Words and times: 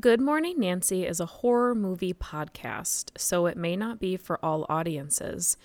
Good 0.00 0.20
Morning 0.20 0.58
Nancy 0.58 1.04
is 1.04 1.20
a 1.20 1.26
horror 1.26 1.74
movie 1.74 2.14
podcast, 2.14 3.10
so 3.18 3.44
it 3.44 3.56
may 3.58 3.76
not 3.76 4.00
be 4.00 4.16
for 4.16 4.42
all 4.42 4.64
audiences. 4.66 5.58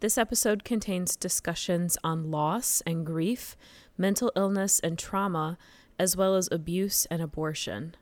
This 0.00 0.16
episode 0.16 0.64
contains 0.64 1.14
discussions 1.14 1.98
on 2.02 2.30
loss 2.30 2.80
and 2.86 3.04
grief, 3.04 3.54
mental 3.98 4.32
illness 4.34 4.78
and 4.78 4.98
trauma, 4.98 5.58
as 5.98 6.16
well 6.16 6.36
as 6.36 6.48
abuse 6.50 7.06
and 7.10 7.20
abortion. 7.20 7.94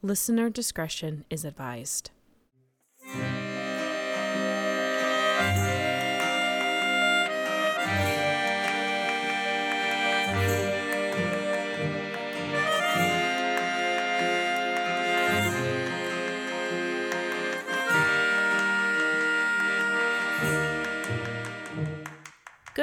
Listener 0.00 0.48
discretion 0.48 1.26
is 1.28 1.44
advised. 1.44 2.10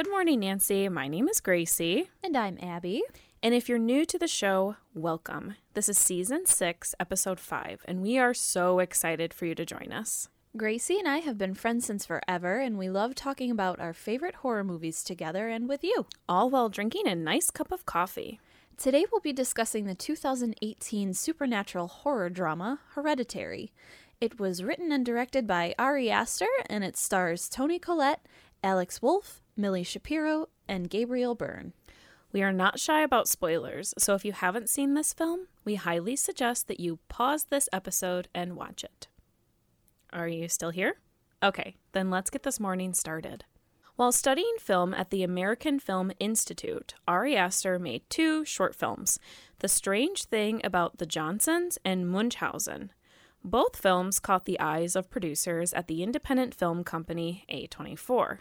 Good 0.01 0.09
morning, 0.09 0.39
Nancy. 0.39 0.89
My 0.89 1.07
name 1.07 1.29
is 1.29 1.39
Gracie. 1.39 2.09
And 2.23 2.35
I'm 2.35 2.57
Abby. 2.59 3.03
And 3.43 3.53
if 3.53 3.69
you're 3.69 3.77
new 3.77 4.03
to 4.05 4.17
the 4.17 4.27
show, 4.27 4.77
welcome. 4.95 5.57
This 5.75 5.87
is 5.89 5.99
season 5.99 6.47
six, 6.47 6.95
episode 6.99 7.39
five, 7.39 7.85
and 7.85 8.01
we 8.01 8.17
are 8.17 8.33
so 8.33 8.79
excited 8.79 9.31
for 9.31 9.45
you 9.45 9.53
to 9.53 9.63
join 9.63 9.91
us. 9.91 10.27
Gracie 10.57 10.97
and 10.97 11.07
I 11.07 11.19
have 11.19 11.37
been 11.37 11.53
friends 11.53 11.85
since 11.85 12.03
forever, 12.03 12.59
and 12.59 12.79
we 12.79 12.89
love 12.89 13.13
talking 13.13 13.51
about 13.51 13.79
our 13.79 13.93
favorite 13.93 14.33
horror 14.37 14.63
movies 14.63 15.03
together 15.03 15.49
and 15.49 15.69
with 15.69 15.83
you. 15.83 16.07
All 16.27 16.49
while 16.49 16.69
drinking 16.69 17.07
a 17.07 17.13
nice 17.13 17.51
cup 17.51 17.71
of 17.71 17.85
coffee. 17.85 18.39
Today 18.77 19.05
we'll 19.11 19.21
be 19.21 19.33
discussing 19.33 19.85
the 19.85 19.93
2018 19.93 21.13
supernatural 21.13 21.87
horror 21.87 22.31
drama 22.31 22.79
Hereditary. 22.95 23.71
It 24.19 24.39
was 24.39 24.63
written 24.63 24.91
and 24.91 25.05
directed 25.05 25.45
by 25.45 25.75
Ari 25.77 26.09
Aster, 26.09 26.49
and 26.67 26.83
it 26.83 26.97
stars 26.97 27.47
Toni 27.47 27.77
Collette, 27.77 28.25
Alex 28.63 28.99
Wolff, 28.99 29.40
Milly 29.55 29.83
Shapiro, 29.83 30.49
and 30.67 30.89
Gabriel 30.89 31.35
Byrne. 31.35 31.73
We 32.31 32.41
are 32.41 32.53
not 32.53 32.79
shy 32.79 33.01
about 33.01 33.27
spoilers, 33.27 33.93
so 33.97 34.15
if 34.15 34.23
you 34.23 34.31
haven't 34.31 34.69
seen 34.69 34.93
this 34.93 35.13
film, 35.13 35.47
we 35.65 35.75
highly 35.75 36.15
suggest 36.15 36.67
that 36.67 36.79
you 36.79 36.99
pause 37.09 37.45
this 37.45 37.67
episode 37.73 38.29
and 38.33 38.55
watch 38.55 38.83
it. 38.83 39.07
Are 40.13 40.27
you 40.27 40.47
still 40.47 40.69
here? 40.69 40.95
Okay, 41.43 41.75
then 41.91 42.09
let's 42.09 42.29
get 42.29 42.43
this 42.43 42.59
morning 42.59 42.93
started. 42.93 43.43
While 43.97 44.11
studying 44.11 44.55
film 44.59 44.93
at 44.93 45.09
the 45.09 45.23
American 45.23 45.79
Film 45.79 46.11
Institute, 46.19 46.93
Ari 47.07 47.35
Aster 47.35 47.77
made 47.77 48.09
two 48.09 48.45
short 48.45 48.73
films 48.73 49.19
The 49.59 49.67
Strange 49.67 50.23
Thing 50.23 50.61
About 50.63 50.97
the 50.97 51.05
Johnsons 51.05 51.77
and 51.83 52.09
Munchausen. 52.09 52.91
Both 53.43 53.75
films 53.75 54.19
caught 54.19 54.45
the 54.45 54.59
eyes 54.59 54.95
of 54.95 55.09
producers 55.09 55.73
at 55.73 55.87
the 55.87 56.03
independent 56.03 56.55
film 56.55 56.83
company 56.83 57.43
A24. 57.51 58.39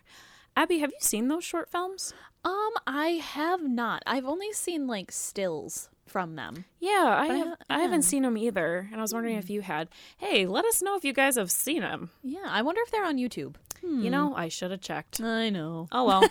Abby, 0.56 0.78
have 0.78 0.90
you 0.90 0.98
seen 1.00 1.28
those 1.28 1.44
short 1.44 1.70
films? 1.70 2.12
Um, 2.44 2.70
I 2.86 3.20
have 3.22 3.62
not. 3.62 4.02
I've 4.06 4.24
only 4.24 4.52
seen 4.52 4.86
like 4.86 5.12
stills 5.12 5.88
from 6.06 6.36
them. 6.36 6.64
Yeah, 6.80 7.14
I 7.18 7.28
But 7.28 7.34
I 7.34 7.36
have. 7.38 7.56
I 7.70 7.78
haven't 7.80 8.02
seen 8.02 8.22
them 8.22 8.36
either, 8.36 8.88
and 8.90 9.00
I 9.00 9.02
was 9.02 9.14
wondering 9.14 9.36
if 9.36 9.48
you 9.48 9.60
had. 9.60 9.88
Hey, 10.18 10.46
let 10.46 10.64
us 10.64 10.82
know 10.82 10.96
if 10.96 11.04
you 11.04 11.12
guys 11.12 11.36
have 11.36 11.50
seen 11.50 11.80
them. 11.80 12.10
Yeah, 12.22 12.46
I 12.46 12.62
wonder 12.62 12.80
if 12.82 12.90
they're 12.90 13.04
on 13.04 13.16
YouTube. 13.18 13.54
Hmm. 13.80 14.02
You 14.02 14.10
know, 14.10 14.34
I 14.34 14.48
should 14.48 14.70
have 14.70 14.80
checked. 14.80 15.20
I 15.20 15.50
know. 15.50 15.88
Oh 15.92 16.04
well. 16.04 16.24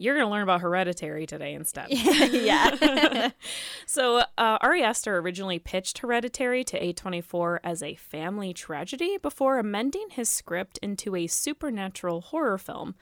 You're 0.00 0.14
going 0.14 0.26
to 0.26 0.30
learn 0.30 0.44
about 0.44 0.60
Hereditary 0.60 1.26
today 1.26 1.54
instead. 1.54 1.88
yeah. 1.90 3.30
So, 3.86 4.18
uh, 4.18 4.58
Ari 4.60 4.82
Aster 4.82 5.18
originally 5.18 5.58
pitched 5.58 5.98
Hereditary 5.98 6.62
to 6.64 6.78
A24 6.78 7.58
as 7.64 7.82
a 7.82 7.94
family 7.94 8.52
tragedy 8.52 9.16
before 9.16 9.58
amending 9.58 10.08
his 10.10 10.28
script 10.28 10.78
into 10.82 11.16
a 11.16 11.26
supernatural 11.26 12.20
horror 12.20 12.58
film. 12.58 12.94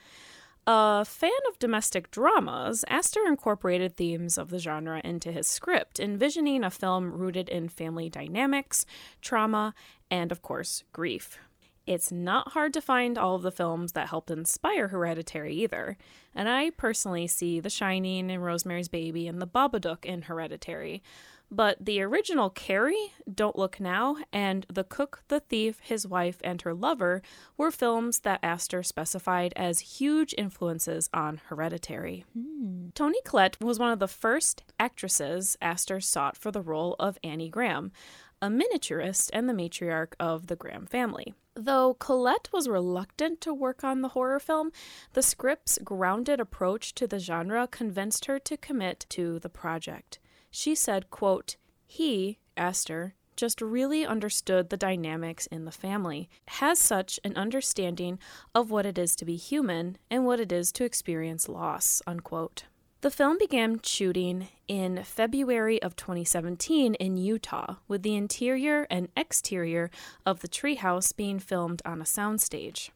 A 0.67 1.05
fan 1.05 1.30
of 1.48 1.58
domestic 1.58 2.11
dramas, 2.11 2.85
Aster 2.89 3.20
incorporated 3.27 3.96
themes 3.96 4.39
of 4.39 4.51
the 4.51 4.58
genre 4.58 5.01
into 5.05 5.30
his 5.33 5.46
script, 5.46 6.01
envisioning 6.01 6.64
a 6.64 6.70
film 6.70 7.12
rooted 7.12 7.48
in 7.48 7.68
family 7.68 8.08
dynamics, 8.08 8.86
trauma, 9.20 9.74
and, 10.11 10.33
of 10.33 10.40
course, 10.42 10.83
grief. 10.92 11.39
It's 11.86 12.11
not 12.11 12.48
hard 12.48 12.74
to 12.74 12.80
find 12.80 13.17
all 13.17 13.36
of 13.36 13.42
the 13.42 13.52
films 13.52 13.92
that 13.92 14.08
helped 14.08 14.30
inspire 14.30 14.89
Hereditary 14.89 15.55
either, 15.55 15.97
and 16.35 16.48
I 16.48 16.70
personally 16.70 17.29
see 17.29 17.61
The 17.61 17.70
Shining 17.70 18.29
and 18.29 18.45
Rosemary's 18.45 18.89
Baby 18.89 19.29
and 19.29 19.41
The 19.41 19.47
Babadook 19.47 20.05
in 20.05 20.23
Hereditary. 20.23 21.01
But 21.48 21.85
the 21.85 22.02
original 22.02 22.51
Carrie, 22.51 23.13
Don't 23.33 23.55
Look 23.55 23.79
Now, 23.79 24.17
and 24.33 24.67
The 24.69 24.83
Cook, 24.83 25.23
the 25.29 25.39
Thief, 25.39 25.79
His 25.80 26.05
Wife, 26.05 26.39
and 26.42 26.61
Her 26.63 26.74
Lover 26.74 27.23
were 27.57 27.70
films 27.70 28.18
that 28.20 28.41
Aster 28.42 28.83
specified 28.83 29.53
as 29.55 29.79
huge 29.79 30.35
influences 30.36 31.08
on 31.14 31.41
Hereditary. 31.47 32.24
Hmm. 32.33 32.89
Toni 32.95 33.20
Collette 33.24 33.61
was 33.61 33.79
one 33.79 33.92
of 33.92 34.01
the 34.01 34.08
first 34.08 34.64
actresses 34.80 35.57
Aster 35.63 36.01
sought 36.01 36.36
for 36.36 36.51
the 36.51 36.63
role 36.63 36.97
of 36.98 37.17
Annie 37.23 37.48
Graham, 37.48 37.92
a 38.42 38.48
miniaturist 38.48 39.30
and 39.33 39.48
the 39.48 39.55
matriarch 39.55 40.14
of 40.18 40.48
the 40.48 40.57
Graham 40.57 40.86
family. 40.86 41.33
Though 41.58 41.94
Collette 41.94 42.50
was 42.52 42.68
reluctant 42.68 43.40
to 43.40 43.55
work 43.55 43.83
on 43.83 44.02
the 44.02 44.08
horror 44.08 44.39
film, 44.39 44.72
the 45.14 45.22
script's 45.22 45.78
grounded 45.83 46.39
approach 46.39 46.94
to 46.96 47.06
the 47.06 47.18
genre 47.18 47.67
convinced 47.67 48.27
her 48.27 48.39
to 48.40 48.58
commit 48.58 49.06
to 49.08 49.39
the 49.39 49.48
project. 49.48 50.18
She 50.50 50.74
said, 50.74 51.11
quote, 51.11 51.56
He, 51.86 52.39
Aster, 52.58 53.14
just 53.36 53.62
really 53.62 54.05
understood 54.05 54.68
the 54.68 54.77
dynamics 54.77 55.46
in 55.46 55.64
the 55.64 55.72
family, 55.72 56.28
has 56.48 56.78
such 56.78 57.18
an 57.24 57.34
understanding 57.36 58.18
of 58.55 58.70
what 58.70 58.84
it 58.84 58.98
is 58.98 59.17
to 59.17 59.24
be 59.24 59.36
human 59.36 59.96
and 60.11 60.27
what 60.27 60.40
it 60.40 60.52
is 60.52 60.70
to 60.73 60.84
experience 60.84 61.48
loss, 61.48 62.02
unquote. 62.06 62.64
The 63.06 63.12
film 63.12 63.39
began 63.39 63.78
shooting 63.84 64.48
in 64.67 65.05
February 65.05 65.80
of 65.80 65.94
2017 65.94 66.94
in 66.94 67.17
Utah, 67.17 67.77
with 67.86 68.02
the 68.02 68.17
interior 68.17 68.84
and 68.90 69.11
exterior 69.17 69.92
of 70.27 70.40
the 70.40 70.48
treehouse 70.48 71.14
being 71.14 71.39
filmed 71.39 71.80
on 71.84 72.00
a 72.00 72.05
soundstage. 72.05 72.90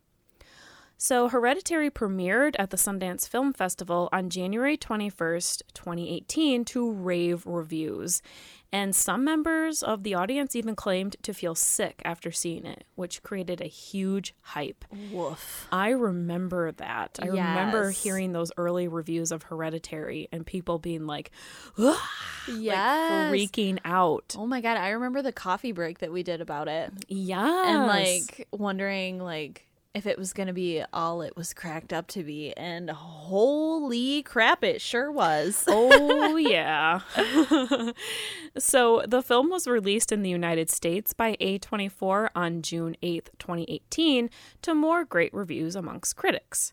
So, 0.98 1.28
Hereditary 1.28 1.90
premiered 1.90 2.56
at 2.58 2.70
the 2.70 2.76
Sundance 2.76 3.28
Film 3.28 3.52
Festival 3.52 4.08
on 4.12 4.30
January 4.30 4.76
21st, 4.76 5.62
2018, 5.74 6.64
to 6.64 6.90
rave 6.90 7.46
reviews. 7.46 8.20
And 8.72 8.94
some 8.94 9.24
members 9.24 9.82
of 9.82 10.04
the 10.04 10.14
audience 10.14 10.54
even 10.54 10.76
claimed 10.76 11.16
to 11.22 11.34
feel 11.34 11.56
sick 11.56 12.00
after 12.04 12.30
seeing 12.30 12.64
it, 12.64 12.84
which 12.94 13.22
created 13.22 13.60
a 13.60 13.66
huge 13.66 14.32
hype. 14.42 14.84
Woof. 15.12 15.66
I 15.72 15.90
remember 15.90 16.70
that. 16.72 17.18
I 17.20 17.26
remember 17.26 17.90
hearing 17.90 18.32
those 18.32 18.52
early 18.56 18.86
reviews 18.86 19.32
of 19.32 19.42
Hereditary 19.42 20.28
and 20.30 20.46
people 20.46 20.78
being 20.78 21.06
like, 21.06 21.32
"Ugh," 21.78 21.96
Yes. 22.48 23.32
like 23.32 23.40
freaking 23.52 23.78
out. 23.84 24.36
Oh 24.38 24.46
my 24.46 24.60
god, 24.60 24.76
I 24.76 24.90
remember 24.90 25.22
the 25.22 25.32
coffee 25.32 25.72
break 25.72 25.98
that 25.98 26.12
we 26.12 26.22
did 26.22 26.40
about 26.40 26.68
it. 26.68 26.92
Yeah. 27.08 27.70
And 27.70 27.86
like 27.88 28.46
wondering 28.52 29.18
like 29.18 29.66
if 29.92 30.06
it 30.06 30.18
was 30.18 30.32
going 30.32 30.46
to 30.46 30.52
be 30.52 30.82
all 30.92 31.20
it 31.20 31.36
was 31.36 31.52
cracked 31.52 31.92
up 31.92 32.06
to 32.06 32.22
be 32.22 32.52
and 32.56 32.90
holy 32.90 34.22
crap 34.22 34.62
it 34.62 34.80
sure 34.80 35.10
was. 35.10 35.64
oh 35.66 36.36
yeah. 36.36 37.00
so 38.58 39.02
the 39.06 39.22
film 39.22 39.50
was 39.50 39.66
released 39.66 40.12
in 40.12 40.22
the 40.22 40.30
United 40.30 40.70
States 40.70 41.12
by 41.12 41.36
A24 41.40 42.28
on 42.34 42.62
June 42.62 42.96
8th, 43.02 43.28
2018, 43.38 44.30
to 44.62 44.74
more 44.74 45.04
great 45.04 45.34
reviews 45.34 45.74
amongst 45.74 46.16
critics. 46.16 46.72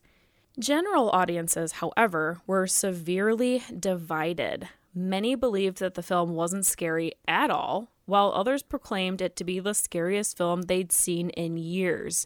General 0.59 1.09
audiences, 1.11 1.73
however, 1.73 2.41
were 2.47 2.65
severely 2.65 3.63
divided. 3.79 4.67
Many 4.93 5.35
believed 5.35 5.79
that 5.79 5.93
the 5.93 6.01
film 6.01 6.33
wasn't 6.33 6.65
scary 6.65 7.13
at 7.27 7.51
all, 7.51 7.91
while 8.05 8.31
others 8.33 8.63
proclaimed 8.63 9.21
it 9.21 9.35
to 9.35 9.43
be 9.43 9.59
the 9.59 9.73
scariest 9.73 10.35
film 10.35 10.63
they'd 10.63 10.91
seen 10.91 11.29
in 11.31 11.57
years. 11.57 12.25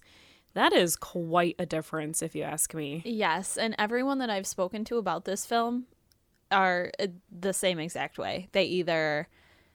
That 0.53 0.73
is 0.73 0.95
quite 0.95 1.55
a 1.59 1.65
difference, 1.65 2.21
if 2.21 2.35
you 2.35 2.43
ask 2.43 2.73
me. 2.73 3.01
Yes, 3.05 3.57
and 3.57 3.75
everyone 3.79 4.19
that 4.19 4.29
I've 4.29 4.47
spoken 4.47 4.83
to 4.85 4.97
about 4.97 5.25
this 5.25 5.45
film 5.45 5.85
are 6.51 6.91
uh, 6.99 7.07
the 7.31 7.53
same 7.53 7.79
exact 7.79 8.17
way. 8.17 8.49
They 8.51 8.65
either 8.65 9.27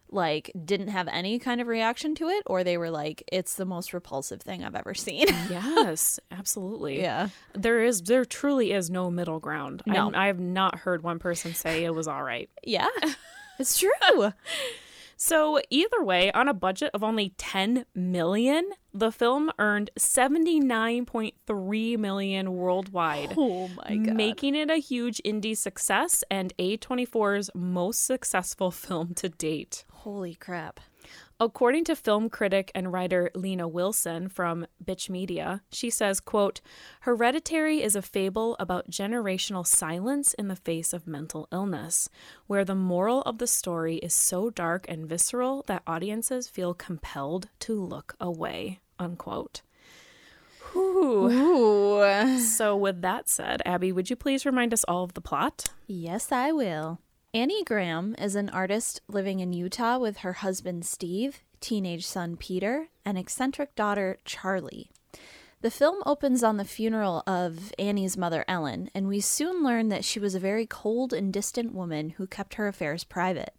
like 0.09 0.53
didn't 0.65 0.89
have 0.89 1.09
any 1.09 1.39
kind 1.39 1.61
of 1.61 1.67
reaction 1.67 2.15
to 2.15 2.29
it 2.29 2.43
or 2.47 2.63
they 2.63 2.79
were 2.79 2.91
like 2.91 3.25
it's 3.33 3.57
the 3.57 3.65
most 3.65 3.93
repulsive 3.93 4.41
thing 4.41 4.63
I've 4.65 4.77
ever 4.77 4.95
seen. 4.95 5.27
Yes, 5.51 6.21
absolutely. 6.31 7.01
yeah. 7.01 7.31
There 7.55 7.83
is 7.83 8.03
there 8.03 8.25
truly 8.25 8.71
is 8.73 8.89
no 8.89 9.11
middle 9.11 9.41
ground. 9.41 9.83
No. 9.85 10.13
I, 10.13 10.25
I 10.25 10.27
have 10.29 10.39
not 10.39 10.79
heard 10.81 11.03
one 11.03 11.19
person 11.19 11.55
say 11.55 11.83
it 11.85 11.95
was 11.95 12.07
all 12.07 12.23
right. 12.23 12.49
Yeah. 12.63 12.89
It's 13.59 13.79
true. 13.79 14.33
So 15.17 15.61
either 15.71 16.03
way, 16.03 16.31
on 16.33 16.47
a 16.47 16.55
budget 16.55 16.91
of 16.93 17.03
only 17.03 17.31
10 17.39 17.87
million, 17.95 18.71
the 18.93 19.11
film 19.11 19.51
earned 19.59 19.91
79.3 19.99 21.99
million 21.99 22.55
worldwide. 22.55 23.35
oh 23.37 23.69
my 23.69 23.97
god. 23.97 24.15
Making 24.15 24.55
it 24.55 24.71
a 24.71 24.77
huge 24.77 25.21
indie 25.25 25.57
success 25.57 26.23
and 26.31 26.55
A24's 26.59 27.51
most 27.55 28.05
successful 28.05 28.71
film 28.71 29.15
to 29.15 29.31
date. 29.31 29.85
Holy 29.91 30.35
crap. 30.35 30.81
According 31.39 31.85
to 31.85 31.97
film 31.97 32.31
critic 32.31 32.73
and 32.75 32.95
writer 32.95 33.31
Lena 33.35 33.69
Wilson 33.69 34.31
from 34.31 34.67
Bitch 34.83 35.11
Media, 35.11 35.61
she 35.71 35.91
says, 35.91 36.19
quote, 36.19 36.63
Hereditary 37.01 37.83
is 37.83 37.95
a 37.95 38.01
fable 38.01 38.57
about 38.59 38.91
generational 38.91 39.67
silence 39.67 40.33
in 40.33 40.49
the 40.49 40.57
face 40.57 40.95
of 40.95 41.07
mental 41.07 41.47
illness, 41.53 42.09
where 42.47 42.65
the 42.65 42.75
moral 42.75 43.21
of 43.23 43.37
the 43.37 43.47
story 43.47 43.97
is 43.97 44.15
so 44.15 44.49
dark 44.49 44.87
and 44.89 45.07
visceral 45.07 45.63
that 45.67 45.83
audiences 45.87 46.49
feel 46.49 46.73
compelled 46.73 47.51
to 47.61 47.79
look 47.79 48.15
away. 48.19 48.81
Unquote. 48.99 49.61
Whew. 50.73 51.31
Ooh. 51.31 52.39
So, 52.41 52.75
with 52.75 53.03
that 53.03 53.29
said, 53.29 53.61
Abby, 53.67 53.93
would 53.93 54.09
you 54.09 54.17
please 54.17 54.47
remind 54.47 54.73
us 54.73 54.85
all 54.85 55.05
of 55.05 55.13
the 55.13 55.21
plot? 55.21 55.67
Yes, 55.87 56.33
I 56.33 56.53
will. 56.53 56.99
Annie 57.37 57.65
Graham 57.65 58.17
is 58.19 58.35
an 58.35 58.49
artist 58.49 59.03
living 59.09 59.41
in 59.41 59.53
Utah 59.53 59.99
with 59.99 60.17
her 60.21 60.33
husband 60.33 60.87
Steve, 60.87 61.43
teenage 61.61 62.07
son 62.07 62.35
Peter, 62.39 62.89
and 63.05 63.19
eccentric 63.19 63.75
daughter 63.75 64.17
Charlie. 64.25 64.91
The 65.61 65.71
film 65.71 66.03
opens 66.07 66.43
on 66.43 66.57
the 66.57 66.65
funeral 66.65 67.23
of 67.27 67.75
Annie's 67.79 68.17
mother 68.17 68.47
Ellen, 68.49 68.89
and 68.95 69.07
we 69.07 69.21
soon 69.21 69.63
learn 69.63 69.91
that 69.91 70.03
she 70.03 70.19
was 70.19 70.35
a 70.35 70.41
very 70.41 70.65
cold 70.65 71.13
and 71.13 71.31
distant 71.31 71.75
woman 71.75 72.09
who 72.17 72.27
kept 72.27 72.55
her 72.55 72.69
affairs 72.69 73.05
private. 73.05 73.55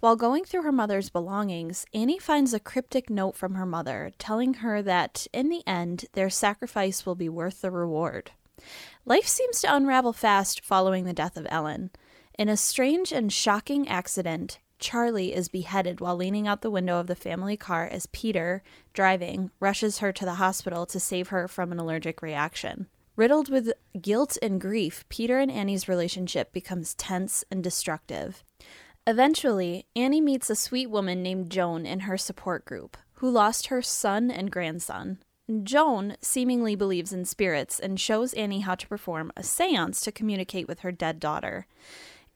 While 0.00 0.16
going 0.16 0.46
through 0.46 0.62
her 0.62 0.72
mother's 0.72 1.10
belongings, 1.10 1.84
Annie 1.92 2.18
finds 2.18 2.54
a 2.54 2.60
cryptic 2.60 3.10
note 3.10 3.36
from 3.36 3.56
her 3.56 3.66
mother 3.66 4.12
telling 4.18 4.54
her 4.54 4.80
that, 4.80 5.26
in 5.34 5.50
the 5.50 5.62
end, 5.66 6.06
their 6.14 6.30
sacrifice 6.30 7.04
will 7.04 7.14
be 7.14 7.28
worth 7.28 7.60
the 7.60 7.70
reward. 7.70 8.30
Life 9.04 9.26
seems 9.26 9.60
to 9.60 9.76
unravel 9.76 10.14
fast 10.14 10.64
following 10.64 11.04
the 11.04 11.12
death 11.12 11.36
of 11.36 11.46
Ellen. 11.50 11.90
In 12.38 12.48
a 12.48 12.56
strange 12.56 13.12
and 13.12 13.32
shocking 13.32 13.86
accident, 13.88 14.58
Charlie 14.78 15.34
is 15.34 15.48
beheaded 15.48 16.00
while 16.00 16.16
leaning 16.16 16.48
out 16.48 16.62
the 16.62 16.70
window 16.70 16.98
of 16.98 17.06
the 17.06 17.14
family 17.14 17.56
car 17.56 17.86
as 17.86 18.06
Peter, 18.06 18.62
driving, 18.94 19.50
rushes 19.60 19.98
her 19.98 20.12
to 20.12 20.24
the 20.24 20.34
hospital 20.34 20.86
to 20.86 20.98
save 20.98 21.28
her 21.28 21.46
from 21.46 21.70
an 21.72 21.78
allergic 21.78 22.22
reaction. 22.22 22.88
Riddled 23.14 23.50
with 23.50 23.72
guilt 24.00 24.38
and 24.40 24.60
grief, 24.60 25.04
Peter 25.10 25.38
and 25.38 25.50
Annie's 25.50 25.88
relationship 25.88 26.52
becomes 26.52 26.94
tense 26.94 27.44
and 27.50 27.62
destructive. 27.62 28.42
Eventually, 29.06 29.84
Annie 29.94 30.20
meets 30.20 30.48
a 30.48 30.56
sweet 30.56 30.88
woman 30.88 31.22
named 31.22 31.50
Joan 31.50 31.84
in 31.84 32.00
her 32.00 32.16
support 32.16 32.64
group, 32.64 32.96
who 33.14 33.30
lost 33.30 33.66
her 33.66 33.82
son 33.82 34.30
and 34.30 34.50
grandson. 34.50 35.18
Joan 35.62 36.16
seemingly 36.20 36.74
believes 36.74 37.12
in 37.12 37.24
spirits 37.24 37.78
and 37.78 38.00
shows 38.00 38.32
Annie 38.32 38.60
how 38.60 38.76
to 38.76 38.88
perform 38.88 39.32
a 39.36 39.42
seance 39.42 40.00
to 40.00 40.12
communicate 40.12 40.66
with 40.66 40.80
her 40.80 40.92
dead 40.92 41.20
daughter. 41.20 41.66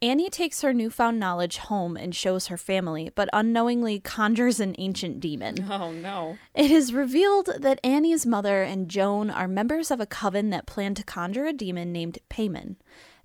Annie 0.02 0.28
takes 0.28 0.60
her 0.60 0.75
newfound 0.75 1.19
knowledge 1.19 1.56
home 1.56 1.96
and 1.96 2.14
shows 2.14 2.48
her 2.48 2.58
family, 2.58 3.10
but 3.14 3.31
unknowingly 3.32 3.98
conjures 3.98 4.60
an 4.60 4.75
ancient 4.78 5.20
demon. 5.20 5.56
Oh, 5.76 5.90
no. 5.90 6.38
It 6.54 6.70
is 6.70 6.93
revealed 6.93 7.50
that 7.58 7.81
Annie's 7.84 8.25
mother 8.25 8.62
and 8.62 8.88
Joan 8.88 9.31
are 9.31 9.48
members 9.48 9.90
of 9.90 10.00
a 10.00 10.06
coven 10.06 10.50
that 10.50 10.66
plan 10.66 10.94
to 10.94 11.02
conjure 11.02 11.46
a 11.46 11.52
demon 11.52 11.93
named 11.93 12.19
Paimon. 12.31 12.76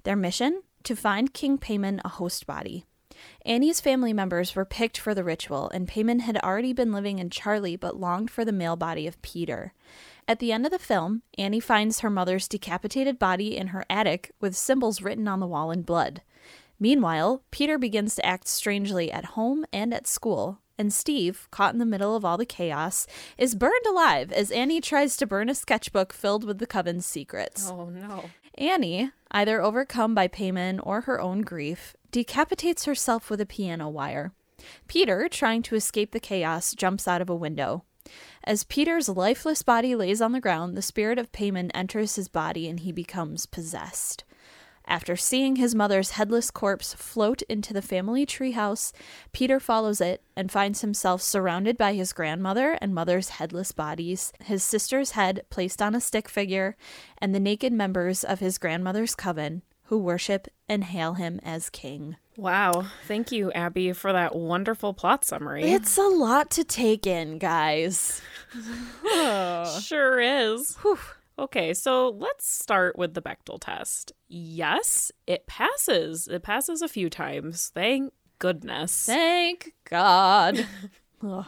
Their 0.04 0.16
mission? 0.16 0.64
To 0.84 0.96
find 0.96 1.34
King 1.34 1.58
Paimon 1.58 2.02
a 2.04 2.10
host 2.10 2.48
body. 2.48 2.86
Annie's 3.46 3.82
family 3.82 4.14
members 4.14 4.56
were 4.56 4.66
picked 4.66 4.98
for 4.98 5.14
the 5.14 5.24
ritual, 5.24 5.70
and 5.70 5.88
Paimon 5.88 6.22
had 6.22 6.38
already 6.38 6.74
been 6.74 6.92
living 6.92 7.20
in 7.20 7.30
Charlie 7.30 7.76
but 7.76 8.00
longed 8.00 8.32
for 8.32 8.44
the 8.44 8.52
male 8.52 8.76
body 8.76 9.08
of 9.08 9.22
Peter. 9.22 9.74
At 10.28 10.40
the 10.40 10.52
end 10.52 10.66
of 10.66 10.72
the 10.72 10.80
film, 10.80 11.22
Annie 11.38 11.60
finds 11.60 12.00
her 12.00 12.10
mother's 12.10 12.48
decapitated 12.48 13.20
body 13.20 13.58
in 13.58 13.68
her 13.68 13.86
attic 13.90 14.32
with 14.40 14.56
symbols 14.56 15.02
written 15.02 15.28
on 15.28 15.40
the 15.40 15.48
wall 15.48 15.72
in 15.72 15.82
blood. 15.82 16.22
Meanwhile, 16.82 17.44
Peter 17.52 17.78
begins 17.78 18.16
to 18.16 18.26
act 18.26 18.48
strangely 18.48 19.12
at 19.12 19.38
home 19.38 19.66
and 19.72 19.94
at 19.94 20.08
school, 20.08 20.62
and 20.80 20.92
Steve, 20.92 21.48
caught 21.52 21.74
in 21.74 21.80
the 21.80 21.86
middle 21.86 22.16
of 22.16 22.26
all 22.26 22.40
the 22.40 22.46
chaos, 22.46 23.06
is 23.38 23.54
burned 23.54 23.86
alive 23.88 24.32
as 24.32 24.50
Annie 24.50 24.82
tries 24.82 25.16
to 25.18 25.28
burn 25.28 25.48
a 25.48 25.54
sketchbook 25.54 26.12
filled 26.12 26.44
with 26.44 26.58
the 26.58 26.66
coven's 26.66 27.06
secrets. 27.06 27.70
Oh, 27.70 27.86
no. 27.86 28.32
Annie, 28.56 29.12
either 29.30 29.62
overcome 29.62 30.16
by 30.16 30.28
Paimon 30.28 30.80
or 30.82 31.02
her 31.02 31.22
own 31.22 31.42
grief, 31.42 31.96
decapitates 32.10 32.86
herself 32.86 33.30
with 33.30 33.40
a 33.40 33.46
piano 33.46 33.88
wire. 33.88 34.34
Peter, 34.88 35.30
trying 35.30 35.62
to 35.62 35.76
escape 35.76 36.12
the 36.12 36.20
chaos, 36.20 36.74
jumps 36.74 37.08
out 37.08 37.22
of 37.22 37.30
a 37.30 37.36
window. 37.36 37.84
As 38.44 38.64
Peter's 38.64 39.08
lifeless 39.08 39.62
body 39.62 39.94
lays 39.94 40.20
on 40.20 40.32
the 40.32 40.42
ground, 40.42 40.76
the 40.76 40.82
spirit 40.82 41.20
of 41.20 41.32
Paimon 41.32 41.70
enters 41.76 42.16
his 42.16 42.28
body 42.28 42.68
and 42.68 42.80
he 42.80 42.92
becomes 42.92 43.46
possessed. 43.46 44.24
After 44.92 45.16
seeing 45.16 45.56
his 45.56 45.74
mother's 45.74 46.12
headless 46.12 46.52
corpse 46.52 46.94
float 46.94 47.44
into 47.44 47.74
the 47.74 47.82
family 47.82 48.26
treehouse, 48.26 48.92
Peter 49.32 49.58
follows 49.58 50.02
it 50.02 50.22
and 50.36 50.52
finds 50.52 50.82
himself 50.82 51.22
surrounded 51.22 51.78
by 51.78 51.94
his 51.94 52.12
grandmother 52.12 52.78
and 52.82 52.94
mother's 52.94 53.30
headless 53.30 53.72
bodies, 53.72 54.34
his 54.44 54.64
sister's 54.64 55.12
head 55.12 55.46
placed 55.50 55.82
on 55.82 55.96
a 55.96 56.02
stick 56.02 56.28
figure, 56.28 56.76
and 57.20 57.34
the 57.34 57.40
naked 57.40 57.72
members 57.72 58.26
of 58.26 58.42
his 58.42 58.58
grandmother's 58.58 59.16
coven 59.16 59.62
who 59.84 59.98
worship 59.98 60.50
and 60.68 60.84
hail 60.84 61.14
him 61.14 61.40
as 61.42 61.70
king. 61.70 62.18
Wow. 62.36 62.88
Thank 63.08 63.32
you, 63.32 63.50
Abby, 63.54 63.94
for 63.94 64.12
that 64.12 64.36
wonderful 64.36 64.94
plot 64.94 65.24
summary. 65.24 65.64
It's 65.72 65.98
a 65.98 66.02
lot 66.02 66.50
to 66.52 66.66
take 66.66 67.08
in, 67.08 67.38
guys. 67.38 68.22
sure 69.82 70.20
is. 70.20 70.76
Okay, 71.42 71.74
so 71.74 72.10
let's 72.10 72.48
start 72.48 73.00
with 73.00 73.16
the 73.16 73.22
Bechdel 73.22 73.58
test. 73.60 74.12
Yes, 74.28 75.12
it 75.26 75.48
passes. 75.48 76.28
It 76.28 76.44
passes 76.44 76.84
a 76.84 76.88
few 76.88 77.10
times. 77.10 77.72
Thank 77.74 78.14
goodness. 78.38 79.08
Thank 79.08 79.74
God. 79.90 80.66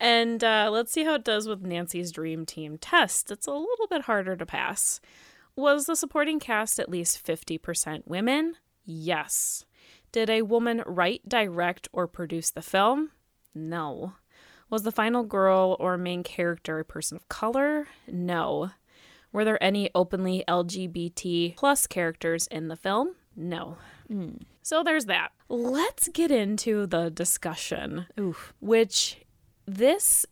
And 0.00 0.42
uh, 0.42 0.68
let's 0.72 0.90
see 0.90 1.04
how 1.04 1.14
it 1.14 1.24
does 1.24 1.46
with 1.46 1.62
Nancy's 1.62 2.10
Dream 2.10 2.44
Team 2.44 2.76
test. 2.76 3.30
It's 3.30 3.46
a 3.46 3.52
little 3.52 3.86
bit 3.88 4.02
harder 4.02 4.34
to 4.34 4.44
pass. 4.44 5.00
Was 5.54 5.86
the 5.86 5.94
supporting 5.94 6.40
cast 6.40 6.80
at 6.80 6.88
least 6.88 7.24
50% 7.24 8.02
women? 8.04 8.56
Yes. 8.84 9.64
Did 10.10 10.28
a 10.28 10.42
woman 10.42 10.82
write, 10.86 11.28
direct, 11.28 11.88
or 11.92 12.08
produce 12.08 12.50
the 12.50 12.62
film? 12.62 13.12
No. 13.54 14.14
Was 14.68 14.82
the 14.82 14.90
final 14.90 15.22
girl 15.22 15.76
or 15.78 15.96
main 15.96 16.24
character 16.24 16.80
a 16.80 16.84
person 16.84 17.16
of 17.16 17.28
color? 17.28 17.86
No. 18.08 18.70
Were 19.34 19.44
there 19.44 19.60
any 19.60 19.90
openly 19.96 20.44
LGBT 20.46 21.56
plus 21.56 21.88
characters 21.88 22.46
in 22.46 22.68
the 22.68 22.76
film? 22.76 23.16
No. 23.34 23.76
Hmm. 24.06 24.36
So 24.62 24.84
there's 24.84 25.06
that. 25.06 25.32
Let's 25.48 26.06
get 26.06 26.30
into 26.30 26.86
the 26.86 27.10
discussion, 27.10 28.06
Oof. 28.18 28.54
which 28.60 29.22
this, 29.66 30.24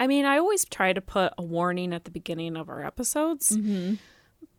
I 0.00 0.08
mean, 0.08 0.24
I 0.24 0.38
always 0.38 0.64
try 0.64 0.92
to 0.92 1.00
put 1.00 1.32
a 1.38 1.44
warning 1.44 1.92
at 1.94 2.06
the 2.06 2.10
beginning 2.10 2.56
of 2.56 2.68
our 2.68 2.84
episodes. 2.84 3.50
Mm-hmm. 3.50 3.94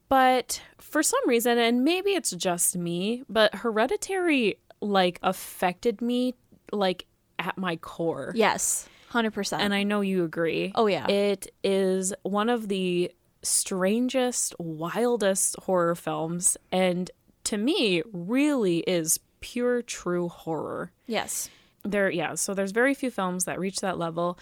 But 0.07 0.61
for 0.77 1.03
some 1.03 1.27
reason, 1.27 1.57
and 1.57 1.83
maybe 1.83 2.11
it's 2.11 2.31
just 2.31 2.77
me, 2.77 3.23
but 3.27 3.53
Hereditary 3.55 4.57
like 4.79 5.19
affected 5.21 6.01
me 6.01 6.33
like 6.71 7.07
at 7.37 7.57
my 7.57 7.75
core. 7.75 8.31
Yes. 8.35 8.87
100%. 9.11 9.59
And 9.59 9.73
I 9.73 9.83
know 9.83 9.99
you 9.99 10.23
agree. 10.23 10.71
Oh, 10.75 10.87
yeah. 10.87 11.07
It 11.07 11.51
is 11.61 12.13
one 12.23 12.49
of 12.49 12.67
the 12.69 13.11
strangest, 13.41 14.55
wildest 14.59 15.55
horror 15.63 15.95
films 15.95 16.57
and 16.71 17.09
to 17.45 17.57
me 17.57 18.01
really 18.11 18.79
is 18.79 19.19
pure 19.39 19.81
true 19.81 20.27
horror. 20.29 20.91
yes. 21.07 21.49
There 21.83 22.09
yeah, 22.09 22.35
so 22.35 22.53
there's 22.53 22.71
very 22.71 22.93
few 22.93 23.09
films 23.09 23.45
that 23.45 23.57
reach 23.57 23.79
that 23.79 23.97
level 23.97 24.37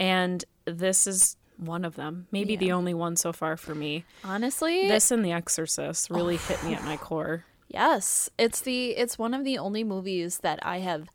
and 0.00 0.44
this 0.64 1.06
is 1.06 1.36
one 1.56 1.84
of 1.84 1.94
them. 1.94 2.26
Maybe 2.32 2.56
the 2.56 2.72
only 2.72 2.94
one 2.94 3.16
so 3.16 3.32
far 3.32 3.56
for 3.56 3.74
me. 3.74 4.04
Honestly, 4.24 4.88
This 4.88 5.10
and 5.10 5.24
The 5.24 5.32
Exorcist 5.32 6.10
really 6.10 6.38
hit 6.38 6.62
me 6.64 6.74
at 6.74 6.82
oh. 6.82 6.86
my 6.86 6.96
core. 6.96 7.44
yes. 7.68 8.28
It's 8.38 8.60
the 8.60 8.90
it's 8.90 9.18
one 9.18 9.34
of 9.34 9.44
the 9.44 9.58
only 9.58 9.84
movies 9.84 10.38
that 10.38 10.58
I 10.66 10.78
have 10.78 11.08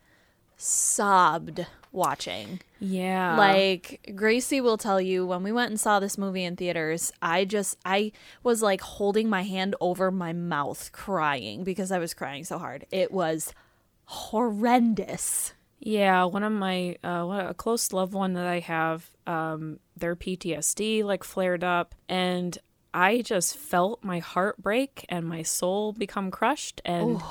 sobbed 0.57 1.65
watching. 1.91 2.59
Yeah. 2.79 3.37
Like 3.37 4.13
Gracie 4.15 4.61
will 4.61 4.77
tell 4.77 5.01
you 5.01 5.25
when 5.25 5.43
we 5.43 5.51
went 5.51 5.71
and 5.71 5.79
saw 5.79 5.99
this 5.99 6.17
movie 6.17 6.43
in 6.43 6.55
theaters, 6.55 7.11
I 7.21 7.45
just 7.45 7.77
I 7.85 8.11
was 8.43 8.61
like 8.61 8.81
holding 8.81 9.29
my 9.29 9.43
hand 9.43 9.75
over 9.79 10.11
my 10.11 10.33
mouth 10.33 10.91
crying 10.91 11.63
because 11.63 11.91
I 11.91 11.99
was 11.99 12.13
crying 12.13 12.43
so 12.43 12.59
hard. 12.59 12.85
It 12.91 13.11
was 13.11 13.53
horrendous. 14.05 15.53
Yeah, 15.79 16.23
one 16.25 16.43
of 16.43 16.51
my 16.51 16.97
uh, 17.03 17.47
a 17.49 17.53
close 17.53 17.91
loved 17.93 18.13
one 18.13 18.33
that 18.33 18.47
I 18.47 18.59
have, 18.59 19.09
um, 19.27 19.79
their 19.95 20.15
PTSD 20.15 21.03
like 21.03 21.23
flared 21.23 21.63
up, 21.63 21.93
and 22.09 22.57
I 22.93 23.21
just 23.21 23.57
felt 23.57 24.03
my 24.03 24.19
heart 24.19 24.61
break 24.61 25.05
and 25.09 25.27
my 25.27 25.43
soul 25.43 25.93
become 25.93 26.31
crushed, 26.31 26.81
and 26.85 27.21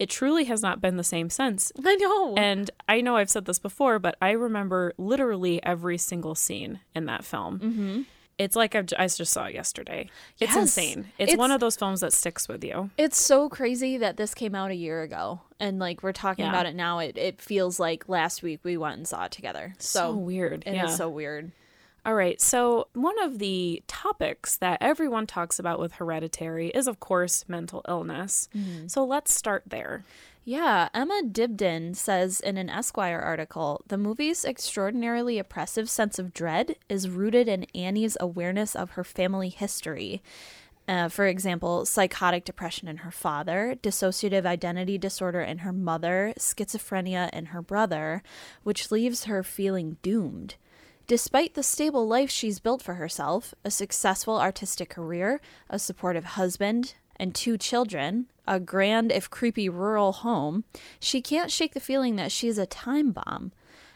it 0.00 0.10
truly 0.10 0.44
has 0.46 0.62
not 0.62 0.80
been 0.80 0.96
the 0.96 1.04
same 1.04 1.30
since. 1.30 1.70
I 1.84 1.94
know. 1.94 2.34
And 2.36 2.68
I 2.88 3.00
know 3.00 3.14
I've 3.16 3.30
said 3.30 3.44
this 3.44 3.60
before, 3.60 4.00
but 4.00 4.16
I 4.20 4.32
remember 4.32 4.92
literally 4.98 5.62
every 5.62 5.98
single 5.98 6.34
scene 6.34 6.80
in 6.96 7.04
that 7.06 7.22
film. 7.24 7.58
Mm-hmm. 7.60 8.02
it's 8.38 8.56
like 8.56 8.74
I've, 8.74 8.86
I 8.98 9.06
just 9.06 9.26
saw 9.32 9.44
it 9.44 9.54
yesterday. 9.54 10.08
It's 10.40 10.54
Yes. 10.54 10.62
insane. 10.62 11.00
It's, 11.18 11.32
It's- 11.32 11.36
one 11.38 11.50
of 11.50 11.60
those 11.60 11.76
films 11.76 12.00
that 12.00 12.12
sticks 12.14 12.48
with 12.48 12.64
you. 12.64 12.88
It's 12.96 13.20
so 13.20 13.48
crazy 13.50 13.98
that 13.98 14.16
this 14.16 14.32
came 14.34 14.54
out 14.54 14.70
a 14.70 14.74
year 14.74 15.02
ago, 15.02 15.42
and 15.60 15.78
like 15.78 16.02
we're 16.02 16.12
talking 16.14 16.46
Yeah. 16.46 16.50
about 16.50 16.64
it 16.64 16.74
now. 16.74 17.00
It 17.00 17.18
it 17.18 17.38
feels 17.40 17.78
like 17.78 18.08
last 18.08 18.42
week 18.42 18.60
we 18.64 18.78
went 18.78 18.96
and 18.96 19.06
saw 19.06 19.26
it 19.26 19.32
together. 19.32 19.74
So, 19.78 19.98
So, 20.00 20.16
weird. 20.16 20.62
it 20.66 20.70
is 20.70 20.74
yeah. 20.74 20.86
so 20.86 21.10
weird. 21.10 21.52
All 22.04 22.14
right. 22.14 22.40
So, 22.40 22.88
one 22.94 23.18
of 23.22 23.38
the 23.38 23.82
topics 23.86 24.56
that 24.56 24.78
everyone 24.80 25.26
talks 25.26 25.58
about 25.58 25.78
with 25.78 25.92
hereditary 25.94 26.68
is, 26.68 26.86
of 26.86 26.98
course, 26.98 27.44
mental 27.46 27.82
illness. 27.88 28.48
So, 28.86 29.04
let's 29.04 29.34
start 29.34 29.64
there. 29.66 30.04
Yeah, 30.44 30.88
Emma 30.94 31.22
Dibdin 31.24 31.94
says 31.94 32.40
in 32.40 32.56
an 32.56 32.70
Esquire 32.70 33.20
article 33.20 33.82
the 33.86 33.98
movie's 33.98 34.44
extraordinarily 34.44 35.38
oppressive 35.38 35.90
sense 35.90 36.18
of 36.18 36.32
dread 36.32 36.76
is 36.88 37.10
rooted 37.10 37.46
in 37.46 37.64
Annie's 37.74 38.16
awareness 38.18 38.74
of 38.74 38.92
her 38.92 39.04
family 39.04 39.50
history. 39.50 40.22
Uh, 40.88 41.08
for 41.08 41.26
example, 41.26 41.84
psychotic 41.84 42.44
depression 42.44 42.88
in 42.88 42.98
her 42.98 43.12
father, 43.12 43.76
dissociative 43.80 44.44
identity 44.44 44.98
disorder 44.98 45.40
in 45.40 45.58
her 45.58 45.72
mother, 45.72 46.32
schizophrenia 46.38 47.30
in 47.32 47.46
her 47.46 47.62
brother, 47.62 48.22
which 48.64 48.90
leaves 48.90 49.24
her 49.24 49.42
feeling 49.44 49.98
doomed. 50.02 50.56
Despite 51.10 51.54
the 51.54 51.64
stable 51.64 52.06
life 52.06 52.30
she's 52.30 52.60
built 52.60 52.82
for 52.82 52.94
herself, 52.94 53.52
a 53.64 53.70
successful 53.72 54.40
artistic 54.40 54.90
career, 54.90 55.40
a 55.68 55.76
supportive 55.76 56.24
husband, 56.24 56.94
and 57.16 57.34
two 57.34 57.58
children, 57.58 58.26
a 58.46 58.60
grand 58.60 59.10
if 59.10 59.28
creepy 59.28 59.68
rural 59.68 60.12
home, 60.12 60.62
she 61.00 61.20
can't 61.20 61.50
shake 61.50 61.74
the 61.74 61.80
feeling 61.80 62.14
that 62.14 62.30
she's 62.30 62.58
a 62.58 62.64
time 62.64 63.10
bomb. 63.10 63.50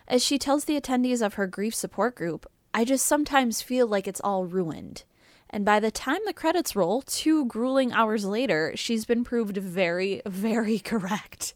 As 0.09 0.25
she 0.25 0.39
tells 0.39 0.65
the 0.65 0.75
attendees 0.75 1.25
of 1.25 1.35
her 1.35 1.47
grief 1.47 1.73
support 1.73 2.17
group, 2.17 2.51
I 2.75 2.85
just 2.85 3.07
sometimes 3.07 3.63
feel 3.63 3.87
like 3.87 4.09
it's 4.09 4.21
all 4.25 4.45
ruined. 4.47 5.05
And 5.49 5.65
by 5.65 5.79
the 5.79 5.93
time 5.93 6.19
the 6.27 6.33
credits 6.33 6.75
roll, 6.75 7.01
two 7.03 7.45
grueling 7.45 7.93
hours 7.93 8.25
later, 8.25 8.73
she's 8.75 9.05
been 9.05 9.23
proved 9.23 9.57
very, 9.57 10.21
very 10.27 10.79
correct. 10.91 11.55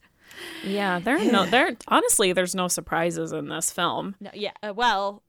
Yeah, 0.65 0.99
there 0.99 1.17
are 1.19 1.25
no 1.25 1.47
there 1.47 1.77
honestly 1.89 2.33
there's 2.33 2.55
no 2.55 2.69
surprises 2.69 3.33
in 3.33 3.49
this 3.49 3.71
film. 3.71 4.15
No, 4.21 4.31
yeah, 4.35 4.53
uh, 4.63 4.73
well, 4.75 5.23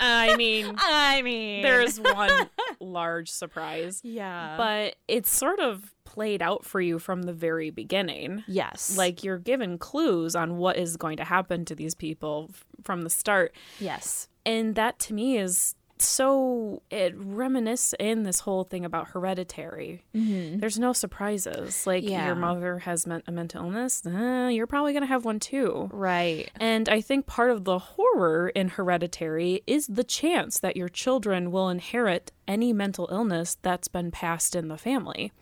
I 0.00 0.36
mean, 0.36 0.74
I 0.78 1.22
mean, 1.22 1.62
there's 1.62 1.98
one 1.98 2.30
large 2.80 3.30
surprise, 3.30 4.00
yeah, 4.04 4.56
but 4.56 4.96
it's 5.08 5.34
sort 5.34 5.60
of 5.60 5.94
played 6.04 6.42
out 6.42 6.64
for 6.64 6.80
you 6.80 6.98
from 6.98 7.22
the 7.22 7.32
very 7.32 7.70
beginning. 7.70 8.44
yes, 8.46 8.96
Like 8.96 9.24
you're 9.24 9.38
given 9.38 9.78
clues 9.78 10.36
on 10.36 10.58
what 10.58 10.76
is 10.76 10.96
going 10.96 11.16
to 11.16 11.24
happen 11.24 11.64
to 11.64 11.74
these 11.74 11.94
people 11.94 12.50
f- 12.50 12.64
from 12.84 13.02
the 13.02 13.10
start. 13.10 13.52
yes, 13.80 14.28
And 14.46 14.74
that 14.76 14.98
to 15.00 15.14
me 15.14 15.38
is 15.38 15.74
so 16.06 16.82
it 16.90 17.14
reminisce 17.16 17.94
in 17.98 18.22
this 18.22 18.40
whole 18.40 18.64
thing 18.64 18.84
about 18.84 19.08
hereditary. 19.08 20.04
There's 20.12 20.78
no 20.78 20.92
surprises. 20.92 21.86
Like 21.86 22.04
Yeah. 22.04 22.26
your 22.26 22.34
mother 22.34 22.78
has 22.80 23.06
a 23.06 23.30
mental 23.30 23.64
illness, 23.64 24.04
uh, 24.06 24.48
you're 24.52 24.66
probably 24.66 24.92
going 24.92 25.02
to 25.02 25.08
have 25.08 25.24
one 25.24 25.40
too. 25.40 25.88
right, 25.92 26.50
And 26.60 26.88
I 26.88 27.00
think 27.00 27.26
part 27.26 27.50
of 27.50 27.64
the 27.64 27.78
horror 27.78 28.48
in 28.50 28.68
hereditary 28.68 29.62
is 29.66 29.86
the 29.86 30.04
chance 30.04 30.58
that 30.60 30.76
your 30.76 30.88
children 30.88 31.50
will 31.50 31.68
inherit 31.68 32.32
any 32.46 32.72
mental 32.72 33.08
illness 33.10 33.56
that's 33.62 33.88
been 33.88 34.10
passed 34.10 34.54
in 34.54 34.68
the 34.68 34.76
family. 34.78 35.32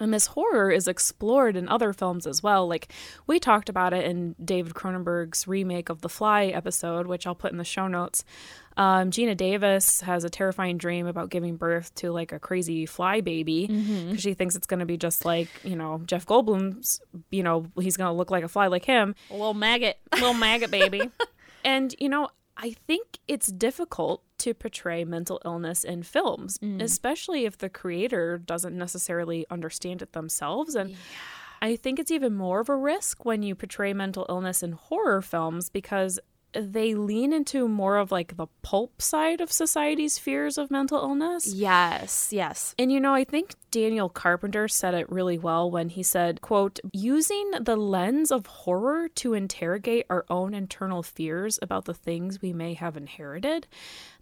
And 0.00 0.12
this 0.12 0.26
horror 0.26 0.72
is 0.72 0.88
explored 0.88 1.56
in 1.56 1.68
other 1.68 1.92
films 1.92 2.26
as 2.26 2.42
well. 2.42 2.66
Like 2.66 2.90
we 3.28 3.38
talked 3.38 3.68
about 3.68 3.92
it 3.92 4.04
in 4.04 4.34
David 4.44 4.74
Cronenberg's 4.74 5.46
remake 5.46 5.88
of 5.88 6.00
The 6.00 6.08
Fly 6.08 6.46
episode, 6.46 7.06
which 7.06 7.28
I'll 7.28 7.36
put 7.36 7.52
in 7.52 7.58
the 7.58 7.64
show 7.64 7.86
notes. 7.86 8.24
Um, 8.76 9.10
Geena 9.10 9.36
Davis 9.36 10.00
has 10.00 10.24
a 10.24 10.28
terrifying 10.28 10.78
dream 10.78 11.06
about 11.06 11.30
giving 11.30 11.56
birth 11.56 11.94
to 11.96 12.10
like 12.10 12.32
a 12.32 12.38
crazy 12.38 12.86
fly 12.86 13.20
baby 13.20 13.66
because 13.68 14.20
she 14.20 14.34
thinks 14.34 14.56
it's 14.56 14.66
going 14.66 14.80
to 14.80 14.86
be 14.86 14.96
just 14.96 15.24
like, 15.24 15.48
you 15.62 15.76
know, 15.76 16.00
Jeff 16.06 16.26
Goldblum's, 16.26 17.00
you 17.30 17.42
know, 17.42 17.66
he's 17.78 17.96
going 17.96 18.08
to 18.08 18.16
look 18.16 18.30
like 18.30 18.42
a 18.42 18.48
fly 18.48 18.66
like 18.66 18.84
him 18.84 19.14
a 19.30 19.34
little 19.34 19.54
maggot. 19.54 19.98
little 20.12 20.34
maggot 20.34 20.70
baby. 20.70 21.10
and 21.64 21.94
you 22.00 22.08
know, 22.08 22.28
I 22.56 22.74
think 22.86 23.18
it's 23.28 23.46
difficult 23.48 24.22
to 24.38 24.54
portray 24.54 25.04
mental 25.04 25.40
illness 25.44 25.84
in 25.84 26.02
films, 26.02 26.58
especially 26.80 27.46
if 27.46 27.58
the 27.58 27.68
creator 27.68 28.38
doesn't 28.38 28.76
necessarily 28.76 29.46
understand 29.50 30.02
it 30.02 30.12
themselves. 30.12 30.74
And 30.74 30.96
I 31.62 31.76
think 31.76 31.98
it's 31.98 32.10
even 32.10 32.34
more 32.34 32.60
of 32.60 32.68
a 32.68 32.76
risk 32.76 33.24
when 33.24 33.42
you 33.42 33.54
portray 33.54 33.92
mental 33.92 34.26
illness 34.28 34.62
in 34.62 34.72
horror 34.72 35.22
films 35.22 35.70
because 35.70 36.18
they 36.54 36.94
lean 36.94 37.32
into 37.32 37.68
more 37.68 37.96
of 37.96 38.12
like 38.12 38.36
the 38.36 38.46
pulp 38.62 39.00
side 39.00 39.40
of 39.40 39.52
society's 39.52 40.18
fears 40.18 40.58
of 40.58 40.70
mental 40.70 40.98
illness. 40.98 41.52
Yes, 41.52 42.32
yes, 42.32 42.74
And 42.78 42.92
you 42.92 43.00
know, 43.00 43.14
I 43.14 43.24
think 43.24 43.54
Daniel 43.70 44.08
Carpenter 44.08 44.68
said 44.68 44.94
it 44.94 45.10
really 45.10 45.38
well 45.38 45.70
when 45.70 45.88
he 45.88 46.02
said, 46.02 46.40
quote, 46.40 46.78
using 46.92 47.50
the 47.60 47.76
lens 47.76 48.30
of 48.30 48.46
horror 48.46 49.08
to 49.16 49.34
interrogate 49.34 50.06
our 50.08 50.24
own 50.30 50.54
internal 50.54 51.02
fears 51.02 51.58
about 51.60 51.84
the 51.84 51.94
things 51.94 52.40
we 52.40 52.52
may 52.52 52.74
have 52.74 52.96
inherited 52.96 53.66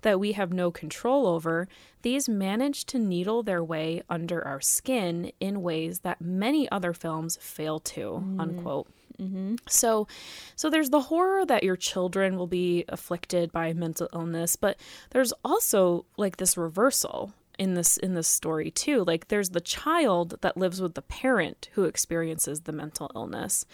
that 0.02 0.20
we 0.20 0.32
have 0.32 0.52
no 0.52 0.70
control 0.70 1.26
over, 1.26 1.68
these 2.02 2.28
manage 2.28 2.84
to 2.86 2.98
needle 2.98 3.42
their 3.42 3.62
way 3.62 4.02
under 4.10 4.44
our 4.44 4.60
skin 4.60 5.32
in 5.40 5.62
ways 5.62 6.00
that 6.00 6.20
many 6.20 6.70
other 6.70 6.92
films 6.92 7.38
fail 7.40 7.78
to, 7.78 8.22
mm. 8.24 8.40
unquote. 8.40 8.88
Mm-hmm. 9.21 9.57
So, 9.69 10.07
so 10.57 10.71
there's 10.71 10.90
the 10.90 11.00
horror 11.00 11.45
that 11.47 11.62
your 11.62 11.76
children 11.76 12.37
will 12.37 12.47
be 12.47 12.85
afflicted 12.88 13.52
by 13.52 13.73
mental 13.73 14.09
illness, 14.12 14.57
but 14.57 14.78
there's 15.11 15.33
also 15.45 16.07
like 16.16 16.37
this 16.37 16.57
reversal 16.57 17.33
in 17.59 17.75
this 17.75 17.97
in 17.97 18.14
this 18.14 18.28
story 18.28 18.71
too. 18.71 19.04
Like 19.04 19.28
there's 19.28 19.50
the 19.50 19.61
child 19.61 20.38
that 20.40 20.57
lives 20.57 20.81
with 20.81 20.95
the 20.95 21.02
parent 21.02 21.69
who 21.73 21.85
experiences 21.85 22.62
the 22.62 22.73
mental 22.73 23.11
illness. 23.14 23.64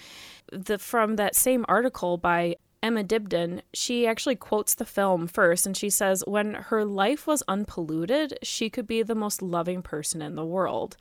The 0.53 0.79
from 0.79 1.17
that 1.17 1.35
same 1.35 1.65
article 1.69 2.17
by 2.17 2.57
Emma 2.83 3.03
Dibdin, 3.03 3.63
she 3.75 4.07
actually 4.07 4.37
quotes 4.37 4.75
the 4.75 4.85
film 4.85 5.27
first 5.27 5.67
and 5.67 5.77
she 5.77 5.91
says, 5.91 6.23
When 6.27 6.55
her 6.55 6.85
life 6.85 7.27
was 7.27 7.43
unpolluted, 7.49 8.39
she 8.43 8.71
could 8.71 8.87
be 8.87 9.03
the 9.03 9.15
most 9.15 9.43
loving 9.43 9.83
person 9.83 10.23
in 10.23 10.37
the 10.37 10.45
world. 10.45 10.97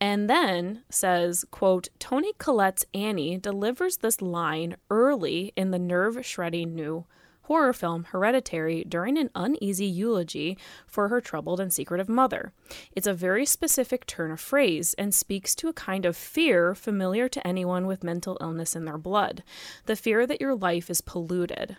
And 0.00 0.30
then 0.30 0.82
says, 0.88 1.44
quote, 1.50 1.88
Toni 1.98 2.32
Collette's 2.38 2.84
Annie 2.94 3.36
delivers 3.36 3.98
this 3.98 4.22
line 4.22 4.76
early 4.90 5.52
in 5.56 5.70
the 5.70 5.78
nerve 5.78 6.24
shredding 6.24 6.74
new 6.74 7.04
horror 7.48 7.72
film 7.72 8.04
Hereditary 8.04 8.84
during 8.84 9.16
an 9.16 9.30
uneasy 9.34 9.86
eulogy 9.86 10.58
for 10.86 11.08
her 11.08 11.20
troubled 11.20 11.60
and 11.60 11.72
secretive 11.72 12.08
mother. 12.08 12.52
It's 12.92 13.06
a 13.06 13.14
very 13.14 13.46
specific 13.46 14.06
turn 14.06 14.30
of 14.30 14.38
phrase 14.38 14.94
and 14.98 15.14
speaks 15.14 15.54
to 15.56 15.68
a 15.68 15.72
kind 15.72 16.04
of 16.04 16.14
fear 16.14 16.74
familiar 16.74 17.26
to 17.30 17.46
anyone 17.46 17.86
with 17.86 18.04
mental 18.04 18.36
illness 18.40 18.76
in 18.76 18.84
their 18.84 18.98
blood 18.98 19.42
the 19.86 19.96
fear 19.96 20.26
that 20.26 20.42
your 20.42 20.54
life 20.54 20.90
is 20.90 21.00
polluted. 21.00 21.78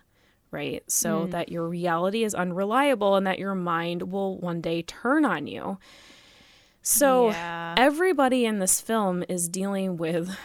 Right? 0.51 0.81
So 0.87 1.25
hmm. 1.25 1.29
that 1.29 1.49
your 1.49 1.69
reality 1.69 2.23
is 2.23 2.33
unreliable 2.33 3.15
and 3.15 3.27
that 3.27 3.37
your 3.37 3.53
mind 3.53 4.11
will 4.11 4.39
one 4.39 4.61
day 4.61 4.81
turn 4.81 5.23
on 5.23 5.45
you. 5.45 5.77
So 6.89 7.29
Yeah. 7.29 7.75
everybody 7.77 8.45
in 8.45 8.59
this 8.59 8.81
film 8.81 9.23
is 9.29 9.47
dealing 9.47 9.97
with 9.97 10.35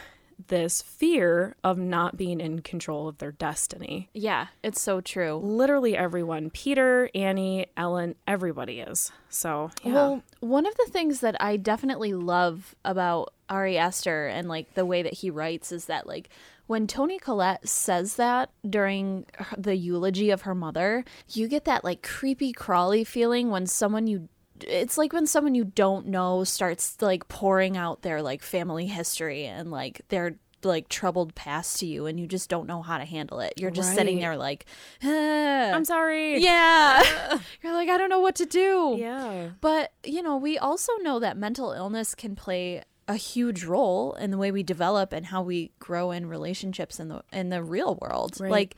this 0.48 0.82
fear 0.82 1.56
of 1.64 1.78
not 1.78 2.16
being 2.18 2.38
in 2.40 2.60
control 2.60 3.08
of 3.08 3.16
their 3.18 3.32
destiny. 3.32 4.10
yeah. 4.12 4.48
It's 4.62 4.80
so 4.82 5.00
true. 5.00 5.36
Literally 5.42 5.96
everyone, 5.96 6.50
Peter, 6.50 7.08
Annie, 7.14 7.66
Ellen, 7.76 8.14
everybody 8.26 8.80
is. 8.80 9.10
So, 9.30 9.70
yeah. 9.82 9.92
Well, 9.94 10.22
one 10.40 10.66
of 10.66 10.74
the 10.76 10.86
things 10.90 11.20
that 11.20 11.36
I 11.40 11.56
definitely 11.56 12.12
love 12.12 12.74
about 12.84 13.32
Ari 13.48 13.78
Aster 13.78 14.26
and 14.26 14.48
like 14.48 14.74
the 14.74 14.84
way 14.84 15.02
that 15.02 15.14
he 15.14 15.30
writes 15.30 15.70
is 15.72 15.86
that 15.86 16.06
like 16.06 16.28
when 16.66 16.86
Toni 16.86 17.18
Collette 17.18 17.68
says 17.68 18.16
that 18.16 18.50
during 18.68 19.26
the 19.56 19.76
eulogy 19.76 20.30
of 20.30 20.42
her 20.42 20.54
mother, 20.54 21.04
you 21.30 21.46
get 21.46 21.64
that 21.66 21.84
like 21.84 22.02
creepy 22.02 22.52
crawly 22.52 23.04
feeling 23.04 23.50
when 23.50 23.66
someone 23.66 24.06
you 24.06 24.28
it's 24.60 24.96
like 24.96 25.12
when 25.12 25.26
someone 25.26 25.54
you 25.54 25.64
don't 25.64 26.06
know 26.06 26.44
starts 26.44 26.96
like 27.00 27.28
pouring 27.28 27.76
out 27.76 28.02
their 28.02 28.22
like 28.22 28.42
family 28.42 28.86
history 28.86 29.44
and 29.46 29.70
like 29.70 30.02
their 30.08 30.36
like 30.62 30.88
troubled 30.88 31.34
past 31.34 31.78
to 31.80 31.86
you 31.86 32.06
and 32.06 32.18
you 32.18 32.26
just 32.26 32.48
don't 32.48 32.66
know 32.66 32.82
how 32.82 32.98
to 32.98 33.04
handle 33.04 33.40
it. 33.40 33.54
You're 33.56 33.70
just 33.70 33.94
sitting 33.94 34.18
there 34.20 34.36
like, 34.36 34.64
"Ah." 35.02 35.72
I'm 35.72 35.84
sorry. 35.84 36.38
yeah. 36.42 37.02
You're 37.62 37.74
like, 37.74 37.88
I 37.88 37.98
don't 37.98 38.08
know 38.08 38.20
what 38.20 38.36
to 38.36 38.46
do. 38.46 38.96
Yeah. 38.98 39.50
But, 39.60 39.92
you 40.04 40.22
know, 40.22 40.36
we 40.36 40.56
also 40.58 40.92
know 41.02 41.18
that 41.18 41.36
mental 41.36 41.72
illness 41.72 42.14
can 42.14 42.34
play 42.34 42.82
a 43.06 43.16
huge 43.16 43.64
role 43.64 44.14
in 44.14 44.30
the 44.30 44.38
way 44.38 44.50
we 44.50 44.62
develop 44.62 45.12
and 45.12 45.26
how 45.26 45.42
we 45.42 45.72
grow 45.78 46.10
in 46.10 46.26
relationships 46.26 46.98
in 46.98 47.08
the 47.08 47.22
in 47.32 47.50
the 47.50 47.62
real 47.62 47.98
world. 48.00 48.40
Right. 48.40 48.50
Like 48.50 48.76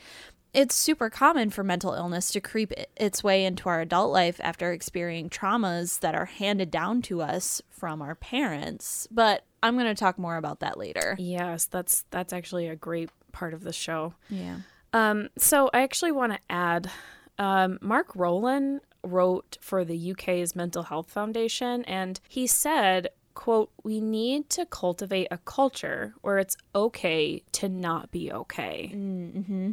it's 0.57 0.75
super 0.75 1.11
common 1.11 1.51
for 1.51 1.63
mental 1.63 1.93
illness 1.93 2.33
to 2.33 2.41
creep 2.41 2.73
its 2.97 3.23
way 3.23 3.45
into 3.45 3.69
our 3.69 3.83
adult 3.83 4.11
life 4.11 4.41
after 4.43 4.73
experiencing 4.73 5.29
traumas 5.31 6.01
that 6.01 6.15
are 6.15 6.25
handed 6.25 6.71
down 6.71 7.03
to 7.03 7.21
us 7.21 7.61
from 7.69 8.01
our 8.01 8.15
parents. 8.15 9.07
But 9.11 9.45
I'm 9.63 9.75
going 9.75 9.87
to 9.87 9.95
talk 9.95 10.19
more 10.19 10.37
about 10.37 10.61
that 10.61 10.79
later. 10.79 11.15
Yes, 11.19 11.67
that's 11.67 12.05
that's 12.11 12.33
actually 12.33 12.69
a 12.69 12.75
great 12.77 13.11
part 13.33 13.53
of 13.53 13.63
the 13.63 13.73
show. 13.73 14.15
Yeah. 14.31 14.57
Um, 14.93 15.29
so 15.37 15.69
I 15.75 15.83
actually 15.83 16.13
want 16.13 16.33
to 16.33 16.39
add 16.49 16.91
Um, 17.39 17.79
Mark 17.83 18.17
Rowland 18.17 18.81
wrote 19.03 19.59
for 19.61 19.85
the 19.85 20.13
UK's 20.13 20.57
Mental 20.57 20.85
Health 20.85 21.11
Foundation, 21.11 21.85
and 21.85 22.19
he 22.29 22.47
said, 22.47 23.09
quote, 23.35 23.71
we 23.85 24.01
need 24.01 24.49
to 24.51 24.65
cultivate 24.65 25.29
a 25.31 25.39
culture 25.39 26.15
where 26.23 26.39
it's 26.39 26.57
okay 26.75 27.43
to 27.53 27.69
not 27.69 28.11
be 28.11 28.33
okay. 28.33 28.91
Mm-hmm. 28.95 29.73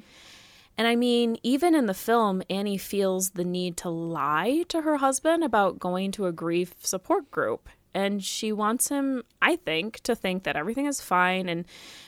And 0.78 0.88
I 0.88 0.96
mean, 0.96 1.38
even 1.44 1.76
in 1.76 1.86
the 1.86 1.94
film, 1.94 2.42
Annie 2.50 2.78
feels 2.78 3.32
the 3.32 3.44
need 3.44 3.78
to 3.78 3.90
lie 3.90 4.64
to 4.70 4.82
her 4.82 4.98
husband 4.98 5.44
about 5.44 5.80
going 5.80 6.12
to 6.14 6.26
a 6.26 6.32
grief 6.32 6.74
support 6.80 7.30
group. 7.30 7.70
And 7.96 8.24
she 8.24 8.52
wants 8.52 8.90
him, 8.90 9.24
I 9.40 9.56
think, 9.56 10.00
to 10.02 10.16
think 10.16 10.44
that 10.44 10.56
everything 10.56 10.88
is 10.88 11.00
fine. 11.00 11.48
And 11.48 11.66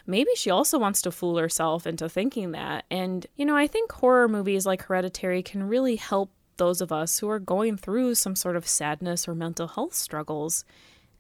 maybe 0.08 0.32
she 0.36 0.50
also 0.50 0.80
wants 0.80 1.02
to 1.04 1.12
fool 1.12 1.38
herself 1.38 1.86
into 1.86 2.10
thinking 2.10 2.54
that. 2.54 2.86
And, 2.90 3.28
you 3.36 3.46
know, 3.46 3.56
I 3.56 3.68
think 3.68 3.92
horror 3.92 4.28
movies 4.28 4.66
like 4.66 4.82
Hereditary 4.84 5.44
can 5.44 5.62
really 5.64 5.96
help 5.96 6.32
those 6.58 6.82
of 6.82 6.92
us 6.92 7.20
who 7.20 7.30
are 7.30 7.40
going 7.40 7.78
through 7.78 8.16
some 8.16 8.36
sort 8.36 8.56
of 8.56 8.68
sadness 8.68 9.28
or 9.28 9.36
mental 9.36 9.68
health 9.68 9.94
struggles 9.94 10.66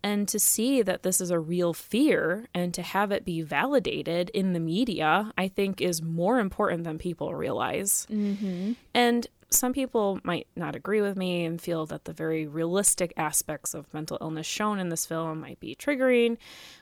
and 0.05 0.27
to 0.27 0.37
see 0.37 0.83
that 0.83 1.01
this 1.01 1.19
is 1.19 1.31
a 1.31 1.39
real 1.39 1.73
fear 1.73 2.47
and 2.53 2.75
to 2.75 2.83
have 2.83 3.11
it 3.11 3.25
be 3.25 3.41
validated 3.41 4.29
in 4.35 4.53
the 4.53 4.59
media, 4.59 5.33
I 5.35 5.47
think 5.47 5.81
is 5.81 5.99
more 5.99 6.39
important 6.39 6.83
than 6.83 6.99
people 6.99 7.33
realize. 7.33 8.05
Mm-hmm. 8.11 8.73
And 8.93 9.25
some 9.49 9.73
people 9.73 10.19
might 10.23 10.45
not 10.55 10.75
agree 10.75 11.01
with 11.01 11.17
me 11.17 11.43
and 11.43 11.59
feel 11.59 11.87
that 11.87 12.05
the 12.05 12.13
very 12.13 12.45
realistic 12.45 13.13
aspects 13.17 13.73
of 13.73 13.91
mental 13.95 14.19
illness 14.21 14.45
shown 14.45 14.77
in 14.77 14.89
this 14.89 15.07
film 15.07 15.41
might 15.41 15.59
be 15.59 15.75
triggering, 15.75 16.37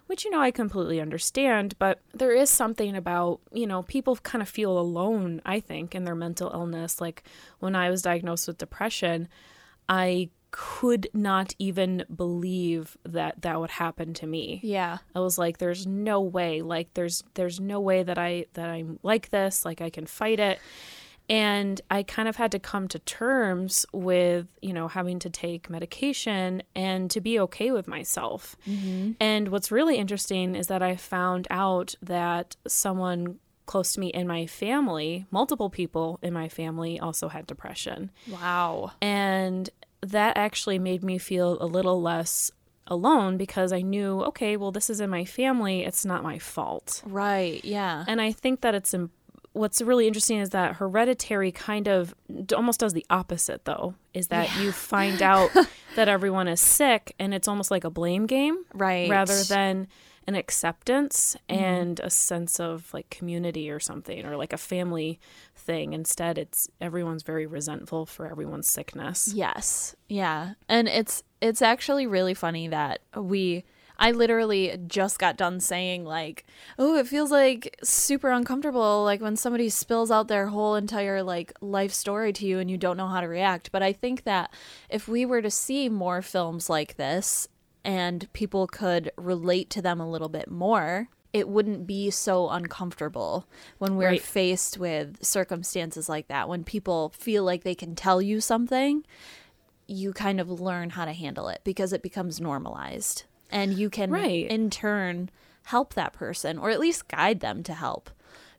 which, 0.07 0.25
you 0.25 0.31
know, 0.31 0.41
I 0.41 0.51
completely 0.51 0.99
understand. 0.99 1.75
But 1.79 2.01
there 2.13 2.35
is 2.35 2.49
something 2.49 2.93
about, 2.93 3.39
you 3.53 3.67
know, 3.67 3.83
people 3.83 4.17
kind 4.17 4.41
of 4.41 4.49
feel 4.49 4.77
alone, 4.77 5.41
I 5.45 5.61
think, 5.61 5.95
in 5.95 6.03
their 6.03 6.13
mental 6.13 6.51
illness. 6.53 6.99
Like 6.99 7.23
when 7.59 7.73
I 7.73 7.89
was 7.89 8.01
diagnosed 8.01 8.49
with 8.49 8.57
depression, 8.57 9.29
I 9.87 10.29
could 10.55 11.09
not 11.15 11.55
even 11.57 12.05
believe 12.15 12.95
that 13.03 13.41
that 13.41 13.59
would 13.59 13.71
happen 13.71 14.13
to 14.13 14.27
me. 14.27 14.59
Yeah. 14.61 14.99
I 15.15 15.19
was 15.19 15.39
like 15.39 15.57
there's 15.57 15.87
no 15.87 16.21
way 16.21 16.61
like 16.61 16.93
there's 16.93 17.23
there's 17.33 17.59
no 17.59 17.79
way 17.79 18.03
that 18.03 18.19
I 18.19 18.45
that 18.53 18.69
I'm 18.69 18.99
like 19.01 19.31
this 19.31 19.65
like 19.65 19.81
I 19.81 19.89
can 19.89 20.05
fight 20.05 20.39
it. 20.39 20.59
And 21.27 21.81
I 21.89 22.03
kind 22.03 22.27
of 22.27 22.35
had 22.35 22.51
to 22.51 22.59
come 22.59 22.87
to 22.89 22.99
terms 22.99 23.85
with, 23.93 24.45
you 24.61 24.73
know, 24.73 24.89
having 24.89 25.19
to 25.19 25.29
take 25.29 25.69
medication 25.69 26.61
and 26.75 27.09
to 27.11 27.21
be 27.21 27.39
okay 27.39 27.71
with 27.71 27.87
myself. 27.87 28.55
Mm-hmm. 28.67 29.13
And 29.21 29.47
what's 29.47 29.71
really 29.71 29.95
interesting 29.95 30.53
is 30.53 30.67
that 30.67 30.83
I 30.83 30.97
found 30.97 31.47
out 31.49 31.95
that 32.01 32.57
someone 32.67 33.39
close 33.65 33.93
to 33.93 33.99
me 33.99 34.07
in 34.07 34.27
my 34.27 34.45
family, 34.45 35.25
multiple 35.31 35.69
people 35.69 36.19
in 36.21 36.33
my 36.33 36.49
family 36.49 36.99
also 36.99 37.29
had 37.29 37.47
depression. 37.47 38.11
Wow. 38.29 38.91
And 39.01 39.69
that 40.03 40.37
actually 40.37 40.79
made 40.79 41.03
me 41.03 41.17
feel 41.17 41.57
a 41.61 41.65
little 41.65 42.01
less 42.01 42.51
alone 42.87 43.37
because 43.37 43.71
I 43.71 43.81
knew, 43.81 44.21
okay, 44.23 44.57
well, 44.57 44.71
this 44.71 44.89
is 44.89 44.99
in 44.99 45.09
my 45.09 45.23
family. 45.25 45.83
It's 45.85 46.05
not 46.05 46.21
my 46.23 46.37
fault. 46.39 47.01
Right. 47.05 47.63
Yeah. 47.63 48.03
And 48.07 48.21
I 48.21 48.31
think 48.33 48.61
that 48.61 48.75
it's 48.75 48.93
what's 49.53 49.81
really 49.81 50.07
interesting 50.07 50.39
is 50.39 50.49
that 50.49 50.75
hereditary 50.77 51.51
kind 51.51 51.87
of 51.87 52.13
almost 52.55 52.79
does 52.79 52.93
the 52.93 53.05
opposite, 53.09 53.65
though, 53.65 53.93
is 54.13 54.27
that 54.29 54.49
Yeah. 54.55 54.63
you 54.63 54.71
find 54.71 55.21
out 55.31 55.51
that 55.95 56.09
everyone 56.09 56.47
is 56.47 56.59
sick 56.59 57.15
and 57.19 57.33
it's 57.33 57.47
almost 57.47 57.69
like 57.71 57.83
a 57.83 57.89
blame 57.89 58.25
game 58.25 58.65
Right. 58.73 59.09
rather 59.09 59.43
than 59.43 59.87
an 60.27 60.35
acceptance 60.35 61.35
Mm-hmm. 61.49 61.63
and 61.63 61.99
a 61.99 62.09
sense 62.09 62.59
of 62.59 62.93
like 62.93 63.09
community 63.09 63.69
or 63.69 63.79
something 63.79 64.25
or 64.25 64.37
like 64.37 64.53
a 64.53 64.57
family 64.57 65.19
thing. 65.55 65.93
Instead, 65.93 66.37
it's 66.37 66.69
everyone's 66.81 67.23
very 67.23 67.45
resentful 67.45 68.05
for 68.05 68.25
everyone's 68.29 68.67
sickness. 68.71 69.31
Yes. 69.33 69.95
Yeah. 70.07 70.53
And 70.69 70.87
it's 70.87 71.23
it's 71.41 71.61
actually 71.61 72.07
really 72.07 72.33
funny 72.33 72.67
that 72.69 72.99
we 73.15 73.63
I 73.99 74.11
literally 74.11 74.75
just 74.87 75.19
got 75.19 75.37
done 75.37 75.59
saying 75.59 76.03
like, 76.03 76.45
"Oh, 76.79 76.95
it 76.97 77.07
feels 77.07 77.29
like 77.31 77.77
super 77.83 78.31
uncomfortable 78.31 79.03
like 79.03 79.21
when 79.21 79.35
somebody 79.35 79.69
spills 79.69 80.09
out 80.09 80.27
their 80.27 80.47
whole 80.47 80.75
entire 80.75 81.21
like 81.21 81.53
life 81.61 81.93
story 81.93 82.33
to 82.33 82.45
you 82.45 82.57
and 82.59 82.71
you 82.71 82.77
don't 82.77 82.97
know 82.97 83.07
how 83.07 83.21
to 83.21 83.27
react." 83.27 83.71
But 83.71 83.83
I 83.83 83.93
think 83.93 84.23
that 84.23 84.51
if 84.89 85.07
we 85.07 85.25
were 85.25 85.41
to 85.43 85.51
see 85.51 85.89
more 85.89 86.21
films 86.23 86.69
like 86.71 86.95
this 86.97 87.47
and 87.83 88.31
people 88.33 88.67
could 88.67 89.11
relate 89.17 89.69
to 89.71 89.81
them 89.81 89.99
a 89.99 90.09
little 90.09 90.29
bit 90.29 90.49
more, 90.49 91.09
it 91.33 91.49
wouldn't 91.49 91.87
be 91.87 92.09
so 92.11 92.49
uncomfortable 92.49 93.47
when 93.79 93.95
we're 93.95 94.09
Right. 94.09 94.21
faced 94.21 94.77
with 94.77 95.23
circumstances 95.25 96.07
like 96.07 96.27
that. 96.27 96.47
When 96.47 96.63
people 96.63 97.09
feel 97.17 97.43
like 97.43 97.63
they 97.63 97.75
can 97.75 97.95
tell 97.95 98.21
you 98.21 98.39
something, 98.39 99.03
you 99.87 100.13
kind 100.13 100.39
of 100.39 100.49
learn 100.49 100.91
how 100.91 101.05
to 101.05 101.11
handle 101.13 101.47
it 101.49 101.61
because 101.63 101.91
it 101.91 102.01
becomes 102.03 102.39
normalized. 102.39 103.23
And 103.51 103.73
you 103.73 103.89
can, 103.89 104.11
Right. 104.11 104.47
in 104.49 104.69
turn, 104.69 105.29
help 105.63 105.93
that 105.95 106.13
person 106.13 106.57
or 106.57 106.69
at 106.69 106.79
least 106.79 107.07
guide 107.07 107.39
them 107.39 107.63
to 107.63 107.73
help. 107.73 108.09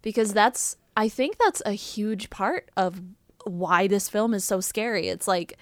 Because 0.03 0.33
that's, 0.35 0.77
I 0.97 1.09
think 1.09 1.39
that's 1.39 1.63
a 1.65 1.73
huge 1.73 2.29
part 2.29 2.71
of 2.77 3.01
why 3.45 3.87
this 3.87 4.09
film 4.09 4.35
is 4.35 4.45
so 4.45 4.61
scary. 4.61 5.09
It's 5.09 5.29
like, 5.29 5.57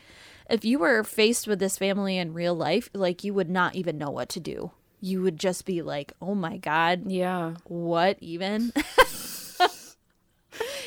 if 0.53 0.65
you 0.65 0.79
were 0.79 1.03
faced 1.03 1.49
with 1.49 1.59
this 1.59 1.77
family 1.79 2.17
in 2.19 2.33
real 2.35 2.55
life, 2.55 2.89
like 2.95 3.25
you 3.25 3.35
would 3.35 3.51
not 3.51 3.75
even 3.75 3.99
know 3.99 4.11
what 4.11 4.29
to 4.31 4.41
do. 4.41 4.71
You 5.01 5.21
would 5.23 5.37
just 5.39 5.65
be 5.65 5.83
like, 5.83 6.13
oh 6.23 6.35
my 6.37 6.59
God, 6.59 7.11
Yeah. 7.11 7.55
what 7.65 8.19
even? 8.21 8.73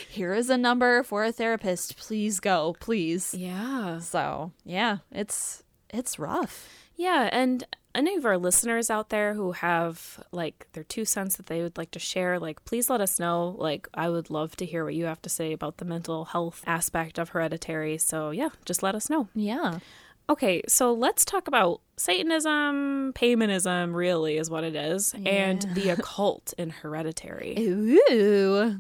Here 0.10 0.34
is 0.34 0.50
a 0.50 0.58
number 0.58 1.04
for 1.04 1.26
a 1.26 1.32
therapist. 1.34 1.98
Please 1.98 2.40
go, 2.40 2.76
please. 2.80 3.34
Yeah. 3.34 4.00
So, 4.00 4.54
yeah, 4.64 5.00
it's 5.12 5.64
it's 5.90 6.18
rough. 6.18 6.70
Yeah, 6.96 7.28
and 7.34 7.66
any 7.96 8.16
of 8.16 8.26
our 8.26 8.38
listeners 8.38 8.90
out 8.90 9.10
there 9.10 9.34
who 9.34 9.54
have 9.54 10.24
like 10.32 10.68
their 10.74 10.84
two 10.84 11.06
cents 11.06 11.38
that 11.38 11.48
they 11.48 11.62
would 11.62 11.78
like 11.78 11.92
to 11.92 12.00
share, 12.00 12.40
like 12.40 12.64
please 12.66 12.90
let 12.90 13.02
us 13.02 13.20
know. 13.20 13.56
Like 13.58 13.88
I 13.94 14.10
would 14.10 14.30
love 14.30 14.56
to 14.58 14.66
hear 14.66 14.84
what 14.84 14.96
you 14.96 15.06
have 15.06 15.22
to 15.24 15.30
say 15.30 15.54
about 15.54 15.78
the 15.78 15.86
mental 15.86 16.26
health 16.26 16.64
aspect 16.68 17.18
of 17.18 17.30
hereditary. 17.30 17.98
So 17.98 18.32
yeah, 18.32 18.50
just 18.66 18.84
let 18.84 18.96
us 18.96 19.10
know. 19.10 19.30
Yeah. 19.34 19.80
Okay, 20.28 20.64
so 20.68 20.92
let's 20.92 21.24
talk 21.24 21.48
about 21.48 21.82
Satanism, 21.98 23.14
Paimonism, 23.14 23.96
really 23.96 24.38
is 24.38 24.50
what 24.50 24.64
it 24.64 24.76
is, 24.76 25.14
and 25.24 25.62
the 25.76 25.90
occult 25.98 26.52
in 26.58 26.72
hereditary. 26.72 27.56
Ooh. 27.60 28.80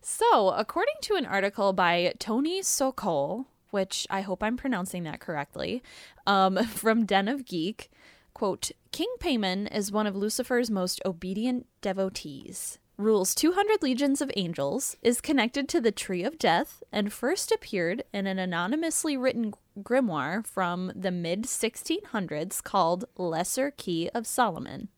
So, 0.00 0.50
according 0.50 0.94
to 1.02 1.16
an 1.16 1.26
article 1.26 1.72
by 1.72 2.14
Tony 2.20 2.62
Sokol, 2.62 3.46
which 3.70 4.06
I 4.10 4.20
hope 4.20 4.44
I'm 4.44 4.56
pronouncing 4.56 5.02
that 5.02 5.18
correctly, 5.18 5.82
um, 6.24 6.64
from 6.66 7.04
Den 7.04 7.26
of 7.26 7.44
Geek, 7.44 7.90
quote, 8.36 8.70
King 8.92 9.08
Paimon 9.18 9.66
is 9.74 9.90
one 9.90 10.06
of 10.06 10.14
Lucifer's 10.14 10.70
most 10.70 11.00
obedient 11.06 11.66
devotees. 11.80 12.78
Rules 12.98 13.34
200 13.34 13.82
legions 13.82 14.20
of 14.20 14.30
angels, 14.36 14.94
is 15.00 15.22
connected 15.22 15.70
to 15.70 15.80
the 15.80 15.90
Tree 15.90 16.22
of 16.22 16.38
Death, 16.38 16.82
and 16.92 17.10
first 17.10 17.50
appeared 17.50 18.04
in 18.12 18.26
an 18.26 18.38
anonymously 18.38 19.16
written 19.16 19.54
grimoire 19.80 20.46
from 20.46 20.92
the 20.94 21.10
mid 21.10 21.44
1600s 21.44 22.62
called 22.62 23.06
Lesser 23.16 23.70
Key 23.70 24.10
of 24.10 24.26
Solomon 24.26 24.88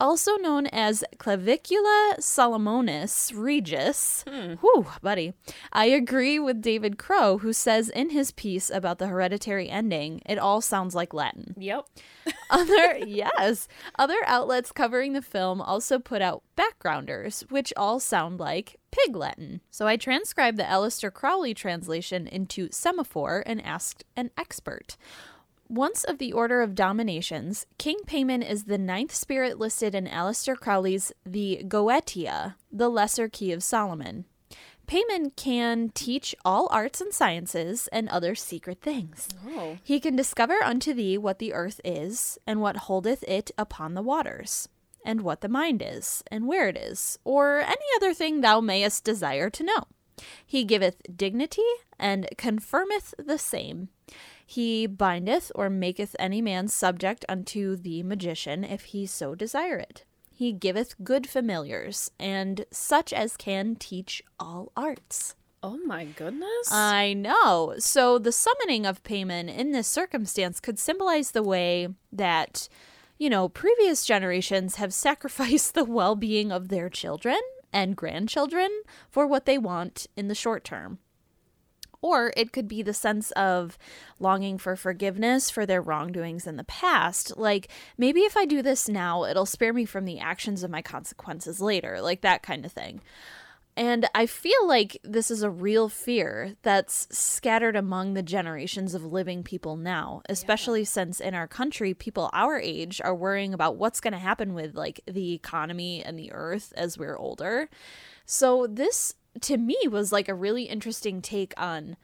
also 0.00 0.36
known 0.36 0.66
as 0.66 1.04
Clavicula 1.18 2.16
Solomonis 2.18 3.32
Regis. 3.34 4.24
Hmm. 4.28 4.54
Whew, 4.54 4.86
buddy. 5.02 5.34
I 5.72 5.86
agree 5.86 6.38
with 6.38 6.60
David 6.60 6.98
Crow, 6.98 7.38
who 7.38 7.52
says 7.52 7.88
in 7.88 8.10
his 8.10 8.32
piece 8.32 8.70
about 8.70 8.98
the 8.98 9.06
hereditary 9.06 9.68
ending, 9.68 10.20
it 10.26 10.38
all 10.38 10.60
sounds 10.60 10.94
like 10.94 11.14
Latin. 11.14 11.54
Yep. 11.58 11.86
Other 12.50 12.98
yes, 12.98 13.68
other 13.98 14.16
outlets 14.26 14.72
covering 14.72 15.12
the 15.12 15.22
film 15.22 15.60
also 15.60 15.98
put 15.98 16.22
out 16.22 16.42
backgrounders, 16.56 17.44
which 17.50 17.72
all 17.76 18.00
sound 18.00 18.40
like 18.40 18.76
pig 18.90 19.16
Latin. 19.16 19.60
So 19.70 19.86
I 19.86 19.96
transcribed 19.96 20.56
the 20.56 20.62
Aleister 20.64 21.12
Crowley 21.12 21.52
translation 21.52 22.26
into 22.26 22.68
semaphore 22.70 23.42
and 23.44 23.64
asked 23.64 24.04
an 24.16 24.30
expert. 24.38 24.96
Once 25.68 26.04
of 26.04 26.18
the 26.18 26.32
Order 26.32 26.60
of 26.60 26.74
Dominations, 26.74 27.66
King 27.78 27.98
Paimon 28.06 28.46
is 28.46 28.64
the 28.64 28.76
ninth 28.76 29.14
spirit 29.14 29.58
listed 29.58 29.94
in 29.94 30.06
Aleister 30.06 30.54
Crowley's 30.56 31.10
The 31.24 31.64
Goetia, 31.66 32.56
the 32.70 32.90
Lesser 32.90 33.28
Key 33.28 33.50
of 33.50 33.62
Solomon. 33.62 34.26
Paimon 34.86 35.34
can 35.36 35.88
teach 35.94 36.34
all 36.44 36.68
arts 36.70 37.00
and 37.00 37.14
sciences 37.14 37.88
and 37.88 38.10
other 38.10 38.34
secret 38.34 38.82
things. 38.82 39.28
Oh. 39.48 39.78
He 39.82 40.00
can 40.00 40.14
discover 40.14 40.62
unto 40.62 40.92
thee 40.92 41.16
what 41.16 41.38
the 41.38 41.54
earth 41.54 41.80
is, 41.82 42.38
and 42.46 42.60
what 42.60 42.76
holdeth 42.76 43.22
it 43.22 43.50
upon 43.56 43.94
the 43.94 44.02
waters, 44.02 44.68
and 45.02 45.22
what 45.22 45.40
the 45.40 45.48
mind 45.48 45.82
is, 45.84 46.22
and 46.30 46.46
where 46.46 46.68
it 46.68 46.76
is, 46.76 47.18
or 47.24 47.60
any 47.60 47.86
other 47.96 48.12
thing 48.12 48.42
thou 48.42 48.60
mayest 48.60 49.02
desire 49.02 49.48
to 49.48 49.64
know. 49.64 49.84
He 50.44 50.64
giveth 50.64 51.00
dignity, 51.16 51.62
and 51.98 52.28
confirmeth 52.36 53.14
the 53.18 53.38
same. 53.38 53.88
He 54.46 54.86
bindeth 54.86 55.50
or 55.54 55.70
maketh 55.70 56.14
any 56.18 56.42
man 56.42 56.68
subject 56.68 57.24
unto 57.28 57.76
the 57.76 58.02
magician, 58.02 58.64
if 58.64 58.84
he 58.86 59.06
so 59.06 59.34
desire 59.34 59.78
it. 59.78 60.04
He 60.30 60.52
giveth 60.52 61.02
good 61.02 61.28
familiars, 61.28 62.10
and 62.18 62.66
such 62.70 63.12
as 63.12 63.36
can 63.36 63.76
teach 63.76 64.22
all 64.38 64.72
arts. 64.76 65.36
Oh 65.62 65.78
my 65.86 66.04
goodness. 66.04 66.70
I 66.70 67.14
know. 67.14 67.76
So 67.78 68.18
the 68.18 68.32
summoning 68.32 68.84
of 68.84 69.02
Paimon 69.02 69.48
in 69.48 69.72
this 69.72 69.88
circumstance 69.88 70.60
could 70.60 70.78
symbolize 70.78 71.30
the 71.30 71.42
way 71.42 71.88
that, 72.12 72.68
you 73.16 73.30
know, 73.30 73.48
previous 73.48 74.04
generations 74.04 74.74
have 74.74 74.92
sacrificed 75.06 75.72
the 75.72 75.84
well 75.84 76.16
being 76.16 76.52
of 76.52 76.68
their 76.68 76.90
children 76.90 77.40
and 77.72 77.96
grandchildren 77.96 78.68
for 79.08 79.26
what 79.26 79.46
they 79.46 79.56
want 79.56 80.06
in 80.16 80.28
the 80.28 80.34
short 80.34 80.64
term. 80.64 80.98
Or 82.04 82.34
it 82.36 82.52
could 82.52 82.68
be 82.68 82.82
the 82.82 82.92
sense 82.92 83.30
of 83.30 83.78
longing 84.20 84.58
for 84.58 84.76
forgiveness 84.76 85.48
for 85.48 85.64
their 85.64 85.80
wrongdoings 85.80 86.46
in 86.46 86.56
the 86.58 86.64
past. 86.64 87.38
Like, 87.38 87.68
maybe 87.96 88.20
if 88.20 88.36
I 88.36 88.44
do 88.44 88.60
this 88.60 88.90
now, 88.90 89.24
it'll 89.24 89.46
spare 89.46 89.72
me 89.72 89.86
from 89.86 90.04
the 90.04 90.20
actions 90.20 90.62
of 90.62 90.70
my 90.70 90.82
consequences 90.82 91.62
later, 91.62 92.02
like 92.02 92.20
that 92.20 92.42
kind 92.42 92.66
of 92.66 92.72
thing. 92.72 93.00
And 93.74 94.06
I 94.14 94.26
feel 94.26 94.68
like 94.68 94.98
this 95.02 95.30
is 95.30 95.42
a 95.42 95.48
real 95.48 95.88
fear 95.88 96.56
that's 96.60 97.08
scattered 97.10 97.74
among 97.74 98.12
the 98.12 98.22
generations 98.22 98.94
of 98.94 99.10
living 99.10 99.42
people 99.42 99.78
now, 99.78 100.20
especially 100.28 100.80
yeah. 100.80 100.88
since 100.88 101.20
in 101.20 101.34
our 101.34 101.48
country, 101.48 101.94
people 101.94 102.28
our 102.34 102.60
age 102.60 103.00
are 103.02 103.14
worrying 103.14 103.54
about 103.54 103.76
what's 103.76 104.00
going 104.00 104.12
to 104.12 104.18
happen 104.18 104.52
with 104.52 104.76
like 104.76 105.00
the 105.06 105.32
economy 105.32 106.04
and 106.04 106.18
the 106.18 106.32
earth 106.32 106.74
as 106.76 106.98
we're 106.98 107.16
older. 107.16 107.70
So 108.26 108.66
this 108.66 109.14
to 109.40 109.56
me 109.56 109.76
was 109.90 110.12
like 110.12 110.28
a 110.28 110.34
really 110.34 110.64
interesting 110.64 111.20
take 111.20 111.54
on 111.56 111.96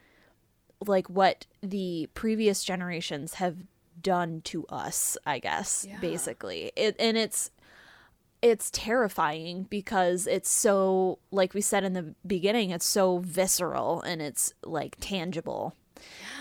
like 0.87 1.09
what 1.09 1.47
the 1.63 2.09
previous 2.15 2.65
generations 2.65 3.35
have 3.35 3.57
done 4.01 4.41
to 4.43 4.67
us 4.69 5.19
i 5.27 5.39
guess 5.39 5.87
yeah. 5.89 5.99
basically. 6.01 6.73
It 6.77 6.97
and 6.99 7.17
it's 7.17 7.51
it's 8.43 8.71
terrifying 8.71 9.65
because 9.69 10.27
it's 10.27 10.51
so 10.51 11.19
like 11.31 11.53
we 11.53 11.61
said 11.61 11.85
in 11.85 11.93
the 11.93 12.15
beginning 12.27 12.71
it's 12.71 12.87
so 12.87 13.19
visceral 13.19 14.01
and 14.03 14.23
it's 14.23 14.55
like 14.65 14.97
tangible. 15.01 15.75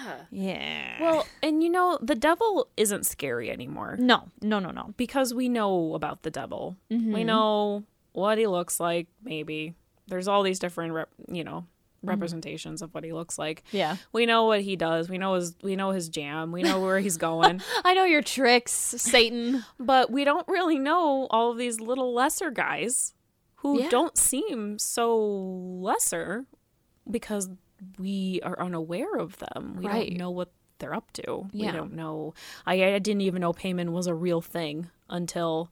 Yeah. 0.05 0.15
Yeah. 0.31 1.01
Well 1.01 1.27
and 1.43 1.61
you 1.61 1.69
know 1.69 1.99
the 2.01 2.15
devil 2.15 2.69
isn't 2.77 3.05
scary 3.05 3.51
anymore. 3.51 3.97
No. 3.99 4.29
No 4.41 4.59
no 4.59 4.71
no. 4.71 4.93
Because 4.97 5.33
we 5.33 5.49
know 5.49 5.93
about 5.95 6.23
the 6.23 6.31
devil. 6.31 6.77
Mm-hmm. 6.89 7.13
we 7.13 7.23
know 7.23 7.83
what 8.13 8.37
he 8.37 8.47
looks 8.47 8.79
like 8.79 9.07
maybe 9.23 9.75
there's 10.09 10.27
all 10.27 10.43
these 10.43 10.59
different 10.59 10.93
rep, 10.93 11.09
you 11.31 11.43
know 11.43 11.65
mm-hmm. 11.99 12.09
representations 12.09 12.79
mm-hmm. 12.79 12.85
of 12.85 12.93
what 12.93 13.03
he 13.03 13.13
looks 13.13 13.37
like. 13.37 13.63
Yeah. 13.71 13.97
We 14.11 14.25
know 14.25 14.45
what 14.45 14.61
he 14.61 14.75
does. 14.75 15.09
We 15.09 15.17
know 15.17 15.35
his 15.35 15.55
we 15.61 15.75
know 15.75 15.91
his 15.91 16.09
jam. 16.09 16.51
We 16.51 16.63
know 16.63 16.81
where 16.81 16.99
he's 16.99 17.17
going. 17.17 17.61
I 17.83 17.93
know 17.93 18.05
your 18.05 18.21
tricks, 18.21 18.71
Satan. 18.71 19.63
but 19.79 20.11
we 20.11 20.23
don't 20.23 20.47
really 20.47 20.79
know 20.79 21.27
all 21.29 21.51
of 21.51 21.57
these 21.57 21.79
little 21.79 22.13
lesser 22.13 22.51
guys 22.51 23.13
who 23.55 23.81
yeah. 23.81 23.89
don't 23.89 24.17
seem 24.17 24.79
so 24.79 25.17
lesser 25.17 26.45
because 27.09 27.49
we 27.97 28.39
are 28.43 28.59
unaware 28.59 29.15
of 29.17 29.37
them. 29.37 29.75
We 29.77 29.87
right. 29.87 30.09
don't 30.09 30.17
know 30.17 30.31
what 30.31 30.51
they're 30.79 30.93
up 30.93 31.11
to. 31.11 31.47
Yeah. 31.51 31.71
We 31.71 31.77
don't 31.77 31.93
know. 31.93 32.33
I, 32.65 32.83
I 32.93 32.99
didn't 32.99 33.21
even 33.21 33.41
know 33.41 33.51
Paimon 33.51 33.89
was 33.89 34.07
a 34.07 34.13
real 34.13 34.39
thing 34.39 34.89
until 35.09 35.71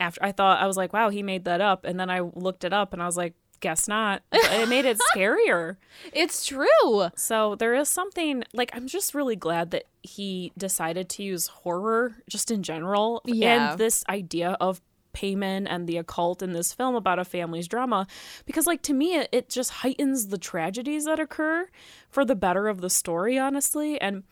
after 0.00 0.24
I 0.24 0.32
thought 0.32 0.60
I 0.60 0.66
was 0.66 0.76
like, 0.76 0.92
wow, 0.92 1.10
he 1.10 1.22
made 1.22 1.44
that 1.44 1.60
up. 1.60 1.84
And 1.84 1.98
then 2.00 2.10
I 2.10 2.20
looked 2.20 2.64
it 2.64 2.72
up 2.72 2.92
and 2.92 3.00
I 3.00 3.06
was 3.06 3.16
like, 3.16 3.34
guess 3.62 3.88
not. 3.88 4.22
It 4.32 4.68
made 4.68 4.84
it 4.84 5.00
scarier. 5.14 5.76
It's 6.12 6.44
true. 6.44 7.08
So 7.16 7.54
there 7.54 7.74
is 7.74 7.88
something 7.88 8.44
like 8.52 8.70
I'm 8.74 8.86
just 8.86 9.14
really 9.14 9.34
glad 9.34 9.70
that 9.70 9.84
he 10.02 10.52
decided 10.58 11.08
to 11.10 11.22
use 11.22 11.46
horror 11.46 12.16
just 12.28 12.50
in 12.50 12.62
general 12.62 13.22
yeah. 13.24 13.70
and 13.70 13.78
this 13.78 14.04
idea 14.08 14.56
of 14.60 14.82
Paimon 15.14 15.66
and 15.68 15.86
the 15.88 15.96
occult 15.96 16.42
in 16.42 16.52
this 16.52 16.72
film 16.72 16.94
about 16.94 17.18
a 17.18 17.24
family's 17.24 17.68
drama 17.68 18.06
because 18.46 18.66
like 18.66 18.82
to 18.82 18.94
me 18.94 19.16
it, 19.16 19.28
it 19.30 19.48
just 19.48 19.70
heightens 19.70 20.28
the 20.28 20.38
tragedies 20.38 21.04
that 21.04 21.20
occur 21.20 21.68
for 22.08 22.24
the 22.24 22.34
better 22.34 22.68
of 22.68 22.80
the 22.80 22.90
story 22.90 23.38
honestly 23.38 24.00
and 24.00 24.22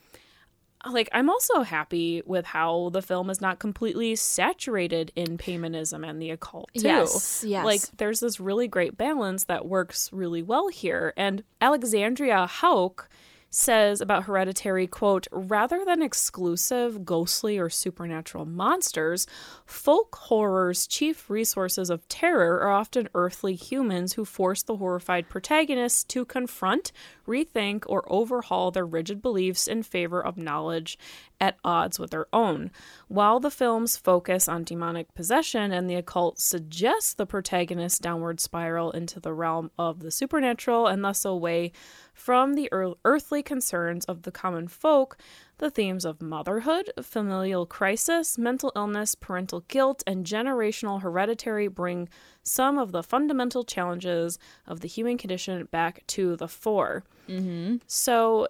like 0.88 1.08
I'm 1.12 1.28
also 1.28 1.62
happy 1.62 2.22
with 2.24 2.46
how 2.46 2.90
the 2.90 3.02
film 3.02 3.28
is 3.30 3.40
not 3.40 3.58
completely 3.58 4.16
saturated 4.16 5.12
in 5.14 5.36
Paimonism 5.36 6.04
and 6.04 6.20
the 6.20 6.30
occult 6.30 6.70
too. 6.74 6.82
Yes, 6.82 7.44
yes. 7.46 7.64
Like 7.64 7.82
there's 7.98 8.20
this 8.20 8.40
really 8.40 8.68
great 8.68 8.96
balance 8.96 9.44
that 9.44 9.66
works 9.66 10.10
really 10.12 10.42
well 10.42 10.68
here. 10.68 11.12
And 11.16 11.42
Alexandria 11.60 12.46
Hauk 12.46 13.08
says 13.50 14.00
about 14.00 14.24
Hereditary, 14.24 14.86
quote, 14.86 15.26
rather 15.32 15.84
than 15.84 16.02
exclusive 16.02 17.04
ghostly 17.04 17.58
or 17.58 17.68
supernatural 17.68 18.46
monsters, 18.46 19.26
folk 19.66 20.14
horror's 20.14 20.86
chief 20.86 21.28
resources 21.28 21.90
of 21.90 22.06
terror 22.08 22.60
are 22.60 22.70
often 22.70 23.08
earthly 23.14 23.54
humans 23.54 24.12
who 24.12 24.24
force 24.24 24.62
the 24.62 24.76
horrified 24.76 25.28
protagonists 25.28 26.04
to 26.04 26.24
confront, 26.24 26.92
rethink, 27.26 27.84
or 27.86 28.04
overhaul 28.06 28.70
their 28.70 28.86
rigid 28.86 29.20
beliefs 29.20 29.66
in 29.66 29.82
favor 29.82 30.24
of 30.24 30.36
knowledge 30.36 30.96
at 31.40 31.56
odds 31.64 31.98
with 31.98 32.10
their 32.10 32.26
own. 32.32 32.70
While 33.08 33.40
the 33.40 33.50
film's 33.50 33.96
focus 33.96 34.48
on 34.48 34.62
demonic 34.62 35.14
possession 35.14 35.72
and 35.72 35.88
the 35.88 35.94
occult 35.94 36.38
suggests 36.38 37.14
the 37.14 37.26
protagonist's 37.26 37.98
downward 37.98 38.40
spiral 38.40 38.90
into 38.90 39.18
the 39.18 39.32
realm 39.32 39.70
of 39.78 40.00
the 40.00 40.10
supernatural 40.10 40.86
and 40.86 41.02
thus 41.02 41.24
away 41.24 41.72
from 42.20 42.52
the 42.52 42.68
earthly 42.70 43.42
concerns 43.42 44.04
of 44.04 44.22
the 44.22 44.30
common 44.30 44.68
folk, 44.68 45.16
the 45.56 45.70
themes 45.70 46.04
of 46.04 46.20
motherhood, 46.20 46.92
familial 47.00 47.64
crisis, 47.64 48.36
mental 48.36 48.70
illness, 48.76 49.14
parental 49.14 49.60
guilt, 49.68 50.02
and 50.06 50.26
generational 50.26 51.00
hereditary 51.00 51.66
bring 51.66 52.10
some 52.42 52.76
of 52.76 52.92
the 52.92 53.02
fundamental 53.02 53.64
challenges 53.64 54.38
of 54.66 54.80
the 54.80 54.86
human 54.86 55.16
condition 55.16 55.66
back 55.70 56.06
to 56.08 56.36
the 56.36 56.46
fore. 56.46 57.04
Mm-hmm. 57.26 57.76
So 57.86 58.48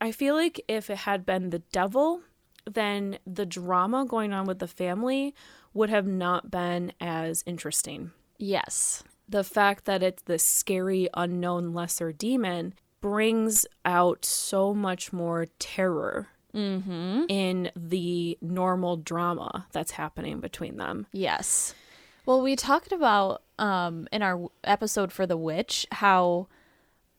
I 0.00 0.10
feel 0.10 0.34
like 0.34 0.58
if 0.66 0.88
it 0.88 0.98
had 0.98 1.26
been 1.26 1.50
the 1.50 1.62
devil, 1.72 2.22
then 2.64 3.18
the 3.26 3.44
drama 3.44 4.06
going 4.06 4.32
on 4.32 4.46
with 4.46 4.58
the 4.58 4.66
family 4.66 5.34
would 5.74 5.90
have 5.90 6.06
not 6.06 6.50
been 6.50 6.94
as 6.98 7.44
interesting. 7.46 8.12
Yes. 8.38 9.04
The 9.28 9.44
fact 9.44 9.84
that 9.84 10.02
it's 10.02 10.22
this 10.22 10.44
scary, 10.44 11.10
unknown, 11.12 11.74
lesser 11.74 12.10
demon 12.10 12.72
brings 13.06 13.64
out 13.84 14.24
so 14.24 14.74
much 14.74 15.12
more 15.12 15.46
terror 15.60 16.26
mm-hmm. 16.52 17.22
in 17.28 17.70
the 17.76 18.36
normal 18.42 18.96
drama 18.96 19.68
that's 19.70 19.92
happening 19.92 20.40
between 20.40 20.76
them. 20.76 21.06
Yes. 21.12 21.72
Well, 22.24 22.42
we 22.42 22.56
talked 22.56 22.90
about 22.90 23.44
um, 23.60 24.08
in 24.10 24.22
our 24.22 24.48
episode 24.64 25.12
for 25.12 25.24
The 25.24 25.36
Witch 25.36 25.86
how, 25.92 26.48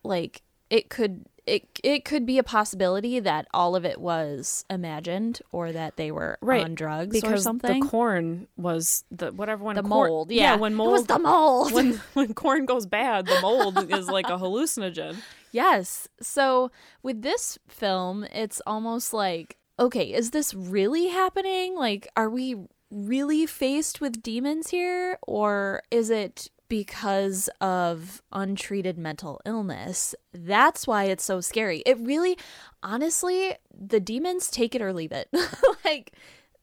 like, 0.04 0.41
it 0.69 0.89
could 0.89 1.23
it 1.45 1.80
it 1.82 2.04
could 2.04 2.26
be 2.26 2.38
a 2.38 2.43
possibility 2.43 3.21
that 3.21 3.47
all 3.54 3.76
of 3.78 3.86
it 3.86 4.02
was 4.02 4.65
imagined 4.69 5.41
or 5.54 5.71
that 5.71 5.95
they 5.95 6.12
were 6.12 6.38
right. 6.41 6.65
on 6.65 6.76
drugs 6.76 7.15
because 7.15 7.32
or 7.32 7.38
something. 7.38 7.80
The 7.80 7.88
corn 7.88 8.47
was 8.58 9.06
the 9.10 9.32
whatever 9.32 9.63
when 9.63 9.78
the 9.78 9.84
corn, 9.84 10.10
mold. 10.10 10.32
Yeah. 10.32 10.41
yeah, 10.41 10.56
when 10.58 10.76
mold 10.76 10.89
it 10.89 10.91
was 10.91 11.06
the 11.06 11.19
mold. 11.19 11.71
When 11.71 11.93
when 12.13 12.34
corn 12.34 12.65
goes 12.65 12.86
bad, 12.86 13.26
the 13.28 13.39
mold 13.41 13.91
is 13.91 14.10
like 14.10 14.28
a 14.28 14.38
hallucinogen. 14.38 15.15
Yes. 15.58 16.08
So 16.22 16.70
with 17.02 17.24
this 17.24 17.58
film, 17.67 18.26
it's 18.26 18.62
almost 18.67 19.12
like 19.12 19.58
okay, 19.80 20.13
is 20.13 20.30
this 20.30 20.54
really 20.54 21.08
happening? 21.08 21.76
Like 21.76 22.08
are 22.15 22.30
we 22.30 22.58
really 22.91 23.48
faced 23.48 24.00
with 24.00 24.22
demons 24.22 24.70
here 24.70 25.17
or 25.28 25.82
is 25.89 26.12
it 26.12 26.50
because 26.70 27.50
of 27.60 28.22
untreated 28.32 28.98
mental 28.98 29.41
illness. 29.46 30.13
That's 30.34 30.86
why 30.86 31.06
it's 31.06 31.24
so 31.24 31.41
scary. 31.41 31.82
It 31.86 31.98
really, 32.02 32.38
honestly, 32.84 33.56
the 33.74 34.02
demons 34.02 34.50
take 34.50 34.76
it 34.76 34.82
or 34.82 34.91
leave 34.93 35.13
it. 35.13 35.30
like, 35.86 36.13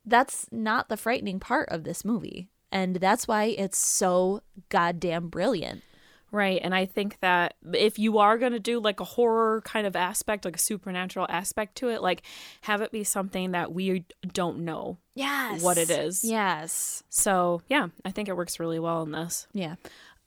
that's 0.05 0.45
not 0.51 0.89
the 0.89 0.97
frightening 0.97 1.39
part 1.39 1.69
of 1.69 1.83
this 1.83 2.05
movie. 2.05 2.49
And 2.71 2.97
that's 2.97 3.27
why 3.27 3.45
it's 3.45 3.79
so 3.79 4.41
goddamn 4.69 5.29
brilliant. 5.29 5.81
Right. 6.31 6.59
And 6.61 6.75
I 6.75 6.85
think 6.85 7.19
that 7.21 7.55
if 7.73 7.97
you 7.97 8.17
are 8.17 8.37
going 8.37 8.51
to 8.51 8.59
do 8.59 8.79
like 8.79 8.99
a 8.99 9.05
horror 9.05 9.61
kind 9.61 9.87
of 9.87 9.95
aspect, 9.95 10.45
like 10.45 10.55
a 10.55 10.59
supernatural 10.59 11.27
aspect 11.29 11.75
to 11.77 11.89
it, 11.89 12.01
like 12.01 12.23
have 12.61 12.81
it 12.81 12.91
be 12.91 13.03
something 13.03 13.51
that 13.51 13.71
we 13.71 14.05
don't 14.33 14.59
know 14.59 14.97
yes. 15.13 15.61
what 15.61 15.77
it 15.77 15.89
is. 15.89 16.23
Yes. 16.23 17.03
So, 17.09 17.61
yeah, 17.69 17.87
I 18.03 18.11
think 18.11 18.27
it 18.27 18.35
works 18.35 18.59
really 18.59 18.79
well 18.79 19.03
in 19.03 19.11
this. 19.11 19.47
Yeah. 19.53 19.75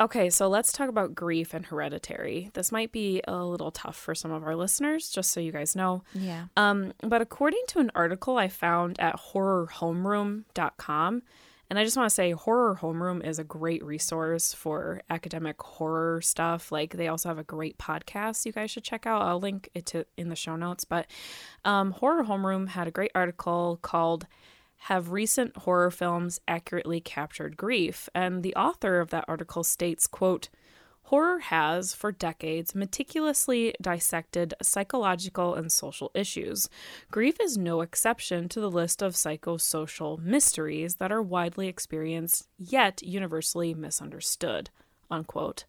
Okay, 0.00 0.30
so 0.30 0.48
let's 0.48 0.70
talk 0.70 0.88
about 0.88 1.16
grief 1.16 1.52
and 1.52 1.66
hereditary. 1.66 2.50
This 2.54 2.70
might 2.70 2.92
be 2.92 3.20
a 3.26 3.44
little 3.44 3.72
tough 3.72 3.96
for 3.96 4.14
some 4.14 4.30
of 4.30 4.44
our 4.44 4.54
listeners, 4.54 5.10
just 5.10 5.32
so 5.32 5.40
you 5.40 5.50
guys 5.50 5.74
know. 5.74 6.04
Yeah. 6.14 6.44
Um, 6.56 6.92
but 7.00 7.20
according 7.20 7.64
to 7.68 7.80
an 7.80 7.90
article 7.96 8.38
I 8.38 8.46
found 8.46 9.00
at 9.00 9.16
horrorhomeroom.com, 9.32 11.22
and 11.70 11.78
I 11.78 11.84
just 11.84 11.96
want 11.96 12.08
to 12.08 12.14
say, 12.14 12.30
Horror 12.32 12.78
Homeroom 12.80 13.24
is 13.24 13.38
a 13.38 13.44
great 13.44 13.84
resource 13.84 14.54
for 14.54 15.02
academic 15.10 15.60
horror 15.60 16.22
stuff. 16.22 16.72
Like 16.72 16.96
they 16.96 17.08
also 17.08 17.28
have 17.28 17.38
a 17.38 17.44
great 17.44 17.76
podcast 17.76 18.46
you 18.46 18.52
guys 18.52 18.70
should 18.70 18.84
check 18.84 19.06
out. 19.06 19.22
I'll 19.22 19.40
link 19.40 19.68
it 19.74 19.84
to 19.86 20.06
in 20.16 20.30
the 20.30 20.36
show 20.36 20.56
notes. 20.56 20.84
But 20.84 21.06
um, 21.64 21.90
Horror 21.92 22.24
Homeroom 22.24 22.68
had 22.68 22.88
a 22.88 22.92
great 22.92 23.12
article 23.14 23.78
called 23.82 24.26
"Have 24.82 25.10
Recent 25.10 25.56
Horror 25.58 25.90
Films 25.90 26.40
Accurately 26.48 27.00
Captured 27.00 27.56
Grief?" 27.58 28.08
And 28.14 28.42
the 28.42 28.54
author 28.54 29.00
of 29.00 29.10
that 29.10 29.26
article 29.28 29.62
states, 29.62 30.06
"quote." 30.06 30.48
Horror 31.08 31.38
has, 31.38 31.94
for 31.94 32.12
decades, 32.12 32.74
meticulously 32.74 33.74
dissected 33.80 34.52
psychological 34.60 35.54
and 35.54 35.72
social 35.72 36.10
issues. 36.12 36.68
Grief 37.10 37.40
is 37.40 37.56
no 37.56 37.80
exception 37.80 38.46
to 38.50 38.60
the 38.60 38.70
list 38.70 39.00
of 39.00 39.14
psychosocial 39.14 40.18
mysteries 40.18 40.96
that 40.96 41.10
are 41.10 41.22
widely 41.22 41.66
experienced 41.66 42.46
yet 42.58 43.02
universally 43.02 43.72
misunderstood. 43.72 44.68
Unquote. 45.10 45.64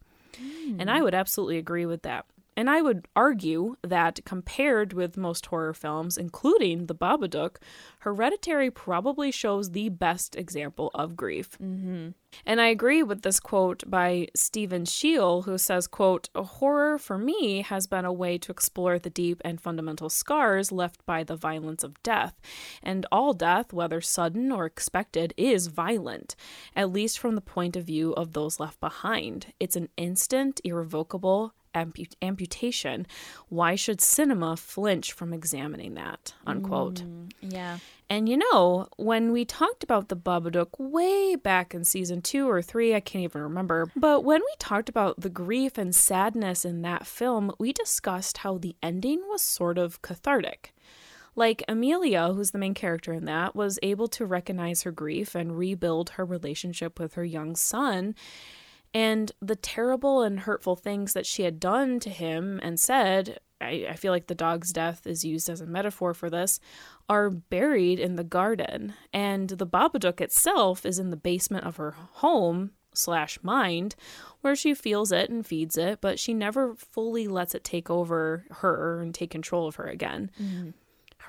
And 0.78 0.90
I 0.90 1.00
would 1.00 1.14
absolutely 1.14 1.56
agree 1.56 1.86
with 1.86 2.02
that. 2.02 2.26
And 2.60 2.68
I 2.68 2.82
would 2.82 3.08
argue 3.16 3.76
that 3.80 4.20
compared 4.26 4.92
with 4.92 5.16
most 5.16 5.46
horror 5.46 5.72
films, 5.72 6.18
including 6.18 6.88
The 6.88 6.94
Babadook, 6.94 7.56
Hereditary 8.00 8.70
probably 8.70 9.30
shows 9.30 9.70
the 9.70 9.88
best 9.88 10.36
example 10.36 10.90
of 10.92 11.16
grief. 11.16 11.56
Mm-hmm. 11.58 12.10
And 12.44 12.60
I 12.60 12.66
agree 12.66 13.02
with 13.02 13.22
this 13.22 13.40
quote 13.40 13.82
by 13.86 14.28
Stephen 14.36 14.84
Scheel, 14.84 15.42
who 15.42 15.56
says, 15.56 15.86
quote, 15.86 16.28
"A 16.34 16.42
horror 16.42 16.98
for 16.98 17.16
me 17.16 17.62
has 17.62 17.86
been 17.86 18.04
a 18.04 18.12
way 18.12 18.36
to 18.36 18.52
explore 18.52 18.98
the 18.98 19.08
deep 19.08 19.40
and 19.42 19.58
fundamental 19.58 20.10
scars 20.10 20.70
left 20.70 21.04
by 21.06 21.24
the 21.24 21.36
violence 21.36 21.82
of 21.82 22.00
death. 22.02 22.38
And 22.82 23.06
all 23.10 23.32
death, 23.32 23.72
whether 23.72 24.02
sudden 24.02 24.52
or 24.52 24.66
expected, 24.66 25.32
is 25.38 25.68
violent, 25.68 26.36
at 26.76 26.92
least 26.92 27.18
from 27.18 27.36
the 27.36 27.40
point 27.40 27.74
of 27.74 27.84
view 27.84 28.12
of 28.12 28.34
those 28.34 28.60
left 28.60 28.80
behind. 28.80 29.54
It's 29.58 29.76
an 29.76 29.88
instant, 29.96 30.60
irrevocable, 30.62 31.54
ampu- 31.74 32.14
amputation. 32.22 33.06
Why 33.48 33.74
should 33.74 34.00
cinema 34.00 34.56
flinch 34.56 35.12
from 35.12 35.32
examining 35.32 35.94
that? 35.94 36.34
Unquote. 36.46 37.02
Mm, 37.02 37.32
yeah. 37.40 37.78
And 38.08 38.28
you 38.28 38.36
know, 38.36 38.88
when 38.96 39.30
we 39.30 39.44
talked 39.44 39.84
about 39.84 40.08
the 40.08 40.16
Babadook 40.16 40.78
way 40.78 41.36
back 41.36 41.74
in 41.74 41.84
season 41.84 42.22
two 42.22 42.50
or 42.50 42.60
three, 42.60 42.94
I 42.94 43.00
can't 43.00 43.24
even 43.24 43.42
remember, 43.42 43.90
but 43.94 44.24
when 44.24 44.40
we 44.40 44.54
talked 44.58 44.88
about 44.88 45.20
the 45.20 45.28
grief 45.28 45.78
and 45.78 45.94
sadness 45.94 46.64
in 46.64 46.82
that 46.82 47.06
film, 47.06 47.52
we 47.58 47.72
discussed 47.72 48.38
how 48.38 48.58
the 48.58 48.74
ending 48.82 49.22
was 49.28 49.42
sort 49.42 49.78
of 49.78 50.02
cathartic. 50.02 50.74
Like 51.36 51.62
Amelia, 51.68 52.32
who's 52.32 52.50
the 52.50 52.58
main 52.58 52.74
character 52.74 53.12
in 53.12 53.24
that, 53.26 53.54
was 53.54 53.78
able 53.82 54.08
to 54.08 54.26
recognize 54.26 54.82
her 54.82 54.90
grief 54.90 55.34
and 55.34 55.56
rebuild 55.56 56.10
her 56.10 56.24
relationship 56.24 56.98
with 56.98 57.14
her 57.14 57.24
young 57.24 57.54
son. 57.54 58.14
And 58.92 59.30
the 59.40 59.56
terrible 59.56 60.22
and 60.22 60.40
hurtful 60.40 60.76
things 60.76 61.12
that 61.12 61.26
she 61.26 61.44
had 61.44 61.60
done 61.60 62.00
to 62.00 62.10
him 62.10 62.58
and 62.62 62.78
said, 62.78 63.38
I, 63.60 63.86
I 63.90 63.94
feel 63.94 64.12
like 64.12 64.26
the 64.26 64.34
dog's 64.34 64.72
death 64.72 65.06
is 65.06 65.24
used 65.24 65.48
as 65.48 65.60
a 65.60 65.66
metaphor 65.66 66.14
for 66.14 66.28
this, 66.28 66.58
are 67.08 67.30
buried 67.30 68.00
in 68.00 68.16
the 68.16 68.24
garden. 68.24 68.94
And 69.12 69.48
the 69.48 69.66
Babadook 69.66 70.20
itself 70.20 70.84
is 70.84 70.98
in 70.98 71.10
the 71.10 71.16
basement 71.16 71.66
of 71.66 71.76
her 71.76 71.92
home 71.92 72.72
slash 72.92 73.38
mind, 73.42 73.94
where 74.40 74.56
she 74.56 74.74
feels 74.74 75.12
it 75.12 75.30
and 75.30 75.46
feeds 75.46 75.76
it, 75.76 76.00
but 76.00 76.18
she 76.18 76.34
never 76.34 76.74
fully 76.74 77.28
lets 77.28 77.54
it 77.54 77.62
take 77.62 77.88
over 77.90 78.44
her 78.50 79.00
and 79.00 79.14
take 79.14 79.30
control 79.30 79.68
of 79.68 79.76
her 79.76 79.86
again. 79.86 80.30
Mm-hmm. 80.40 80.70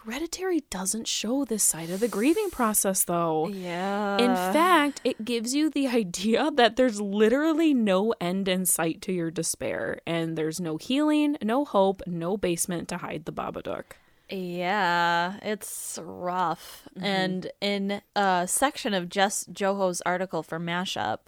Hereditary 0.04 0.62
doesn't 0.72 1.08
show 1.08 1.46
this 1.46 1.64
side 1.64 1.92
of 1.92 2.00
the 2.00 2.08
grieving 2.08 2.50
process, 2.50 3.04
though. 3.04 3.48
Yeah. 3.50 4.18
In 4.18 4.34
fact, 4.52 5.00
it 5.04 5.24
gives 5.24 5.54
you 5.54 5.70
the 5.70 5.88
idea 6.02 6.50
that 6.56 6.76
there's 6.76 7.00
literally 7.00 7.76
no 7.76 8.16
end 8.20 8.48
in 8.48 8.66
sight 8.66 9.02
to 9.04 9.14
your 9.14 9.30
despair, 9.30 10.00
and 10.08 10.36
there's 10.36 10.60
no 10.60 10.78
healing, 10.78 11.38
no 11.44 11.66
hope, 11.66 12.02
no 12.08 12.36
basement 12.36 12.88
to 12.90 12.98
hide 12.98 13.26
the 13.26 13.32
Babadook. 13.32 13.94
Yeah, 14.28 15.38
it's 15.44 16.00
rough. 16.02 16.88
Mm-hmm. 16.96 17.06
And 17.06 17.52
in 17.62 18.02
a 18.16 18.46
section 18.48 18.96
of 18.96 19.08
Jess 19.08 19.46
Joho's 19.54 20.02
article 20.02 20.42
for 20.42 20.60
Mashable, 20.60 21.20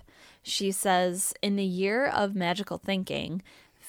she 0.42 0.72
says 0.72 1.34
In 1.42 1.58
the 1.58 1.64
year 1.64 2.08
of 2.08 2.34
magical 2.34 2.78
thinking, 2.78 3.44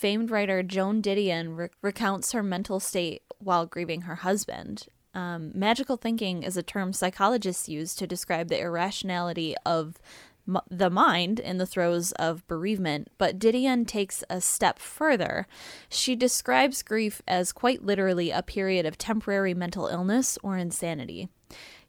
famed 0.04 0.30
writer 0.30 0.62
Joan 0.62 1.00
Didion 1.00 1.56
re- 1.56 1.68
recounts 1.80 2.32
her 2.32 2.42
mental 2.42 2.78
state 2.78 3.22
while 3.38 3.64
grieving 3.64 4.02
her 4.02 4.16
husband. 4.16 4.86
Um, 5.14 5.50
magical 5.54 5.96
thinking 5.96 6.42
is 6.42 6.58
a 6.58 6.62
term 6.62 6.92
psychologists 6.92 7.70
use 7.70 7.94
to 7.94 8.06
describe 8.06 8.48
the 8.48 8.60
irrationality 8.60 9.54
of 9.64 9.98
m- 10.46 10.60
the 10.70 10.90
mind 10.90 11.40
in 11.40 11.56
the 11.56 11.64
throes 11.64 12.12
of 12.12 12.46
bereavement, 12.46 13.08
but 13.16 13.38
Didion 13.38 13.86
takes 13.86 14.22
a 14.28 14.42
step 14.42 14.78
further. 14.78 15.46
She 15.88 16.14
describes 16.14 16.82
grief 16.82 17.22
as 17.26 17.50
quite 17.52 17.82
literally 17.82 18.30
a 18.30 18.42
period 18.42 18.84
of 18.84 18.98
temporary 18.98 19.54
mental 19.54 19.86
illness 19.86 20.36
or 20.42 20.58
insanity. 20.58 21.30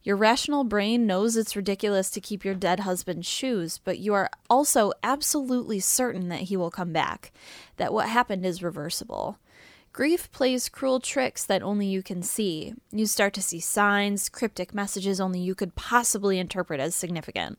Your 0.05 0.15
rational 0.15 0.63
brain 0.63 1.07
knows 1.07 1.35
it's 1.35 1.55
ridiculous 1.55 2.11
to 2.11 2.21
keep 2.21 2.45
your 2.45 2.53
dead 2.53 2.81
husband's 2.81 3.25
shoes, 3.25 3.79
but 3.83 3.97
you 3.97 4.13
are 4.13 4.29
also 4.51 4.93
absolutely 5.01 5.79
certain 5.79 6.29
that 6.29 6.41
he 6.41 6.55
will 6.55 6.69
come 6.69 6.93
back, 6.93 7.31
that 7.77 7.91
what 7.91 8.07
happened 8.07 8.45
is 8.45 8.61
reversible. 8.61 9.39
Grief 9.93 10.31
plays 10.31 10.69
cruel 10.69 10.99
tricks 10.99 11.43
that 11.43 11.63
only 11.63 11.87
you 11.87 12.03
can 12.03 12.21
see. 12.21 12.75
You 12.91 13.07
start 13.07 13.33
to 13.33 13.41
see 13.41 13.59
signs, 13.59 14.29
cryptic 14.29 14.75
messages 14.75 15.19
only 15.19 15.39
you 15.39 15.55
could 15.55 15.73
possibly 15.73 16.37
interpret 16.37 16.79
as 16.79 16.93
significant. 16.93 17.57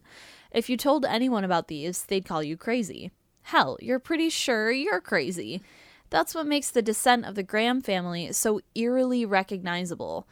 If 0.52 0.70
you 0.70 0.76
told 0.76 1.04
anyone 1.04 1.42
about 1.42 1.66
these, 1.66 2.04
they'd 2.04 2.24
call 2.24 2.44
you 2.44 2.56
crazy. 2.56 3.10
Hell, 3.42 3.76
you're 3.80 3.98
pretty 3.98 4.30
sure 4.30 4.70
you're 4.70 5.00
crazy. 5.00 5.62
That's 6.10 6.32
what 6.32 6.46
makes 6.46 6.70
the 6.70 6.80
descent 6.80 7.24
of 7.24 7.34
the 7.34 7.42
Graham 7.42 7.80
family 7.80 8.32
so 8.32 8.60
eerily 8.76 9.26
recognizable. 9.26 10.28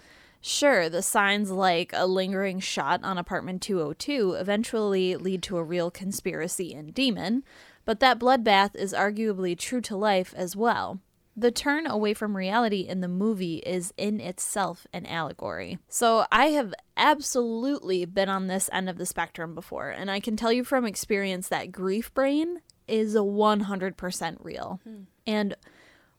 Sure, 0.46 0.90
the 0.90 1.00
signs 1.00 1.50
like 1.50 1.90
a 1.94 2.06
lingering 2.06 2.60
shot 2.60 3.02
on 3.02 3.16
apartment 3.16 3.62
202 3.62 4.34
eventually 4.34 5.16
lead 5.16 5.42
to 5.42 5.56
a 5.56 5.64
real 5.64 5.90
conspiracy 5.90 6.74
and 6.74 6.92
demon, 6.92 7.42
but 7.86 7.98
that 8.00 8.18
bloodbath 8.18 8.76
is 8.76 8.92
arguably 8.92 9.56
true 9.58 9.80
to 9.80 9.96
life 9.96 10.34
as 10.36 10.54
well. 10.54 11.00
The 11.34 11.50
turn 11.50 11.86
away 11.86 12.12
from 12.12 12.36
reality 12.36 12.80
in 12.80 13.00
the 13.00 13.08
movie 13.08 13.62
is 13.64 13.94
in 13.96 14.20
itself 14.20 14.86
an 14.92 15.06
allegory. 15.06 15.78
So 15.88 16.26
I 16.30 16.48
have 16.48 16.74
absolutely 16.94 18.04
been 18.04 18.28
on 18.28 18.46
this 18.46 18.68
end 18.70 18.90
of 18.90 18.98
the 18.98 19.06
spectrum 19.06 19.54
before, 19.54 19.88
and 19.88 20.10
I 20.10 20.20
can 20.20 20.36
tell 20.36 20.52
you 20.52 20.62
from 20.62 20.84
experience 20.84 21.48
that 21.48 21.72
grief 21.72 22.12
brain 22.12 22.60
is 22.86 23.14
a 23.14 23.20
100% 23.20 24.36
real. 24.40 24.78
Hmm. 24.84 25.04
And 25.26 25.54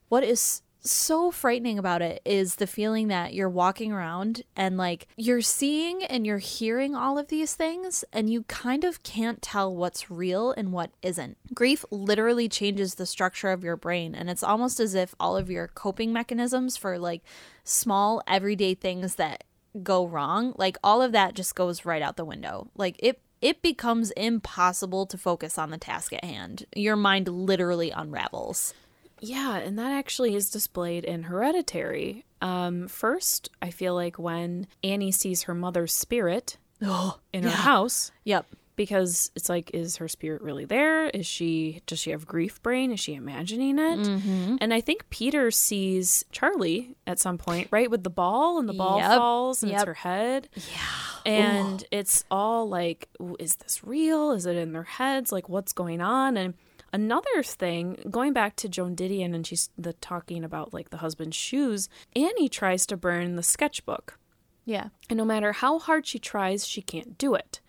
what 0.10 0.24
is 0.24 0.64
so 0.86 1.32
frightening 1.32 1.80
about 1.80 2.02
it 2.02 2.22
is 2.26 2.56
the 2.56 2.68
feeling 2.68 3.08
that 3.08 3.34
you're 3.34 3.50
walking 3.50 3.92
around 3.92 4.44
and 4.56 4.78
like 4.78 5.08
you're 5.18 5.42
seeing 5.42 6.04
and 6.04 6.26
you're 6.26 6.38
hearing 6.38 6.96
all 6.96 7.18
of 7.18 7.28
these 7.28 7.56
things 7.56 8.04
and 8.14 8.30
you 8.30 8.44
kind 8.44 8.84
of 8.84 9.04
can't 9.04 9.42
tell 9.42 9.76
what's 9.76 10.12
real 10.12 10.52
and 10.52 10.72
what 10.72 10.92
isn't. 11.02 11.38
Grief 11.54 11.84
literally 11.92 12.48
changes 12.48 12.96
the 12.96 13.06
structure 13.06 13.50
of 13.50 13.64
your 13.64 13.76
brain 13.76 14.14
and 14.16 14.30
it's 14.30 14.44
almost 14.44 14.80
as 14.80 14.94
if 14.94 15.16
all 15.20 15.36
of 15.36 15.50
your 15.50 15.68
coping 15.68 16.14
mechanisms 16.14 16.78
for 16.78 17.00
like 17.00 17.22
small 17.64 18.22
everyday 18.28 18.74
things 18.74 19.16
that 19.16 19.44
go 19.84 20.06
wrong, 20.06 20.54
like 20.58 20.78
all 20.84 21.02
of 21.02 21.12
that 21.12 21.34
just 21.34 21.56
goes 21.56 21.86
right 21.86 22.02
out 22.02 22.16
the 22.16 22.26
window. 22.26 22.70
Like 22.76 22.96
it 23.00 23.20
it 23.42 23.62
becomes 23.62 24.12
impossible 24.12 25.06
to 25.06 25.18
focus 25.18 25.58
on 25.58 25.70
the 25.70 25.78
task 25.78 26.14
at 26.14 26.24
hand. 26.24 26.66
Your 26.76 26.96
mind 26.96 27.28
literally 27.28 27.92
unravels. 27.92 28.74
Yeah, 29.22 29.58
and 29.58 29.78
that 29.80 29.92
actually 29.92 30.36
is 30.36 30.50
displayed 30.50 31.04
in 31.04 31.24
Hereditary. 31.24 32.26
Um, 32.42 32.88
first, 32.88 33.50
I 33.62 33.70
feel 33.72 33.96
like 33.96 34.20
when 34.20 34.68
Annie 34.84 35.12
sees 35.12 35.44
her 35.44 35.54
mother's 35.56 35.94
spirit 35.94 36.58
Oh, 36.82 37.20
in 37.34 37.44
her 37.44 37.50
house, 37.50 38.12
Yep. 38.26 38.46
because 38.76 39.32
it's 39.36 39.48
like, 39.48 39.72
is 39.74 39.96
her 39.98 40.10
spirit 40.10 40.42
really 40.42 40.66
there? 40.66 41.08
Is 41.08 41.26
she, 41.26 41.82
does 41.88 41.98
she 42.00 42.12
have 42.12 42.28
grief 42.28 42.62
brain? 42.62 42.92
Is 42.92 43.00
she 43.00 43.16
imagining 43.16 43.80
it? 43.80 44.00
Mm-hmm. 44.00 44.58
And 44.60 44.74
I 44.74 44.82
think 44.82 45.10
Peter 45.10 45.50
sees 45.50 46.26
Charlie 46.32 46.96
at 47.08 47.18
some 47.18 47.38
point, 47.38 47.70
right? 47.72 47.90
With 47.90 48.04
the 48.04 48.10
ball, 48.10 48.60
and 48.60 48.68
the 48.68 48.74
ball 48.74 49.00
Yep. 49.00 49.12
falls, 49.18 49.64
and 49.64 49.72
it's 49.72 49.84
her 49.86 49.94
head. 49.94 50.50
Yeah. 50.56 51.32
And 51.32 51.84
it's 51.92 52.26
all 52.30 52.68
like, 52.68 53.08
is 53.40 53.56
this 53.56 53.84
real? 53.84 54.32
Is 54.34 54.46
it 54.46 54.58
in 54.58 54.74
their 54.74 54.84
heads? 54.84 55.32
Like, 55.32 55.48
what's 55.50 55.72
going 55.74 56.02
on? 56.02 56.36
And 56.38 56.54
another 56.96 57.44
thing, 57.44 57.98
going 58.10 58.34
back 58.34 58.56
to 58.58 58.70
Joan 58.70 58.96
Didion, 58.96 59.36
and 59.36 59.46
she's 59.46 59.70
the 59.78 59.94
talking 59.94 60.44
about 60.44 60.74
like 60.74 60.90
the 60.90 60.98
husband's 60.98 61.36
shoes. 61.36 61.90
Annie 62.16 62.50
tries 62.50 62.86
to 62.88 62.98
burn 62.98 63.36
the 63.36 63.44
sketchbook, 63.44 64.18
Yeah. 64.66 64.88
and 65.10 65.18
no 65.18 65.26
matter 65.26 65.52
how 65.52 65.78
hard 65.80 66.08
she 66.08 66.20
tries, 66.20 66.66
she 66.66 66.82
can't 66.82 67.18
do 67.18 67.36
it. 67.36 67.60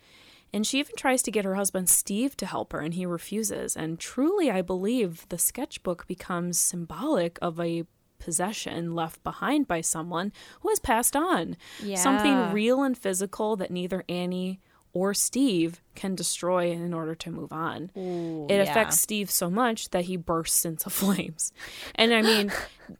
And 0.53 0.67
she 0.67 0.79
even 0.79 0.95
tries 0.97 1.23
to 1.23 1.31
get 1.33 1.45
her 1.45 1.57
husband 1.57 1.89
Steve 1.89 2.37
to 2.39 2.47
help 2.47 2.73
her, 2.73 2.81
and 2.81 2.95
he 2.95 3.05
refuses. 3.05 3.77
And 3.77 3.99
truly, 3.99 4.51
I 4.51 4.63
believe 4.63 5.27
the 5.29 5.39
sketchbook 5.39 6.07
becomes 6.07 6.59
symbolic 6.59 7.37
of 7.43 7.59
a 7.61 7.85
possession 8.19 8.95
left 8.95 9.23
behind 9.23 9.69
by 9.69 9.81
someone 9.83 10.33
who 10.61 10.69
has 10.71 10.79
passed 10.81 11.15
on. 11.17 11.57
Yeah. 11.83 11.97
Something 11.97 12.53
real 12.53 12.83
and 12.83 12.97
physical 12.97 13.57
that 13.57 13.71
neither 13.71 14.05
Annie 14.09 14.61
or 14.97 15.13
Steve 15.13 15.81
can 15.95 16.15
destroy 16.15 16.71
in 16.71 16.95
order 16.95 17.15
to 17.15 17.31
move 17.31 17.53
on. 17.53 17.91
Ooh, 17.97 18.47
it 18.49 18.55
yeah. 18.57 18.63
affects 18.63 18.99
Steve 18.99 19.31
so 19.31 19.51
much 19.51 19.91
that 19.91 20.05
he 20.07 20.17
bursts 20.17 20.65
into 20.65 20.89
flames. 21.01 21.53
And 21.97 22.15
I 22.15 22.23
mean, 22.23 22.51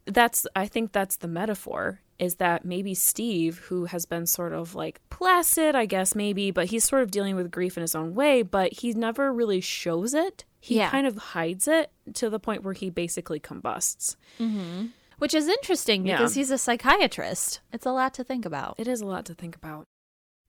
that's 0.05 0.45
I 0.55 0.67
think 0.67 0.91
that's 0.91 1.17
the 1.17 1.27
metaphor. 1.27 2.01
is 2.19 2.35
that 2.35 2.65
maybe 2.65 2.93
Steve, 2.93 3.53
who 3.69 3.85
has 3.85 4.05
been 4.05 4.25
sort 4.27 4.53
of 4.53 4.75
like 4.75 4.99
placid, 5.09 5.75
I 5.75 5.85
guess, 5.85 6.13
maybe, 6.15 6.51
but 6.51 6.65
he's 6.71 6.83
sort 6.83 7.01
of 7.03 7.09
dealing 7.11 7.35
with 7.35 7.51
grief 7.51 7.77
in 7.77 7.81
his 7.81 7.95
own 7.95 8.13
way, 8.15 8.41
but 8.43 8.73
he 8.79 8.93
never 8.93 9.31
really 9.33 9.61
shows 9.61 10.13
it. 10.13 10.43
He 10.59 10.77
Yeah. 10.77 10.89
kind 10.91 11.07
of 11.07 11.17
hides 11.33 11.67
it 11.67 11.91
to 12.15 12.29
the 12.29 12.39
point 12.39 12.63
where 12.63 12.73
he 12.73 12.89
basically 12.89 13.39
combusts. 13.39 14.17
Mm-hmm. 14.39 14.87
Which 15.19 15.33
is 15.33 15.47
interesting 15.47 16.05
Yeah. 16.05 16.17
because 16.17 16.35
he's 16.35 16.51
a 16.51 16.57
psychiatrist. 16.59 17.61
It's 17.73 17.85
a 17.87 17.91
lot 17.91 18.13
to 18.15 18.23
think 18.23 18.45
about. 18.45 18.75
It 18.77 18.87
is 18.87 19.01
a 19.01 19.05
lot 19.05 19.25
to 19.25 19.33
think 19.33 19.55
about. 19.55 19.85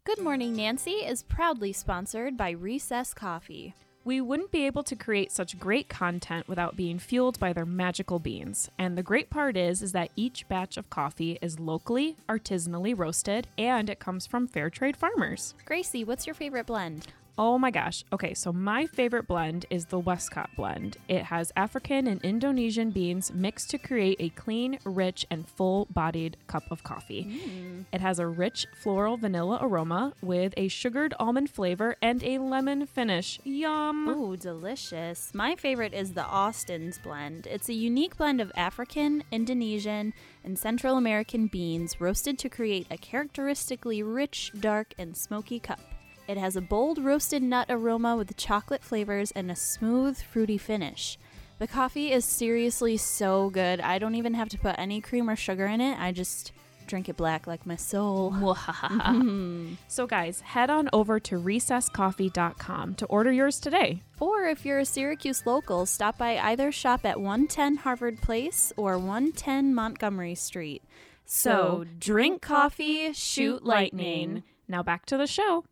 Good 0.08 0.24
Morning 0.24 0.56
Nancy 0.56 1.04
is 1.04 1.22
proudly 1.22 1.70
sponsored 1.74 2.34
by 2.34 2.52
Recess 2.52 3.12
Coffee. 3.12 3.74
We 4.04 4.22
wouldn't 4.22 4.50
be 4.50 4.64
able 4.64 4.82
to 4.84 4.96
create 4.96 5.30
such 5.30 5.58
great 5.58 5.90
content 5.90 6.48
without 6.48 6.78
being 6.78 6.98
fueled 6.98 7.38
by 7.38 7.52
their 7.52 7.66
magical 7.66 8.18
beans. 8.18 8.70
And 8.78 8.96
the 8.96 9.02
great 9.02 9.28
part 9.28 9.54
is 9.54 9.82
is 9.82 9.92
that 9.92 10.10
each 10.16 10.48
batch 10.48 10.78
of 10.78 10.88
coffee 10.88 11.38
is 11.42 11.60
locally, 11.60 12.16
artisanally 12.26 12.96
roasted, 12.96 13.48
and 13.58 13.90
it 13.90 13.98
comes 13.98 14.26
from 14.26 14.48
fair 14.48 14.70
trade 14.70 14.96
farmers. 14.96 15.54
Gracie, 15.66 16.04
what's 16.04 16.26
your 16.26 16.32
favorite 16.32 16.64
blend? 16.64 17.08
Oh 17.40 17.56
my 17.56 17.70
gosh. 17.70 18.04
Okay, 18.12 18.34
so 18.34 18.52
my 18.52 18.86
favorite 18.86 19.28
blend 19.28 19.64
is 19.70 19.86
the 19.86 19.98
Westcott 20.00 20.50
blend. 20.56 20.96
It 21.06 21.22
has 21.22 21.52
African 21.54 22.08
and 22.08 22.20
Indonesian 22.22 22.90
beans 22.90 23.32
mixed 23.32 23.70
to 23.70 23.78
create 23.78 24.16
a 24.18 24.30
clean, 24.30 24.80
rich, 24.84 25.24
and 25.30 25.48
full 25.48 25.86
bodied 25.86 26.36
cup 26.48 26.64
of 26.72 26.82
coffee. 26.82 27.24
Mm. 27.24 27.84
It 27.92 28.00
has 28.00 28.18
a 28.18 28.26
rich 28.26 28.66
floral 28.82 29.16
vanilla 29.16 29.60
aroma 29.62 30.14
with 30.20 30.52
a 30.56 30.66
sugared 30.66 31.14
almond 31.20 31.48
flavor 31.48 31.94
and 32.02 32.24
a 32.24 32.38
lemon 32.38 32.86
finish. 32.86 33.38
Yum! 33.44 34.08
Ooh, 34.08 34.36
delicious. 34.36 35.32
My 35.32 35.54
favorite 35.54 35.94
is 35.94 36.14
the 36.14 36.24
Austin's 36.24 36.98
blend. 36.98 37.46
It's 37.46 37.68
a 37.68 37.74
unique 37.74 38.16
blend 38.16 38.40
of 38.40 38.50
African, 38.56 39.22
Indonesian, 39.30 40.12
and 40.42 40.58
Central 40.58 40.96
American 40.96 41.46
beans 41.46 42.00
roasted 42.00 42.36
to 42.40 42.48
create 42.48 42.88
a 42.90 42.98
characteristically 42.98 44.02
rich, 44.02 44.50
dark, 44.58 44.92
and 44.98 45.16
smoky 45.16 45.60
cup. 45.60 45.78
It 46.28 46.36
has 46.36 46.56
a 46.56 46.60
bold 46.60 47.02
roasted 47.02 47.42
nut 47.42 47.68
aroma 47.70 48.14
with 48.14 48.36
chocolate 48.36 48.84
flavors 48.84 49.30
and 49.30 49.50
a 49.50 49.56
smooth, 49.56 50.20
fruity 50.20 50.58
finish. 50.58 51.18
The 51.58 51.66
coffee 51.66 52.12
is 52.12 52.26
seriously 52.26 52.98
so 52.98 53.48
good. 53.48 53.80
I 53.80 53.98
don't 53.98 54.14
even 54.14 54.34
have 54.34 54.50
to 54.50 54.58
put 54.58 54.74
any 54.76 55.00
cream 55.00 55.30
or 55.30 55.36
sugar 55.36 55.64
in 55.64 55.80
it. 55.80 55.98
I 55.98 56.12
just 56.12 56.52
drink 56.86 57.08
it 57.08 57.16
black 57.16 57.46
like 57.46 57.64
my 57.64 57.76
soul. 57.76 58.32
Mm-hmm. 58.68 59.74
So, 59.88 60.06
guys, 60.06 60.42
head 60.42 60.68
on 60.68 60.90
over 60.92 61.18
to 61.20 61.36
recesscoffee.com 61.36 62.94
to 62.96 63.06
order 63.06 63.32
yours 63.32 63.58
today. 63.58 64.02
Or 64.20 64.44
if 64.44 64.66
you're 64.66 64.80
a 64.80 64.84
Syracuse 64.84 65.46
local, 65.46 65.86
stop 65.86 66.18
by 66.18 66.38
either 66.38 66.70
shop 66.70 67.06
at 67.06 67.20
110 67.20 67.76
Harvard 67.76 68.20
Place 68.20 68.70
or 68.76 68.98
110 68.98 69.74
Montgomery 69.74 70.34
Street. 70.34 70.82
So, 71.24 71.86
drink 71.98 72.42
coffee, 72.42 73.14
shoot 73.14 73.64
lightning. 73.64 74.42
Now 74.68 74.82
back 74.82 75.06
to 75.06 75.16
the 75.16 75.26
show. 75.26 75.64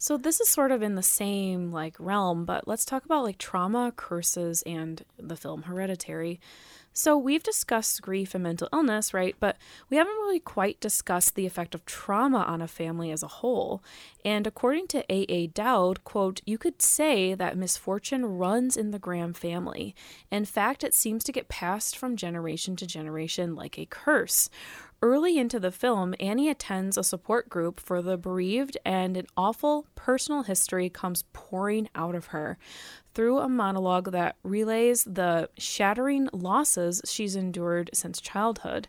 So 0.00 0.16
this 0.16 0.40
is 0.40 0.48
sort 0.48 0.70
of 0.70 0.80
in 0.80 0.94
the 0.94 1.02
same 1.02 1.72
like 1.72 1.96
realm, 1.98 2.44
but 2.44 2.68
let's 2.68 2.84
talk 2.84 3.04
about 3.04 3.24
like 3.24 3.38
trauma, 3.38 3.92
curses, 3.96 4.62
and 4.62 5.04
the 5.18 5.36
film 5.36 5.62
Hereditary. 5.62 6.40
So 6.92 7.16
we've 7.16 7.44
discussed 7.44 8.02
grief 8.02 8.34
and 8.34 8.42
mental 8.42 8.68
illness, 8.72 9.14
right? 9.14 9.36
But 9.38 9.56
we 9.88 9.96
haven't 9.98 10.14
really 10.14 10.40
quite 10.40 10.80
discussed 10.80 11.36
the 11.36 11.46
effect 11.46 11.74
of 11.74 11.84
trauma 11.84 12.38
on 12.38 12.60
a 12.60 12.66
family 12.66 13.12
as 13.12 13.22
a 13.22 13.28
whole. 13.28 13.84
And 14.24 14.48
according 14.48 14.88
to 14.88 15.04
A.A. 15.08 15.46
Dowd, 15.48 16.02
quote, 16.02 16.40
you 16.44 16.58
could 16.58 16.82
say 16.82 17.34
that 17.34 17.56
misfortune 17.56 18.24
runs 18.24 18.76
in 18.76 18.90
the 18.90 18.98
Graham 18.98 19.32
family. 19.32 19.94
In 20.30 20.44
fact, 20.44 20.82
it 20.82 20.92
seems 20.92 21.22
to 21.24 21.32
get 21.32 21.48
passed 21.48 21.96
from 21.96 22.16
generation 22.16 22.74
to 22.76 22.86
generation 22.86 23.54
like 23.54 23.78
a 23.78 23.86
curse. 23.86 24.50
Early 25.00 25.38
into 25.38 25.60
the 25.60 25.70
film, 25.70 26.16
Annie 26.18 26.48
attends 26.48 26.98
a 26.98 27.04
support 27.04 27.48
group 27.48 27.78
for 27.78 28.02
the 28.02 28.16
bereaved, 28.16 28.76
and 28.84 29.16
an 29.16 29.26
awful 29.36 29.86
personal 29.94 30.42
history 30.42 30.90
comes 30.90 31.22
pouring 31.32 31.88
out 31.94 32.16
of 32.16 32.26
her 32.26 32.58
through 33.14 33.38
a 33.38 33.48
monologue 33.48 34.10
that 34.10 34.34
relays 34.42 35.04
the 35.04 35.50
shattering 35.56 36.28
losses 36.32 37.00
she's 37.04 37.36
endured 37.36 37.90
since 37.94 38.20
childhood. 38.20 38.88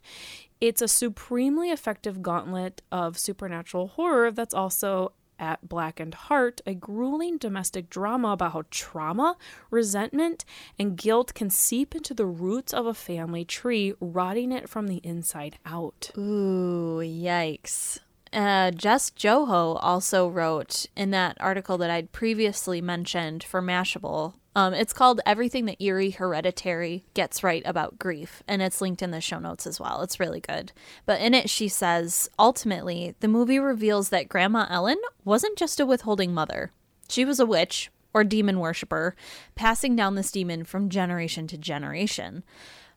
It's 0.59 0.81
a 0.81 0.87
supremely 0.87 1.69
effective 1.69 2.23
gauntlet 2.23 2.81
of 2.91 3.19
supernatural 3.19 3.89
horror 3.89 4.31
that's 4.31 4.53
also 4.55 5.13
at 5.39 5.67
Blackened 5.67 6.13
Heart, 6.13 6.61
a 6.65 6.73
grueling 6.73 7.37
domestic 7.37 7.89
drama 7.89 8.29
about 8.29 8.53
how 8.53 8.63
trauma, 8.69 9.37
resentment, 9.71 10.45
and 10.77 10.97
guilt 10.97 11.33
can 11.33 11.49
seep 11.49 11.95
into 11.95 12.13
the 12.13 12.25
roots 12.25 12.73
of 12.73 12.85
a 12.85 12.93
family 12.93 13.45
tree, 13.45 13.93
rotting 13.99 14.51
it 14.51 14.69
from 14.69 14.87
the 14.87 14.97
inside 14.97 15.57
out. 15.65 16.11
Ooh, 16.17 17.01
yikes. 17.03 17.99
Uh, 18.31 18.69
Jess 18.71 19.09
Joho 19.09 19.79
also 19.81 20.27
wrote 20.27 20.85
in 20.95 21.11
that 21.11 21.37
article 21.39 21.77
that 21.79 21.89
I'd 21.89 22.11
previously 22.11 22.81
mentioned 22.81 23.43
for 23.43 23.61
Mashable. 23.61 24.33
Um, 24.55 24.73
it's 24.73 24.93
called 24.93 25.21
Everything 25.25 25.65
That 25.65 25.81
Eerie 25.81 26.09
Hereditary 26.09 27.05
Gets 27.13 27.43
Right 27.43 27.61
About 27.65 27.99
Grief, 27.99 28.41
and 28.47 28.61
it's 28.61 28.81
linked 28.81 29.01
in 29.01 29.11
the 29.11 29.21
show 29.21 29.39
notes 29.39 29.67
as 29.67 29.79
well. 29.79 30.01
It's 30.01 30.19
really 30.19 30.39
good. 30.39 30.71
But 31.05 31.21
in 31.21 31.33
it, 31.33 31.49
she 31.49 31.67
says 31.67 32.29
ultimately, 32.39 33.15
the 33.19 33.27
movie 33.27 33.59
reveals 33.59 34.09
that 34.09 34.27
Grandma 34.27 34.65
Ellen 34.69 34.99
wasn't 35.23 35.57
just 35.57 35.79
a 35.79 35.85
withholding 35.85 36.33
mother, 36.33 36.71
she 37.09 37.25
was 37.25 37.39
a 37.39 37.45
witch 37.45 37.91
or 38.13 38.23
demon 38.23 38.59
worshiper, 38.59 39.15
passing 39.55 39.95
down 39.95 40.15
this 40.15 40.31
demon 40.31 40.63
from 40.63 40.89
generation 40.89 41.47
to 41.47 41.57
generation. 41.57 42.43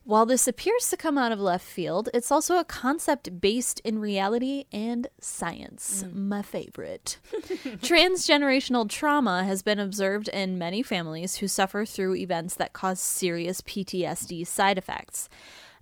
While 0.05 0.25
this 0.25 0.49
appears 0.49 0.89
to 0.89 0.97
come 0.97 1.17
out 1.17 1.31
of 1.31 1.39
left 1.39 1.65
field, 1.65 2.09
it's 2.13 2.31
also 2.31 2.57
a 2.57 2.65
concept 2.65 3.39
based 3.39 3.79
in 3.85 3.99
reality 3.99 4.65
and 4.71 5.07
science. 5.21 6.03
Mm. 6.05 6.27
My 6.27 6.41
favorite. 6.41 7.19
Transgenerational 7.63 8.89
trauma 8.89 9.45
has 9.45 9.61
been 9.61 9.79
observed 9.79 10.27
in 10.27 10.57
many 10.57 10.83
families 10.83 11.37
who 11.37 11.47
suffer 11.47 11.85
through 11.85 12.15
events 12.15 12.55
that 12.55 12.73
cause 12.73 12.99
serious 12.99 13.61
PTSD 13.61 14.45
side 14.45 14.77
effects. 14.77 15.29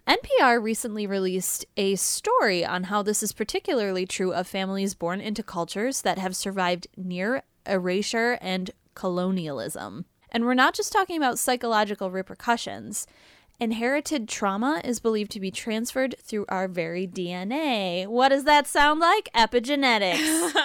NPR 0.08 0.62
recently 0.62 1.08
released 1.08 1.66
a 1.76 1.96
story 1.96 2.64
on 2.64 2.86
how 2.86 3.02
this 3.02 3.24
is 3.24 3.34
particularly 3.34 4.06
true 4.06 4.34
of 4.34 4.48
families 4.48 4.94
born 4.94 5.20
into 5.20 5.42
cultures 5.42 6.02
that 6.02 6.20
have 6.20 6.36
survived 6.36 6.88
near 6.96 7.44
erasure 7.66 8.38
and 8.42 8.72
colonialism. 8.94 10.06
And 10.32 10.46
we're 10.46 10.54
not 10.54 10.74
just 10.74 10.94
talking 10.94 11.18
about 11.18 11.40
psychological 11.40 12.10
repercussions. 12.10 13.06
Inherited 13.62 14.28
trauma 14.28 14.82
is 14.84 15.00
believed 15.00 15.30
to 15.34 15.40
be 15.40 15.52
transferred 15.52 16.16
through 16.20 16.48
our 16.50 16.68
very 16.68 17.06
DNA. 17.06 18.08
What 18.08 18.30
does 18.30 18.44
that 18.46 18.66
sound 18.66 19.00
like? 19.00 19.30
Epigenetics. 19.36 20.56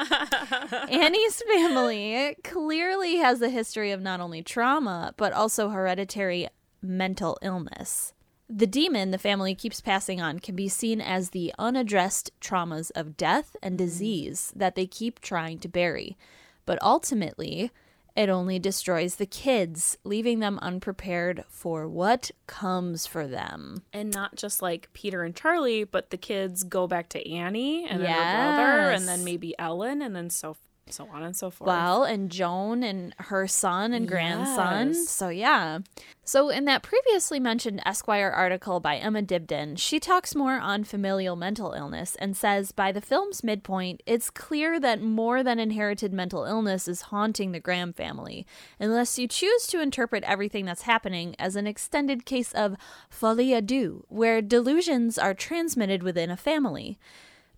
Annie's 0.90 1.42
family 1.42 2.36
clearly 2.42 3.16
has 3.16 3.42
a 3.42 3.50
history 3.50 3.90
of 3.90 4.00
not 4.00 4.20
only 4.20 4.42
trauma, 4.42 5.12
but 5.18 5.34
also 5.34 5.68
hereditary 5.68 6.48
mental 6.80 7.36
illness. 7.42 8.14
The 8.48 8.66
demon 8.66 9.10
the 9.10 9.18
family 9.18 9.54
keeps 9.54 9.82
passing 9.82 10.22
on 10.22 10.38
can 10.38 10.56
be 10.56 10.66
seen 10.66 11.02
as 11.02 11.30
the 11.30 11.52
unaddressed 11.58 12.30
traumas 12.40 12.90
of 12.96 13.18
death 13.18 13.56
and 13.62 13.76
disease 13.76 14.54
that 14.56 14.74
they 14.74 14.86
keep 14.86 15.20
trying 15.20 15.58
to 15.58 15.68
bury. 15.68 16.16
But 16.64 16.78
ultimately, 16.80 17.72
it 18.16 18.28
only 18.28 18.58
destroys 18.58 19.16
the 19.16 19.26
kids, 19.26 19.98
leaving 20.02 20.40
them 20.40 20.58
unprepared 20.62 21.44
for 21.48 21.86
what 21.86 22.30
comes 22.46 23.06
for 23.06 23.26
them. 23.26 23.82
And 23.92 24.10
not 24.12 24.36
just 24.36 24.62
like 24.62 24.88
Peter 24.94 25.22
and 25.22 25.36
Charlie, 25.36 25.84
but 25.84 26.10
the 26.10 26.16
kids 26.16 26.64
go 26.64 26.86
back 26.86 27.10
to 27.10 27.30
Annie 27.30 27.86
and 27.86 28.02
then 28.02 28.10
her 28.10 28.56
brother, 28.56 28.90
and 28.90 29.06
then 29.06 29.22
maybe 29.22 29.54
Ellen, 29.58 30.00
and 30.00 30.16
then 30.16 30.30
so 30.30 30.56
so 30.88 31.08
on 31.12 31.22
and 31.22 31.36
so 31.36 31.50
forth. 31.50 31.66
Well, 31.66 32.04
and 32.04 32.30
Joan 32.30 32.82
and 32.84 33.12
her 33.18 33.48
son 33.48 33.92
and 33.92 34.06
grandson. 34.06 34.88
Yes. 34.88 35.08
So, 35.08 35.28
yeah. 35.28 35.80
So, 36.24 36.48
in 36.48 36.64
that 36.66 36.82
previously 36.82 37.40
mentioned 37.40 37.82
Esquire 37.84 38.30
article 38.30 38.78
by 38.78 38.96
Emma 38.96 39.22
Dibdin, 39.22 39.78
she 39.78 39.98
talks 39.98 40.34
more 40.34 40.54
on 40.54 40.84
familial 40.84 41.34
mental 41.34 41.72
illness 41.72 42.16
and 42.20 42.36
says 42.36 42.70
by 42.70 42.92
the 42.92 43.00
film's 43.00 43.42
midpoint, 43.42 44.02
it's 44.06 44.30
clear 44.30 44.78
that 44.78 45.02
more 45.02 45.42
than 45.42 45.58
inherited 45.58 46.12
mental 46.12 46.44
illness 46.44 46.86
is 46.86 47.02
haunting 47.02 47.50
the 47.50 47.60
Graham 47.60 47.92
family, 47.92 48.46
unless 48.78 49.18
you 49.18 49.26
choose 49.26 49.66
to 49.66 49.80
interpret 49.80 50.22
everything 50.24 50.66
that's 50.66 50.82
happening 50.82 51.34
as 51.38 51.56
an 51.56 51.66
extended 51.66 52.24
case 52.24 52.52
of 52.52 52.76
folie 53.10 53.50
à 53.50 53.64
deux, 53.64 54.04
where 54.08 54.40
delusions 54.40 55.18
are 55.18 55.34
transmitted 55.34 56.02
within 56.02 56.30
a 56.30 56.36
family. 56.36 56.98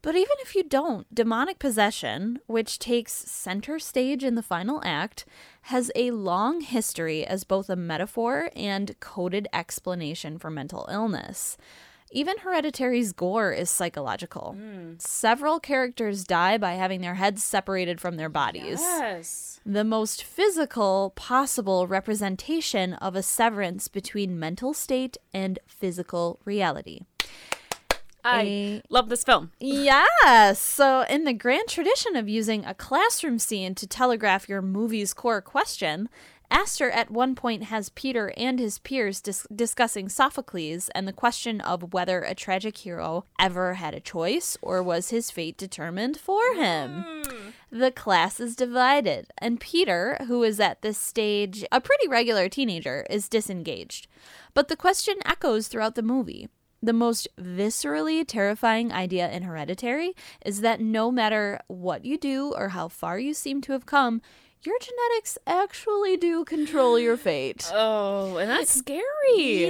But 0.00 0.14
even 0.14 0.36
if 0.40 0.54
you 0.54 0.62
don't, 0.62 1.12
demonic 1.12 1.58
possession, 1.58 2.38
which 2.46 2.78
takes 2.78 3.12
center 3.12 3.78
stage 3.78 4.22
in 4.22 4.36
the 4.36 4.42
final 4.42 4.80
act, 4.84 5.24
has 5.62 5.90
a 5.96 6.12
long 6.12 6.60
history 6.60 7.26
as 7.26 7.44
both 7.44 7.68
a 7.68 7.76
metaphor 7.76 8.50
and 8.54 8.98
coded 9.00 9.48
explanation 9.52 10.38
for 10.38 10.50
mental 10.50 10.88
illness. 10.90 11.56
Even 12.10 12.38
Hereditary's 12.38 13.12
gore 13.12 13.52
is 13.52 13.68
psychological. 13.68 14.52
Hmm. 14.52 14.92
Several 14.98 15.60
characters 15.60 16.24
die 16.24 16.56
by 16.56 16.72
having 16.72 17.02
their 17.02 17.16
heads 17.16 17.44
separated 17.44 18.00
from 18.00 18.16
their 18.16 18.30
bodies. 18.30 18.80
yes. 18.80 19.60
The 19.66 19.84
most 19.84 20.24
physical 20.24 21.12
possible 21.16 21.86
representation 21.86 22.94
of 22.94 23.14
a 23.14 23.22
severance 23.22 23.88
between 23.88 24.38
mental 24.38 24.72
state 24.72 25.18
and 25.34 25.58
physical 25.66 26.40
reality. 26.46 27.00
I 28.24 28.42
a- 28.42 28.82
love 28.88 29.08
this 29.08 29.24
film. 29.24 29.52
Yes. 29.60 30.60
So, 30.60 31.04
in 31.08 31.24
the 31.24 31.32
grand 31.32 31.68
tradition 31.68 32.16
of 32.16 32.28
using 32.28 32.64
a 32.64 32.74
classroom 32.74 33.38
scene 33.38 33.74
to 33.76 33.86
telegraph 33.86 34.48
your 34.48 34.62
movie's 34.62 35.14
core 35.14 35.40
question, 35.40 36.08
Aster 36.50 36.90
at 36.90 37.10
one 37.10 37.34
point 37.34 37.64
has 37.64 37.90
Peter 37.90 38.32
and 38.36 38.58
his 38.58 38.78
peers 38.78 39.20
dis- 39.20 39.46
discussing 39.54 40.08
Sophocles 40.08 40.88
and 40.94 41.06
the 41.06 41.12
question 41.12 41.60
of 41.60 41.92
whether 41.92 42.22
a 42.22 42.34
tragic 42.34 42.78
hero 42.78 43.26
ever 43.38 43.74
had 43.74 43.94
a 43.94 44.00
choice 44.00 44.56
or 44.62 44.82
was 44.82 45.10
his 45.10 45.30
fate 45.30 45.58
determined 45.58 46.16
for 46.16 46.54
him. 46.54 47.04
Hmm. 47.06 47.50
The 47.70 47.90
class 47.90 48.40
is 48.40 48.56
divided, 48.56 49.26
and 49.36 49.60
Peter, 49.60 50.16
who 50.26 50.42
is 50.42 50.58
at 50.58 50.80
this 50.80 50.96
stage 50.96 51.66
a 51.70 51.82
pretty 51.82 52.08
regular 52.08 52.48
teenager, 52.48 53.06
is 53.10 53.28
disengaged. 53.28 54.06
But 54.54 54.68
the 54.68 54.76
question 54.76 55.16
echoes 55.26 55.68
throughout 55.68 55.94
the 55.94 56.02
movie. 56.02 56.48
The 56.82 56.92
most 56.92 57.26
viscerally 57.36 58.24
terrifying 58.26 58.92
idea 58.92 59.28
in 59.30 59.42
Hereditary 59.42 60.14
is 60.46 60.60
that 60.60 60.80
no 60.80 61.10
matter 61.10 61.60
what 61.66 62.04
you 62.04 62.16
do 62.16 62.54
or 62.56 62.68
how 62.68 62.86
far 62.88 63.18
you 63.18 63.34
seem 63.34 63.60
to 63.62 63.72
have 63.72 63.84
come, 63.84 64.22
your 64.62 64.76
genetics 64.80 65.38
actually 65.46 66.16
do 66.16 66.44
control 66.44 66.98
your 66.98 67.16
fate. 67.16 67.70
Oh, 67.74 68.36
and 68.36 68.50
that's 68.50 68.74
scary. 68.76 69.66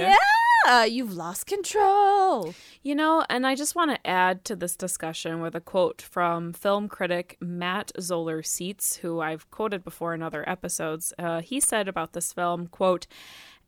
Yeah, 0.67 0.83
you've 0.85 1.13
lost 1.13 1.45
control. 1.45 2.53
You 2.83 2.95
know, 2.95 3.25
and 3.29 3.45
I 3.47 3.55
just 3.55 3.75
want 3.75 3.91
to 3.91 4.07
add 4.07 4.43
to 4.45 4.55
this 4.55 4.75
discussion 4.75 5.41
with 5.41 5.55
a 5.55 5.61
quote 5.61 6.01
from 6.01 6.53
film 6.53 6.87
critic 6.87 7.37
Matt 7.39 7.91
Zoller 7.99 8.41
Seitz, 8.43 8.97
who 8.97 9.19
I've 9.21 9.49
quoted 9.51 9.83
before 9.83 10.13
in 10.13 10.21
other 10.21 10.47
episodes. 10.47 11.13
Uh, 11.17 11.41
he 11.41 11.59
said 11.59 11.87
about 11.87 12.13
this 12.13 12.33
film, 12.33 12.67
quote, 12.67 13.07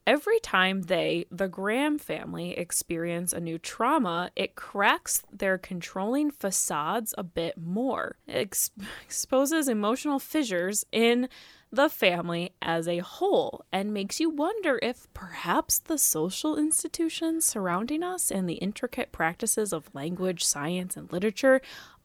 Every 0.08 0.40
time 0.40 0.84
they, 0.84 1.26
the 1.32 1.48
Graham 1.48 2.00
family, 2.00 2.58
experience 2.58 3.34
a 3.34 3.40
new 3.40 3.60
trauma, 3.60 4.32
it 4.36 4.56
cracks 4.56 5.24
their 5.32 5.58
controlling 5.58 6.32
facades 6.32 7.14
a 7.18 7.24
bit 7.24 7.58
more. 7.58 8.18
Ex- 8.28 8.72
exposes 9.06 9.68
emotional 9.68 10.18
fissures 10.18 10.86
in 10.92 11.30
the 11.72 11.88
family 11.88 12.52
as 12.62 12.88
a 12.88 12.98
whole 12.98 13.64
and 13.72 13.94
makes 13.94 14.20
you 14.20 14.30
wonder 14.30 14.80
if 14.82 15.08
perhaps 15.14 15.80
the 15.80 15.98
social 15.98 16.58
institutions 16.58 17.46
surrounding 17.46 18.04
us 18.04 18.30
and 18.30 18.50
the 18.50 18.56
intricate 18.56 19.12
practices 19.12 19.72
of 19.72 19.94
language, 19.94 20.44
science, 20.44 20.98
and 20.98 21.12
literature 21.14 21.62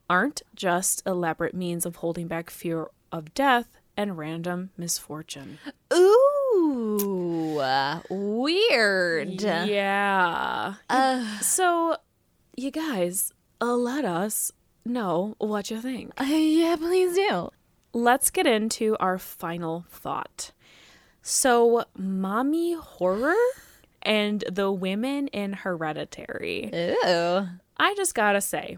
aren't 0.09 0.41
just 0.55 1.03
elaborate 1.05 1.53
means 1.53 1.85
of 1.85 1.97
holding 1.97 2.27
back 2.27 2.49
fear 2.49 2.87
of 3.11 3.33
death 3.33 3.77
and 3.97 4.17
random 4.17 4.69
misfortune. 4.77 5.57
Ooh, 5.93 6.36
weird. 8.09 9.41
Yeah. 9.41 10.73
Uh, 10.89 11.39
So, 11.39 11.97
you 12.55 12.71
guys, 12.71 13.33
uh, 13.61 13.75
let 13.75 14.05
us 14.05 14.51
know 14.85 15.35
what 15.39 15.69
you 15.69 15.81
think. 15.81 16.13
yeah, 16.19 16.75
please 16.77 17.15
do. 17.15 17.49
Let's 17.93 18.29
get 18.29 18.45
into 18.47 18.95
our 18.99 19.17
final 19.17 19.85
thought. 19.89 20.51
So, 21.21 21.85
mommy 21.97 22.73
horror 22.73 23.35
and 24.01 24.43
the 24.51 24.71
women 24.71 25.27
in 25.29 25.53
Hereditary. 25.53 26.69
Ooh. 26.73 27.47
I 27.77 27.93
just 27.95 28.15
gotta 28.15 28.41
say, 28.41 28.77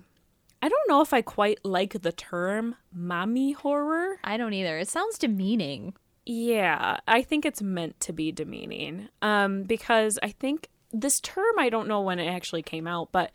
I 0.61 0.67
don't 0.69 0.89
know 0.89 1.01
if 1.01 1.13
I 1.13 1.21
quite 1.21 1.59
like 1.63 2.01
the 2.01 2.11
term 2.11 2.75
mommy 2.93 3.51
horror. 3.53 4.17
I 4.23 4.37
don't 4.37 4.53
either. 4.53 4.77
It 4.79 4.87
sounds 4.89 5.17
demeaning. 5.17 5.93
Yeah, 6.31 6.99
I 7.07 7.23
think 7.23 7.43
it's 7.43 7.59
meant 7.59 7.99
to 8.01 8.13
be 8.13 8.31
demeaning. 8.31 9.09
Um, 9.19 9.63
because 9.63 10.19
I 10.21 10.29
think 10.29 10.69
this 10.91 11.19
term 11.19 11.57
I 11.57 11.69
don't 11.69 11.87
know 11.87 12.01
when 12.01 12.19
it 12.19 12.27
actually 12.27 12.61
came 12.61 12.85
out, 12.85 13.11
but 13.11 13.31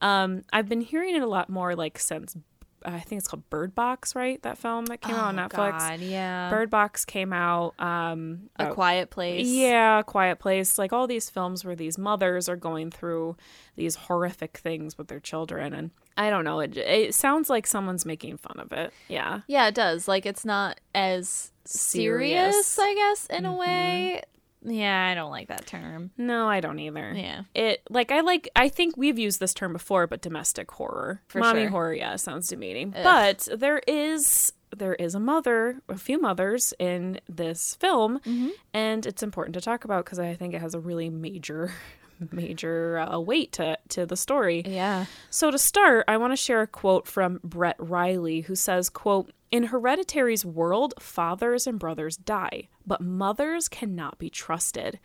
um, 0.00 0.44
I've 0.50 0.66
been 0.66 0.80
hearing 0.80 1.14
it 1.14 1.20
a 1.20 1.26
lot 1.26 1.50
more 1.50 1.76
like 1.76 1.98
since 1.98 2.34
I 2.82 3.00
think 3.00 3.18
it's 3.18 3.28
called 3.28 3.48
Bird 3.50 3.74
Box, 3.74 4.14
right? 4.14 4.40
That 4.42 4.56
film 4.56 4.86
that 4.86 5.02
came 5.02 5.14
out 5.14 5.26
on 5.26 5.36
Netflix. 5.36 5.74
Oh, 5.74 5.78
God, 5.78 6.00
yeah. 6.00 6.48
Bird 6.48 6.70
Box 6.70 7.04
came 7.04 7.34
out. 7.34 7.74
Um, 7.78 8.48
A 8.58 8.68
uh, 8.68 8.72
Quiet 8.72 9.10
Place. 9.10 9.46
yeah, 9.46 10.00
Quiet 10.02 10.38
Place. 10.38 10.78
Like 10.78 10.94
all 10.94 11.06
these 11.06 11.28
films 11.28 11.66
where 11.66 11.76
these 11.76 11.98
mothers 11.98 12.48
are 12.48 12.56
going 12.56 12.90
through 12.90 13.36
these 13.76 13.94
horrific 13.94 14.56
things 14.56 14.96
with 14.96 15.08
their 15.08 15.20
children, 15.20 15.74
and 15.74 15.90
I 16.18 16.28
don't 16.30 16.44
know. 16.44 16.60
It 16.60 16.76
it 16.76 17.14
sounds 17.14 17.48
like 17.48 17.66
someone's 17.66 18.04
making 18.04 18.36
fun 18.38 18.58
of 18.58 18.72
it. 18.72 18.92
Yeah. 19.08 19.40
Yeah, 19.46 19.68
it 19.68 19.74
does. 19.74 20.06
Like 20.08 20.26
it's 20.26 20.44
not 20.44 20.80
as 20.94 21.52
serious, 21.64 22.66
Serious. 22.66 22.78
I 22.78 22.94
guess, 22.94 23.26
in 23.26 23.46
a 23.46 23.54
way. 23.56 24.22
Yeah, 24.64 25.06
I 25.10 25.14
don't 25.14 25.30
like 25.30 25.46
that 25.48 25.66
term. 25.66 26.10
No, 26.18 26.48
I 26.48 26.60
don't 26.60 26.80
either. 26.80 27.12
Yeah. 27.14 27.42
It 27.54 27.82
like 27.88 28.10
I 28.10 28.20
like 28.20 28.48
I 28.56 28.68
think 28.68 28.96
we've 28.96 29.18
used 29.18 29.38
this 29.38 29.54
term 29.54 29.72
before, 29.72 30.06
but 30.08 30.20
domestic 30.20 30.70
horror. 30.72 31.22
For 31.28 31.38
Mommy 31.38 31.62
sure. 31.62 31.70
horror, 31.70 31.94
yeah, 31.94 32.16
sounds 32.16 32.48
demeaning. 32.48 32.90
But 32.90 33.46
there 33.56 33.80
is 33.86 34.52
there 34.76 34.94
is 34.94 35.14
a 35.14 35.20
mother, 35.20 35.80
a 35.88 35.96
few 35.96 36.20
mothers 36.20 36.74
in 36.78 37.20
this 37.28 37.76
film, 37.76 38.18
Mm-hmm. 38.18 38.48
and 38.74 39.06
it's 39.06 39.22
important 39.22 39.54
to 39.54 39.60
talk 39.60 39.84
about 39.84 40.04
because 40.04 40.18
I 40.18 40.34
think 40.34 40.52
it 40.52 40.60
has 40.60 40.74
a 40.74 40.80
really 40.80 41.08
major 41.08 41.72
major 42.32 42.98
uh, 42.98 43.18
weight 43.18 43.52
to 43.52 43.78
to 43.90 44.06
the 44.06 44.16
story. 44.16 44.62
Yeah. 44.66 45.06
So 45.30 45.50
to 45.50 45.58
start, 45.58 46.04
I 46.08 46.16
want 46.16 46.32
to 46.32 46.36
share 46.36 46.62
a 46.62 46.66
quote 46.66 47.06
from 47.06 47.40
Brett 47.42 47.76
Riley 47.78 48.42
who 48.42 48.54
says, 48.54 48.88
quote, 48.88 49.32
"In 49.50 49.68
Hereditary's 49.68 50.44
world, 50.44 50.94
fathers 50.98 51.66
and 51.66 51.78
brothers 51.78 52.16
die, 52.16 52.68
but 52.86 53.00
mothers 53.00 53.68
cannot 53.68 54.18
be 54.18 54.30
trusted. 54.30 54.98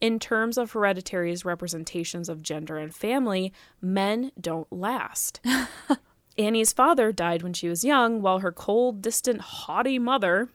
In 0.00 0.18
terms 0.18 0.58
of 0.58 0.72
Hereditary's 0.72 1.44
representations 1.44 2.28
of 2.28 2.42
gender 2.42 2.76
and 2.78 2.94
family, 2.94 3.52
men 3.80 4.32
don't 4.40 4.72
last." 4.72 5.40
Annie's 6.38 6.72
father 6.72 7.12
died 7.12 7.42
when 7.42 7.52
she 7.52 7.68
was 7.68 7.84
young, 7.84 8.22
while 8.22 8.38
her 8.38 8.52
cold, 8.52 9.02
distant, 9.02 9.40
haughty 9.40 9.98
mother 9.98 10.48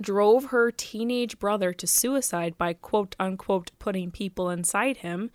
drove 0.00 0.46
her 0.46 0.70
teenage 0.70 1.38
brother 1.38 1.72
to 1.72 1.86
suicide 1.86 2.58
by 2.58 2.72
quote 2.72 3.14
unquote 3.18 3.70
putting 3.78 4.10
people 4.10 4.50
inside 4.50 4.98
him. 4.98 5.30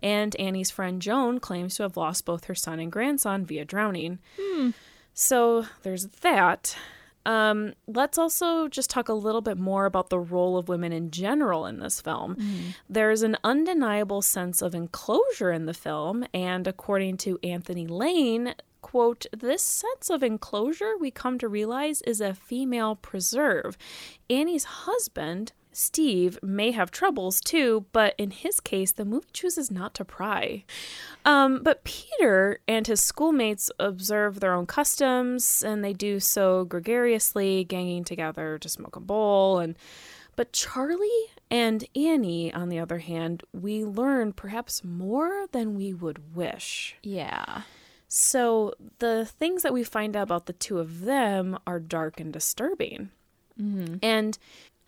And 0.00 0.34
Annie's 0.36 0.70
friend 0.70 1.00
Joan 1.00 1.38
claims 1.38 1.76
to 1.76 1.84
have 1.84 1.96
lost 1.96 2.24
both 2.24 2.44
her 2.44 2.54
son 2.54 2.80
and 2.80 2.90
grandson 2.90 3.44
via 3.46 3.64
drowning. 3.64 4.18
So 5.14 5.66
there's 5.82 6.06
that. 6.22 6.76
Um, 7.24 7.74
let's 7.86 8.18
also 8.18 8.66
just 8.66 8.90
talk 8.90 9.08
a 9.08 9.12
little 9.14 9.42
bit 9.42 9.56
more 9.56 9.84
about 9.86 10.10
the 10.10 10.18
role 10.18 10.56
of 10.58 10.68
women 10.68 10.92
in 10.92 11.12
general 11.12 11.66
in 11.66 11.78
this 11.78 12.00
film. 12.00 12.36
There's 12.90 13.22
an 13.22 13.36
undeniable 13.44 14.22
sense 14.22 14.60
of 14.60 14.74
enclosure 14.74 15.52
in 15.52 15.66
the 15.66 15.74
film, 15.74 16.24
and 16.34 16.66
according 16.66 17.18
to 17.18 17.38
Anthony 17.44 17.86
Lane, 17.86 18.54
quote, 18.92 19.24
this 19.32 19.62
sense 19.62 20.10
of 20.10 20.22
enclosure 20.22 20.98
we 21.00 21.10
come 21.10 21.38
to 21.38 21.48
realize 21.48 22.02
is 22.02 22.20
a 22.20 22.34
female 22.34 22.94
preserve. 22.94 23.78
Annie's 24.28 24.64
husband, 24.64 25.52
Steve, 25.72 26.38
may 26.42 26.72
have 26.72 26.90
troubles 26.90 27.40
too, 27.40 27.86
but 27.92 28.14
in 28.18 28.30
his 28.30 28.60
case, 28.60 28.92
the 28.92 29.06
movie 29.06 29.30
chooses 29.32 29.70
not 29.70 29.94
to 29.94 30.04
pry. 30.04 30.64
Um, 31.24 31.62
but 31.62 31.84
Peter 31.84 32.60
and 32.68 32.86
his 32.86 33.02
schoolmates 33.02 33.70
observe 33.78 34.40
their 34.40 34.52
own 34.52 34.66
customs, 34.66 35.62
and 35.62 35.82
they 35.82 35.94
do 35.94 36.20
so 36.20 36.66
gregariously, 36.66 37.64
ganging 37.64 38.04
together 38.04 38.58
to 38.58 38.68
smoke 38.68 38.96
a 38.96 39.00
bowl. 39.00 39.58
And 39.58 39.74
but 40.36 40.52
Charlie 40.52 41.30
and 41.50 41.82
Annie, 41.96 42.52
on 42.52 42.68
the 42.68 42.78
other 42.78 42.98
hand, 42.98 43.42
we 43.54 43.86
learn 43.86 44.34
perhaps 44.34 44.84
more 44.84 45.46
than 45.50 45.76
we 45.76 45.94
would 45.94 46.36
wish. 46.36 46.96
Yeah. 47.02 47.62
So 48.14 48.74
the 48.98 49.24
things 49.24 49.62
that 49.62 49.72
we 49.72 49.84
find 49.84 50.14
out 50.16 50.24
about 50.24 50.44
the 50.44 50.52
two 50.52 50.78
of 50.78 51.00
them 51.06 51.58
are 51.66 51.80
dark 51.80 52.20
and 52.20 52.30
disturbing. 52.30 53.08
And 53.58 54.36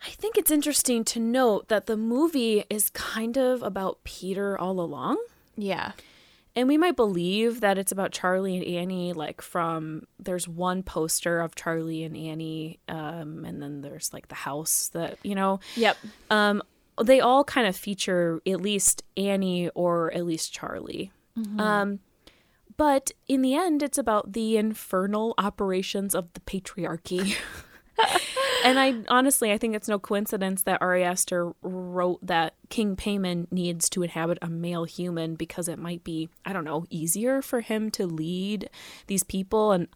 I 0.05 0.09
think 0.09 0.37
it's 0.37 0.51
interesting 0.51 1.03
to 1.05 1.19
note 1.19 1.69
that 1.69 1.87
the 1.87 1.97
movie 1.97 2.65
is 2.69 2.89
kind 2.89 3.35
of 3.37 3.63
about 3.63 4.03
Peter 4.03 4.59
all 4.59 4.79
along. 4.79 5.17
Yeah. 5.55 5.93
And 6.55 6.67
we 6.67 6.77
might 6.77 6.95
believe 6.95 7.61
that 7.61 7.77
it's 7.79 7.91
about 7.91 8.11
Charlie 8.11 8.57
and 8.57 8.65
Annie, 8.65 9.13
like 9.13 9.41
from 9.41 10.03
there's 10.19 10.47
one 10.47 10.83
poster 10.83 11.39
of 11.39 11.55
Charlie 11.55 12.03
and 12.03 12.15
Annie, 12.15 12.79
um, 12.87 13.43
and 13.43 13.59
then 13.61 13.81
there's 13.81 14.13
like 14.13 14.27
the 14.27 14.35
house 14.35 14.89
that, 14.89 15.17
you 15.23 15.33
know, 15.35 15.59
Yep. 15.75 15.97
um, 16.29 16.61
they 17.01 17.21
all 17.21 17.43
kind 17.43 17.65
of 17.67 17.75
feature 17.75 18.39
at 18.45 18.61
least 18.61 19.03
Annie 19.17 19.69
or 19.69 20.11
at 20.13 20.25
least 20.25 20.53
Charlie. 20.53 21.11
Um, 21.59 21.99
but 22.77 23.11
in 23.27 23.41
the 23.41 23.55
end, 23.55 23.81
it's 23.81 23.97
about 23.97 24.33
the 24.33 24.57
infernal 24.57 25.33
operations 25.37 26.13
of 26.13 26.31
the 26.33 26.39
patriarchy. 26.41 27.35
and 28.65 28.79
I 28.79 28.95
honestly, 29.07 29.51
I 29.51 29.57
think 29.57 29.75
it's 29.75 29.87
no 29.87 29.99
coincidence 29.99 30.63
that 30.63 30.81
Ari 30.81 31.03
Aster 31.03 31.53
wrote 31.61 32.25
that 32.25 32.55
King 32.69 32.95
Paimon 32.95 33.51
needs 33.51 33.89
to 33.91 34.03
inhabit 34.03 34.37
a 34.41 34.49
male 34.49 34.85
human 34.85 35.35
because 35.35 35.67
it 35.67 35.79
might 35.79 36.03
be, 36.03 36.29
I 36.45 36.53
don't 36.53 36.65
know, 36.65 36.85
easier 36.89 37.41
for 37.41 37.61
him 37.61 37.91
to 37.91 38.05
lead 38.05 38.69
these 39.07 39.23
people. 39.23 39.71
And 39.71 39.87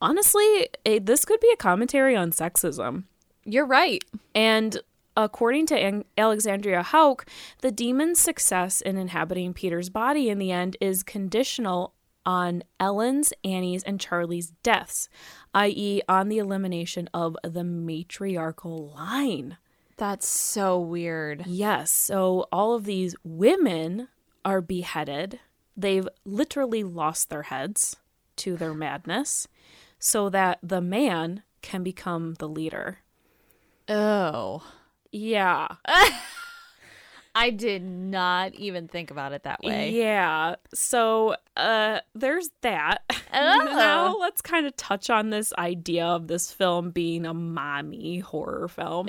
honestly, 0.00 0.68
it, 0.84 1.06
this 1.06 1.24
could 1.24 1.40
be 1.40 1.50
a 1.52 1.56
commentary 1.56 2.16
on 2.16 2.30
sexism. 2.30 3.04
You're 3.44 3.66
right. 3.66 4.02
And 4.34 4.80
according 5.16 5.66
to 5.66 5.76
An- 5.76 6.04
Alexandria 6.16 6.82
Hauk, 6.82 7.26
the 7.60 7.72
demon's 7.72 8.20
success 8.20 8.80
in 8.80 8.96
inhabiting 8.96 9.52
Peter's 9.52 9.90
body 9.90 10.30
in 10.30 10.38
the 10.38 10.52
end 10.52 10.76
is 10.80 11.02
conditional 11.02 11.92
on 12.24 12.62
Ellen's, 12.78 13.32
Annie's, 13.44 13.82
and 13.82 14.00
Charlie's 14.00 14.50
deaths, 14.62 15.08
i.e., 15.54 16.02
on 16.08 16.28
the 16.28 16.38
elimination 16.38 17.08
of 17.12 17.36
the 17.44 17.64
matriarchal 17.64 18.92
line. 18.94 19.56
That's 19.96 20.26
so 20.26 20.80
weird. 20.80 21.44
Yes, 21.46 21.90
so 21.92 22.46
all 22.50 22.74
of 22.74 22.84
these 22.84 23.14
women 23.22 24.08
are 24.44 24.60
beheaded. 24.60 25.40
They've 25.76 26.08
literally 26.24 26.82
lost 26.82 27.30
their 27.30 27.44
heads 27.44 27.96
to 28.36 28.56
their 28.56 28.74
madness 28.74 29.46
so 29.98 30.28
that 30.30 30.58
the 30.62 30.80
man 30.80 31.42
can 31.60 31.82
become 31.82 32.34
the 32.34 32.48
leader. 32.48 32.98
Oh. 33.88 34.64
Yeah. 35.10 35.68
I 37.34 37.50
did 37.50 37.82
not 37.82 38.54
even 38.54 38.88
think 38.88 39.10
about 39.10 39.32
it 39.32 39.44
that 39.44 39.60
way. 39.62 39.90
Yeah. 39.90 40.56
So 40.74 41.36
uh 41.56 42.00
there's 42.14 42.50
that. 42.62 43.02
Oh. 43.34 43.62
now 43.64 44.14
let's 44.18 44.42
kind 44.42 44.66
of 44.66 44.76
touch 44.76 45.08
on 45.08 45.30
this 45.30 45.54
idea 45.56 46.04
of 46.04 46.26
this 46.26 46.52
film 46.52 46.90
being 46.90 47.24
a 47.24 47.32
mommy 47.32 48.18
horror 48.18 48.68
film. 48.68 49.08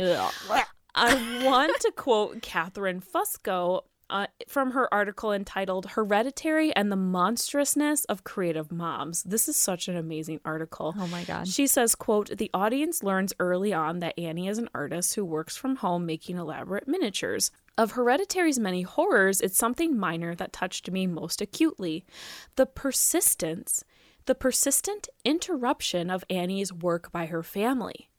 I 0.95 1.43
want 1.43 1.77
to 1.81 1.91
quote 1.91 2.41
Catherine 2.41 3.01
Fusco 3.01 3.81
uh, 4.09 4.27
from 4.47 4.71
her 4.71 4.93
article 4.93 5.31
entitled 5.33 5.87
Hereditary 5.87 6.73
and 6.75 6.91
the 6.91 6.95
Monstrousness 6.95 8.05
of 8.05 8.23
Creative 8.23 8.71
Moms. 8.71 9.23
This 9.23 9.49
is 9.49 9.55
such 9.55 9.87
an 9.87 9.97
amazing 9.97 10.39
article. 10.45 10.93
Oh 10.97 11.07
my 11.07 11.23
God. 11.23 11.47
She 11.47 11.65
says, 11.67 11.95
quote, 11.95 12.37
the 12.37 12.51
audience 12.53 13.01
learns 13.01 13.33
early 13.39 13.73
on 13.73 13.99
that 13.99 14.17
Annie 14.19 14.47
is 14.47 14.59
an 14.59 14.69
artist 14.75 15.15
who 15.15 15.25
works 15.25 15.57
from 15.57 15.77
home 15.77 16.05
making 16.05 16.37
elaborate 16.37 16.87
miniatures. 16.87 17.49
Of 17.75 17.93
Hereditary's 17.93 18.59
many 18.59 18.83
horrors, 18.83 19.41
it's 19.41 19.57
something 19.57 19.97
minor 19.97 20.35
that 20.35 20.53
touched 20.53 20.91
me 20.91 21.07
most 21.07 21.41
acutely. 21.41 22.05
The 22.55 22.67
persistence, 22.67 23.83
the 24.25 24.35
persistent 24.35 25.09
interruption 25.25 26.11
of 26.11 26.23
Annie's 26.29 26.71
work 26.71 27.11
by 27.11 27.25
her 27.25 27.41
family. 27.41 28.09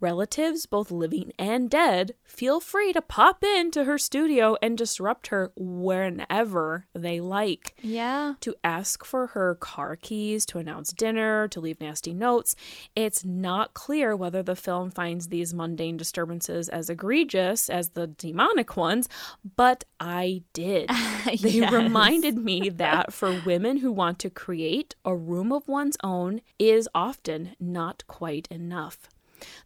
Relatives, 0.00 0.66
both 0.66 0.90
living 0.90 1.32
and 1.38 1.70
dead, 1.70 2.14
feel 2.24 2.60
free 2.60 2.92
to 2.92 3.00
pop 3.00 3.42
into 3.42 3.84
her 3.84 3.96
studio 3.98 4.56
and 4.60 4.76
disrupt 4.76 5.28
her 5.28 5.52
whenever 5.56 6.86
they 6.94 7.20
like. 7.20 7.74
Yeah. 7.82 8.34
To 8.40 8.54
ask 8.62 9.04
for 9.04 9.28
her 9.28 9.54
car 9.54 9.96
keys, 9.96 10.44
to 10.46 10.58
announce 10.58 10.92
dinner, 10.92 11.48
to 11.48 11.60
leave 11.60 11.80
nasty 11.80 12.12
notes. 12.14 12.54
It's 12.94 13.24
not 13.24 13.74
clear 13.74 14.14
whether 14.14 14.42
the 14.42 14.56
film 14.56 14.90
finds 14.90 15.28
these 15.28 15.54
mundane 15.54 15.96
disturbances 15.96 16.68
as 16.68 16.90
egregious 16.90 17.68
as 17.70 17.90
the 17.90 18.06
demonic 18.06 18.76
ones, 18.76 19.08
but 19.56 19.84
I 20.00 20.42
did. 20.52 20.90
They 21.26 21.32
Yes. 21.58 21.72
reminded 21.72 22.36
me 22.38 22.68
that 22.84 23.12
for 23.12 23.42
women 23.44 23.78
who 23.78 23.90
want 23.90 24.18
to 24.20 24.30
create, 24.30 24.94
a 25.04 25.16
room 25.16 25.52
of 25.52 25.66
one's 25.66 25.96
own 26.04 26.40
is 26.58 26.88
often 26.94 27.56
not 27.58 28.04
quite 28.06 28.46
enough. 28.50 29.08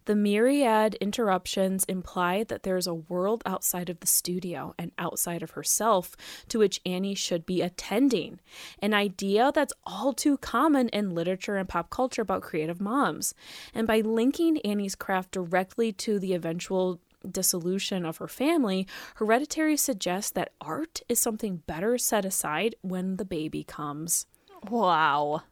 The 0.05 0.15
myriad 0.15 0.95
interruptions 0.95 1.83
imply 1.85 2.43
that 2.45 2.63
there 2.63 2.77
is 2.77 2.87
a 2.87 2.93
world 2.93 3.43
outside 3.45 3.89
of 3.89 3.99
the 3.99 4.07
studio 4.07 4.73
and 4.77 4.91
outside 4.97 5.43
of 5.43 5.51
herself 5.51 6.15
to 6.49 6.59
which 6.59 6.81
Annie 6.85 7.15
should 7.15 7.45
be 7.45 7.61
attending, 7.61 8.39
an 8.81 8.93
idea 8.93 9.51
that's 9.53 9.73
all 9.85 10.13
too 10.13 10.37
common 10.37 10.89
in 10.89 11.15
literature 11.15 11.57
and 11.57 11.69
pop 11.69 11.89
culture 11.89 12.21
about 12.21 12.41
creative 12.41 12.81
moms. 12.81 13.33
And 13.73 13.87
by 13.87 14.01
linking 14.01 14.57
Annie's 14.59 14.95
craft 14.95 15.31
directly 15.31 15.91
to 15.93 16.19
the 16.19 16.33
eventual 16.33 16.99
dissolution 17.29 18.05
of 18.05 18.17
her 18.17 18.27
family, 18.27 18.87
Hereditary 19.15 19.77
suggests 19.77 20.31
that 20.31 20.53
art 20.59 21.01
is 21.07 21.19
something 21.19 21.57
better 21.67 21.97
set 21.97 22.25
aside 22.25 22.75
when 22.81 23.17
the 23.17 23.25
baby 23.25 23.63
comes. 23.63 24.25
Wow. 24.69 25.43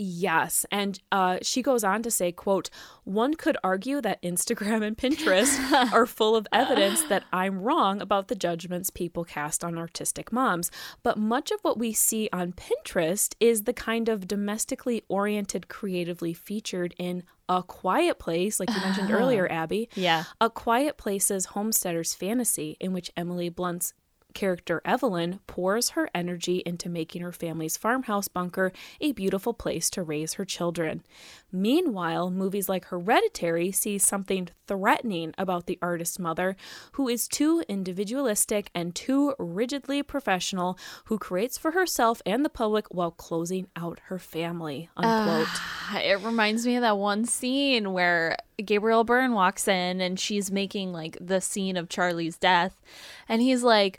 Yes, 0.00 0.64
and 0.70 1.00
uh, 1.10 1.38
she 1.42 1.60
goes 1.60 1.82
on 1.82 2.04
to 2.04 2.10
say, 2.10 2.30
"quote 2.30 2.70
One 3.02 3.34
could 3.34 3.56
argue 3.64 4.00
that 4.00 4.22
Instagram 4.22 4.86
and 4.86 4.96
Pinterest 4.96 5.58
are 5.92 6.06
full 6.06 6.36
of 6.36 6.46
evidence 6.52 7.02
that 7.04 7.24
I'm 7.32 7.60
wrong 7.60 8.00
about 8.00 8.28
the 8.28 8.36
judgments 8.36 8.90
people 8.90 9.24
cast 9.24 9.64
on 9.64 9.76
artistic 9.76 10.30
moms, 10.30 10.70
but 11.02 11.18
much 11.18 11.50
of 11.50 11.58
what 11.62 11.78
we 11.78 11.92
see 11.92 12.28
on 12.32 12.52
Pinterest 12.52 13.34
is 13.40 13.64
the 13.64 13.72
kind 13.72 14.08
of 14.08 14.28
domestically 14.28 15.02
oriented, 15.08 15.66
creatively 15.66 16.32
featured 16.32 16.94
in 16.96 17.24
a 17.48 17.64
quiet 17.64 18.20
place, 18.20 18.60
like 18.60 18.70
you 18.70 18.80
mentioned 18.80 19.10
earlier, 19.12 19.50
Abby. 19.50 19.88
Yeah. 19.94 20.24
A 20.40 20.48
Quiet 20.48 20.96
Place's 20.96 21.46
homesteader's 21.46 22.14
fantasy, 22.14 22.76
in 22.78 22.92
which 22.92 23.10
Emily 23.16 23.48
Blunt's 23.48 23.94
character 24.34 24.80
Evelyn 24.84 25.40
pours 25.46 25.90
her 25.90 26.08
energy 26.14 26.62
into 26.64 26.88
making 26.88 27.22
her 27.22 27.32
family's 27.32 27.76
farmhouse 27.76 28.28
bunker 28.28 28.72
a 29.00 29.12
beautiful 29.12 29.54
place 29.54 29.90
to 29.90 30.02
raise 30.02 30.34
her 30.34 30.44
children. 30.44 31.02
Meanwhile, 31.50 32.30
movies 32.30 32.68
like 32.68 32.86
Hereditary 32.86 33.72
see 33.72 33.98
something 33.98 34.48
threatening 34.66 35.34
about 35.38 35.66
the 35.66 35.78
artist's 35.80 36.18
mother 36.18 36.56
who 36.92 37.08
is 37.08 37.26
too 37.26 37.64
individualistic 37.68 38.70
and 38.74 38.94
too 38.94 39.34
rigidly 39.38 40.02
professional, 40.02 40.78
who 41.06 41.18
creates 41.18 41.56
for 41.56 41.70
herself 41.70 42.20
and 42.26 42.44
the 42.44 42.50
public 42.50 42.86
while 42.90 43.10
closing 43.10 43.66
out 43.76 44.00
her 44.04 44.18
family. 44.18 44.90
Unquote. 44.96 45.46
Ah, 45.50 46.00
it 46.00 46.20
reminds 46.22 46.66
me 46.66 46.76
of 46.76 46.82
that 46.82 46.98
one 46.98 47.24
scene 47.24 47.92
where 47.92 48.36
Gabriel 48.62 49.04
Byrne 49.04 49.32
walks 49.32 49.66
in 49.66 50.00
and 50.02 50.20
she's 50.20 50.50
making 50.50 50.92
like 50.92 51.16
the 51.20 51.40
scene 51.40 51.76
of 51.76 51.88
Charlie's 51.88 52.36
death. 52.36 52.80
And 53.28 53.40
he's 53.40 53.62
like, 53.62 53.98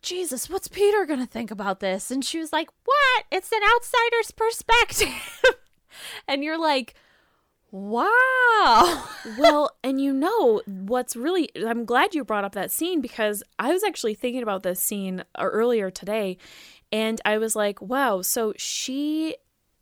Jesus, 0.00 0.50
what's 0.50 0.68
Peter 0.68 1.06
going 1.06 1.20
to 1.20 1.26
think 1.26 1.50
about 1.50 1.80
this? 1.80 2.10
And 2.10 2.24
she 2.24 2.38
was 2.38 2.52
like, 2.52 2.68
What? 2.84 3.24
It's 3.32 3.50
an 3.50 3.62
outsider's 3.74 4.30
perspective. 4.30 5.60
And 6.28 6.42
you're 6.44 6.58
like, 6.60 6.94
Wow. 7.70 9.04
well, 9.36 9.76
and 9.82 10.00
you 10.00 10.12
know 10.12 10.62
what's 10.66 11.16
really 11.16 11.48
I'm 11.56 11.84
glad 11.84 12.14
you 12.14 12.24
brought 12.24 12.44
up 12.44 12.52
that 12.52 12.70
scene 12.70 13.00
because 13.00 13.42
I 13.58 13.72
was 13.72 13.82
actually 13.82 14.14
thinking 14.14 14.44
about 14.44 14.62
this 14.62 14.80
scene 14.80 15.24
uh, 15.34 15.42
earlier 15.42 15.90
today 15.90 16.38
and 16.92 17.20
I 17.24 17.38
was 17.38 17.56
like, 17.56 17.82
wow, 17.82 18.22
so 18.22 18.52
she 18.56 19.34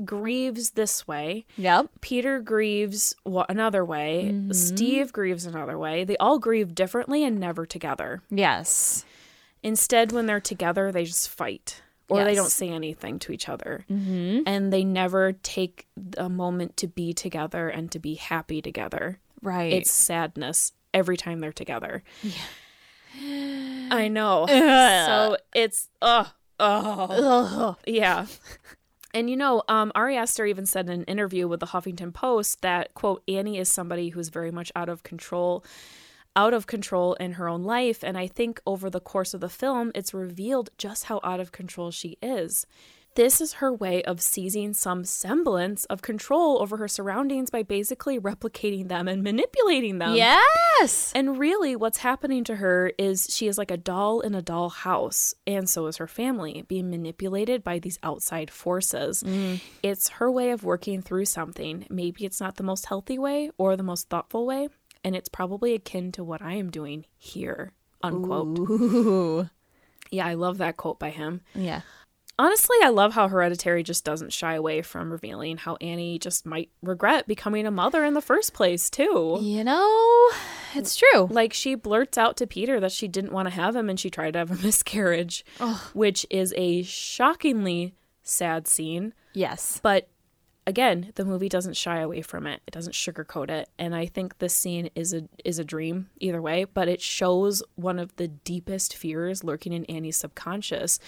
grieves 0.03 0.71
this 0.71 1.07
way. 1.07 1.45
Yep. 1.59 1.91
Peter 2.01 2.41
grieves 2.41 3.15
another 3.27 3.85
way. 3.85 4.35
Steve 4.53 5.13
grieves 5.13 5.45
another 5.45 5.79
way. 5.79 6.05
They 6.05 6.17
all 6.17 6.39
grieve 6.39 6.75
differently 6.75 7.25
and 7.25 7.39
never 7.39 7.67
together. 7.67 8.23
Yes. 8.31 9.05
Instead, 9.63 10.11
when 10.13 10.25
they're 10.25 10.41
together, 10.41 10.91
they 10.91 11.05
just 11.05 11.29
fight 11.29 11.82
or 12.09 12.25
they 12.25 12.35
don't 12.35 12.51
say 12.51 12.69
anything 12.69 13.19
to 13.21 13.33
each 13.33 13.49
other. 13.49 13.85
Mm-hmm. 13.91 14.43
And 14.47 14.73
they 14.73 14.85
never 14.85 15.33
take 15.33 15.87
a 16.17 16.29
moment 16.29 16.77
to 16.79 16.87
be 16.87 17.13
together 17.13 17.69
and 17.69 17.91
to 17.93 17.99
be 17.99 18.15
happy 18.15 18.61
together. 18.63 19.19
Right. 19.43 19.73
It's 19.73 19.91
sadness 19.91 20.73
every 20.95 21.17
time 21.17 21.41
they're 21.41 21.53
together. 21.53 22.03
Yeah. 22.23 23.89
I 23.91 24.09
know. 24.09 24.47
so 24.49 25.37
it's, 25.55 25.89
oh, 26.01 26.31
oh. 26.59 27.77
Yeah. 27.87 28.27
And 29.15 29.29
you 29.29 29.37
know, 29.37 29.63
um, 29.69 29.93
Ari 29.95 30.17
Aster 30.17 30.47
even 30.47 30.65
said 30.67 30.89
in 30.89 31.01
an 31.01 31.05
interview 31.05 31.47
with 31.47 31.61
the 31.61 31.67
Huffington 31.67 32.15
Post 32.15 32.63
that, 32.63 32.95
quote, 32.95 33.23
Annie 33.29 33.59
is 33.59 33.69
somebody 33.69 34.11
who's 34.11 34.29
very 34.31 34.51
much 34.51 34.73
out 34.75 34.89
of 34.89 35.03
control, 35.03 35.65
out 36.35 36.55
of 36.55 36.67
control 36.67 37.15
in 37.15 37.33
her 37.33 37.49
own 37.49 37.63
life. 37.63 38.03
And 38.03 38.17
I 38.17 38.27
think 38.27 38.61
over 38.67 38.89
the 38.89 39.01
course 39.01 39.35
of 39.35 39.41
the 39.41 39.49
film, 39.49 39.93
it's 39.95 40.15
revealed 40.15 40.71
just 40.79 41.05
how 41.05 41.21
out 41.23 41.41
of 41.41 41.53
control 41.53 41.91
she 41.91 42.19
is. 42.23 42.67
This 43.15 43.43
is 43.43 43.55
her 43.55 43.71
way 43.71 44.03
of 44.05 44.23
seizing 44.23 44.73
some 44.73 45.05
semblance 45.05 45.85
of 45.87 46.01
control 46.01 46.63
over 46.63 46.79
her 46.79 46.89
surroundings 46.89 47.51
by 47.51 47.63
basically 47.63 48.19
replicating 48.19 48.89
them 48.89 49.07
and 49.07 49.23
manipulating 49.23 49.99
them. 49.99 50.15
Yes. 50.15 51.13
And 51.15 51.39
really, 51.39 51.77
what's 51.77 51.99
happening 51.99 52.43
to 52.45 52.57
her 52.57 52.91
is 52.97 53.27
she 53.29 53.49
is 53.49 53.59
like 53.59 53.71
a 53.71 53.77
doll 53.77 54.21
in 54.21 54.35
a 54.35 54.41
doll 54.41 54.71
house, 54.71 55.35
and 55.47 55.69
so 55.69 55.89
is 55.89 55.99
her 55.99 56.07
family, 56.07 56.65
being 56.69 56.89
manipulated 56.89 57.63
by 57.63 57.79
these 57.79 57.99
outside 58.03 58.51
forces. 58.51 59.23
Mm. 59.23 59.61
It's 59.83 60.09
her 60.09 60.31
way 60.31 60.51
of 60.51 60.65
working 60.65 61.03
through 61.03 61.27
something. 61.27 61.87
Maybe 61.91 62.25
it's 62.25 62.41
not 62.41 62.57
the 62.57 62.63
most 62.63 62.87
healthy 62.87 63.19
way 63.19 63.51
or 63.59 63.77
the 63.77 63.83
most 63.83 64.09
thoughtful 64.09 64.47
way, 64.47 64.71
and 65.05 65.17
it's 65.17 65.29
probably 65.29 65.75
akin 65.75 66.13
to 66.13 66.25
what 66.25 66.43
I 66.43 66.55
am 66.55 66.71
doing 66.71 67.07
here. 67.17 67.73
Unquote. 68.03 68.59
Ooh. 68.59 69.49
Yeah, 70.11 70.27
I 70.27 70.35
love 70.35 70.59
that 70.59 70.77
quote 70.77 70.99
by 70.99 71.11
him. 71.11 71.41
Yeah. 71.55 71.81
Honestly, 72.39 72.77
I 72.83 72.89
love 72.89 73.13
how 73.13 73.29
Hereditary 73.29 73.83
just 73.83 74.05
doesn't 74.05 74.33
shy 74.33 74.55
away 74.55 74.83
from 74.83 75.13
revealing 75.13 75.59
how 75.59 75.77
Annie 75.77 76.19
just 76.19 76.47
might 76.47 76.71
regret 76.83 77.27
becoming 77.27 77.67
a 77.67 77.71
mother 77.71 78.05
in 78.05 78.15
the 78.15 78.23
first 78.23 78.55
place, 78.55 78.89
too. 78.89 79.39
You 79.41 79.63
know, 79.63 80.31
it's 80.75 80.97
true. 80.97 81.29
Like 81.31 81.53
she 81.53 81.75
blurts 81.75 82.17
out 82.17 82.37
to 82.39 82.47
Peter 82.47 82.81
that 82.81 82.93
she 82.93 83.07
didn't 83.07 83.33
want 83.33 83.47
to 83.47 83.55
have 83.55 83.77
him 83.77 83.89
and 83.89 84.01
she 84.01 84.11
tried 84.11 84.33
to 84.33 84.41
have 84.41 84.51
a 84.51 84.63
miscarriage, 84.67 85.45
which 85.93 86.27
is 86.31 86.55
a 86.57 86.83
shockingly 86.83 87.95
sad 88.23 88.67
scene. 88.67 89.13
Yes. 89.35 89.79
But 89.83 90.09
again, 90.67 91.13
the 91.15 91.25
movie 91.25 91.49
doesn't 91.49 91.77
shy 91.77 92.01
away 92.01 92.23
from 92.23 92.47
it. 92.47 92.63
It 92.67 92.73
doesn't 92.73 92.95
sugarcoat 92.95 93.51
it. 93.51 93.69
And 93.79 93.95
I 93.95 94.07
think 94.07 94.39
this 94.39 94.57
scene 94.57 94.91
is 94.95 95.13
a 95.13 95.29
is 95.45 95.59
a 95.59 95.65
dream 95.65 96.09
either 96.21 96.41
way, 96.41 96.65
but 96.65 96.89
it 96.89 97.01
shows 97.01 97.63
one 97.77 97.99
of 97.99 98.15
the 98.17 98.29
deepest 98.29 98.95
fears 98.95 99.45
lurking 99.45 99.73
in 99.73 99.85
Annie's 99.87 100.17
subconscious. 100.17 100.99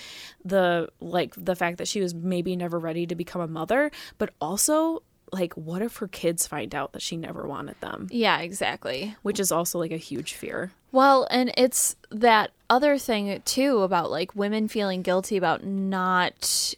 The 0.45 0.89
like 1.01 1.35
the 1.37 1.57
fact 1.57 1.79
that 1.79 1.89
she 1.89 2.01
was 2.01 2.15
maybe 2.15 2.57
never 2.57 2.79
ready 2.79 3.07
to 3.07 3.15
become 3.15 3.41
a 3.41 3.49
mother, 3.49 3.91
but 4.19 4.31
also 4.41 5.03
like 5.33 5.55
what 5.55 5.83
if 5.83 5.97
her 5.97 6.09
kids 6.09 6.47
find 6.47 6.75
out 6.75 6.93
that 6.93 7.03
she 7.03 7.17
never 7.17 7.47
wanted 7.47 7.81
them? 7.81 8.09
Yeah, 8.11 8.39
exactly. 8.41 9.17
Which 9.23 9.41
is 9.41 9.51
also 9.53 9.79
like 9.79 9.93
a 9.93 9.97
huge 9.97 10.35
fear. 10.35 10.73
Well, 10.93 11.27
and 11.31 11.53
it's 11.57 11.97
that 12.11 12.53
other 12.71 12.99
thing 12.99 13.43
too 13.45 13.81
about 13.81 14.11
like 14.11 14.35
women 14.37 14.69
feeling 14.69 15.03
guilty 15.03 15.37
about 15.37 15.65
not 15.65 16.75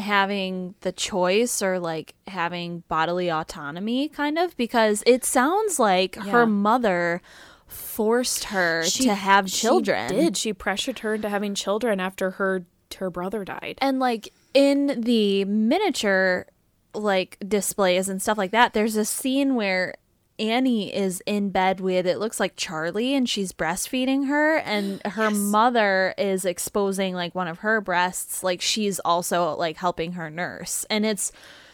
having 0.00 0.74
the 0.80 0.92
choice 0.92 1.62
or 1.62 1.78
like 1.78 2.14
having 2.26 2.82
bodily 2.88 3.30
autonomy 3.30 4.08
kind 4.08 4.38
of 4.38 4.56
because 4.56 5.02
it 5.06 5.24
sounds 5.24 5.78
like 5.78 6.16
Yeah. 6.16 6.24
her 6.32 6.46
mother 6.46 7.22
forced 7.66 8.44
her 8.44 8.82
to 8.84 9.14
have 9.14 9.46
children. 9.46 10.08
She 10.08 10.14
did. 10.16 10.36
She 10.36 10.52
pressured 10.52 10.98
her 11.00 11.14
into 11.14 11.28
having 11.28 11.54
children 11.54 12.00
after 12.00 12.32
her 12.32 12.64
her 12.98 13.08
brother 13.10 13.44
died. 13.44 13.78
And 13.80 14.00
like 14.00 14.32
in 14.52 15.00
the 15.02 15.44
miniature 15.44 16.46
like 16.92 17.36
displays 17.46 18.08
and 18.08 18.20
stuff 18.20 18.36
like 18.36 18.50
that, 18.50 18.72
there's 18.72 18.96
a 18.96 19.04
scene 19.04 19.54
where 19.54 19.94
Annie 20.40 20.94
is 20.94 21.22
in 21.26 21.50
bed 21.50 21.80
with 21.80 22.06
it 22.06 22.18
looks 22.18 22.40
like 22.40 22.54
Charlie 22.56 23.14
and 23.14 23.28
she's 23.28 23.52
breastfeeding 23.52 24.26
her 24.28 24.56
and 24.58 25.00
her 25.04 25.30
mother 25.30 26.14
is 26.16 26.44
exposing 26.44 27.14
like 27.14 27.34
one 27.34 27.46
of 27.46 27.58
her 27.58 27.80
breasts 27.80 28.42
like 28.42 28.60
she's 28.60 28.98
also 29.00 29.54
like 29.56 29.76
helping 29.76 30.12
her 30.12 30.30
nurse 30.30 30.84
and 30.90 31.04
it's 31.04 31.30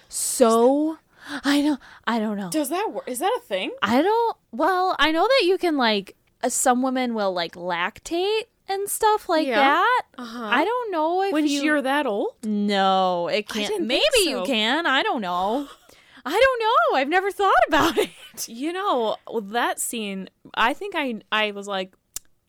so 0.08 0.98
I 1.44 1.60
know 1.60 1.78
I 2.06 2.18
don't 2.18 2.36
know. 2.36 2.50
Does 2.50 2.68
that 2.68 2.92
work? 2.92 3.08
Is 3.08 3.18
that 3.18 3.32
a 3.36 3.40
thing? 3.40 3.72
I 3.82 4.02
don't 4.02 4.36
well, 4.52 4.94
I 4.98 5.12
know 5.12 5.26
that 5.26 5.46
you 5.46 5.58
can 5.58 5.76
like 5.76 6.16
uh, 6.42 6.48
some 6.48 6.82
women 6.82 7.14
will 7.14 7.32
like 7.32 7.54
lactate 7.54 8.42
and 8.68 8.88
stuff 8.88 9.28
like 9.28 9.46
Yeah. 9.46 9.56
that. 9.60 10.02
Uh-huh. 10.18 10.44
I 10.44 10.64
don't 10.64 10.90
know 10.92 11.22
if 11.22 11.32
When 11.32 11.46
you 11.46 11.62
you're 11.62 11.82
that 11.82 12.06
old? 12.06 12.34
no, 12.44 13.28
it 13.28 13.48
can't. 13.48 13.84
Maybe 13.84 14.02
think 14.12 14.28
you 14.30 14.42
can. 14.44 14.86
I 14.86 15.02
don't 15.02 15.20
know. 15.20 15.68
I 16.26 16.30
don't 16.32 16.60
know. 16.60 16.98
I've 16.98 17.08
never 17.08 17.30
thought 17.30 17.54
about 17.68 17.96
it. 17.98 18.10
You 18.48 18.70
know, 18.74 19.16
that 19.44 19.80
scene, 19.80 20.28
I 20.54 20.74
think 20.74 20.94
I 20.94 21.20
I 21.32 21.52
was 21.52 21.66
like, 21.66 21.94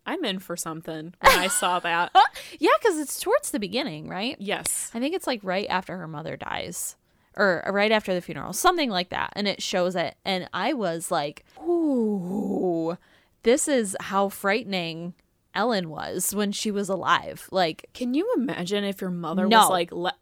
I'm 0.06 0.26
in 0.26 0.40
for 0.40 0.58
something 0.58 1.14
when 1.22 1.40
I 1.40 1.48
saw 1.48 1.80
that. 1.88 2.12
yeah, 2.60 2.72
because 2.82 2.98
it's 3.00 3.22
towards 3.22 3.52
the 3.52 3.60
beginning, 3.60 4.10
right? 4.10 4.36
yes. 4.40 4.92
I 4.94 5.00
think 5.00 5.16
it's 5.16 5.28
like 5.28 5.40
right 5.44 5.68
after 5.70 5.96
her 5.98 6.08
mother 6.08 6.36
dies, 6.36 6.98
or 7.38 7.64
right 7.72 7.92
after 7.94 8.14
the 8.14 8.20
funeral, 8.22 8.52
something 8.52 8.90
like 8.90 9.10
that, 9.10 9.32
and 9.34 9.48
it 9.48 9.62
shows 9.64 9.96
it. 9.96 10.16
And 10.26 10.50
I 10.54 10.74
was 10.74 11.10
like, 11.10 11.46
"Ooh, 11.62 12.98
this 13.44 13.68
is 13.68 13.96
how 14.00 14.30
frightening." 14.30 15.14
Ellen 15.56 15.90
was 15.90 16.36
when 16.36 16.52
she 16.52 16.70
was 16.70 16.88
alive. 16.88 17.48
Like, 17.52 17.90
Can 17.96 18.14
you 18.14 18.32
imagine 18.38 18.84
if 18.84 19.02
your 19.02 19.10
mother 19.10 19.48
No. 19.48 19.58
was 19.62 19.70
like, 19.72 19.92
let, 19.92 20.14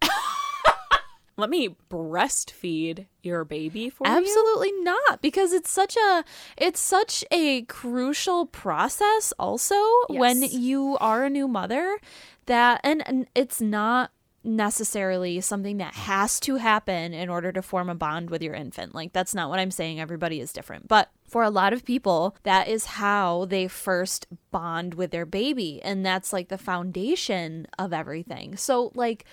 let 1.36 1.50
me 1.50 1.76
breastfeed 1.90 3.06
your 3.22 3.44
baby 3.44 3.90
for 3.90 4.06
you? 4.06 4.12
Absolutely 4.12 4.72
not 4.72 5.20
because 5.20 5.52
it's 5.52 5.70
such 5.70 5.96
a 5.96 6.24
it's 6.56 6.80
such 6.80 7.24
a 7.30 7.62
crucial 7.62 8.46
process 8.46 9.32
also 9.38 9.76
when 10.08 10.42
you 10.42 10.96
are 10.98 11.24
a 11.24 11.30
new 11.30 11.46
mother 11.46 11.98
that 12.46 12.80
and, 12.82 13.06
and 13.06 13.26
it's 13.34 13.60
not 13.60 14.12
necessarily 14.46 15.40
something 15.40 15.78
that 15.78 15.92
has 15.94 16.38
to 16.38 16.56
happen 16.56 17.12
in 17.12 17.28
order 17.28 17.50
to 17.50 17.60
form 17.60 17.90
a 17.90 17.94
bond 17.94 18.30
with 18.30 18.40
your 18.40 18.54
infant. 18.54 18.94
Like 18.94 19.12
that's 19.12 19.34
not 19.34 19.50
what 19.50 19.58
I'm 19.58 19.72
saying 19.72 20.00
everybody 20.00 20.40
is 20.40 20.52
different. 20.52 20.88
But 20.88 21.10
for 21.26 21.42
a 21.42 21.50
lot 21.50 21.72
of 21.72 21.84
people 21.84 22.36
that 22.44 22.68
is 22.68 22.86
how 22.86 23.46
they 23.46 23.66
first 23.66 24.26
bond 24.52 24.94
with 24.94 25.10
their 25.10 25.26
baby 25.26 25.82
and 25.82 26.06
that's 26.06 26.32
like 26.32 26.48
the 26.48 26.56
foundation 26.56 27.66
of 27.78 27.92
everything. 27.92 28.56
So 28.56 28.92
like 28.94 29.24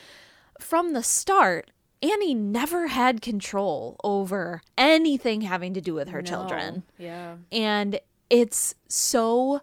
from 0.59 0.93
the 0.93 1.03
start, 1.03 1.69
Annie 2.03 2.33
never 2.33 2.87
had 2.87 3.21
control 3.21 3.95
over 4.03 4.61
anything 4.77 5.41
having 5.41 5.73
to 5.73 5.81
do 5.81 5.93
with 5.93 6.09
her 6.09 6.21
children. 6.21 6.83
Yeah. 6.97 7.37
And 7.49 8.01
it's 8.29 8.75
so 8.89 9.61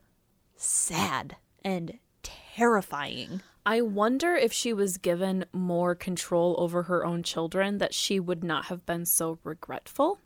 sad 0.57 1.36
and 1.62 1.99
terrifying. 2.22 3.43
I 3.66 3.82
wonder 3.82 4.34
if 4.34 4.55
she 4.55 4.72
was 4.72 4.97
given 4.97 5.45
more 5.53 5.95
control 5.95 6.57
over 6.59 6.84
her 6.84 7.05
own 7.05 7.22
children 7.22 7.76
that 7.76 7.93
she 7.93 8.18
would 8.18 8.43
not 8.43 8.66
have 8.66 8.86
been 8.86 9.05
so 9.05 9.38
regretful. 9.45 10.18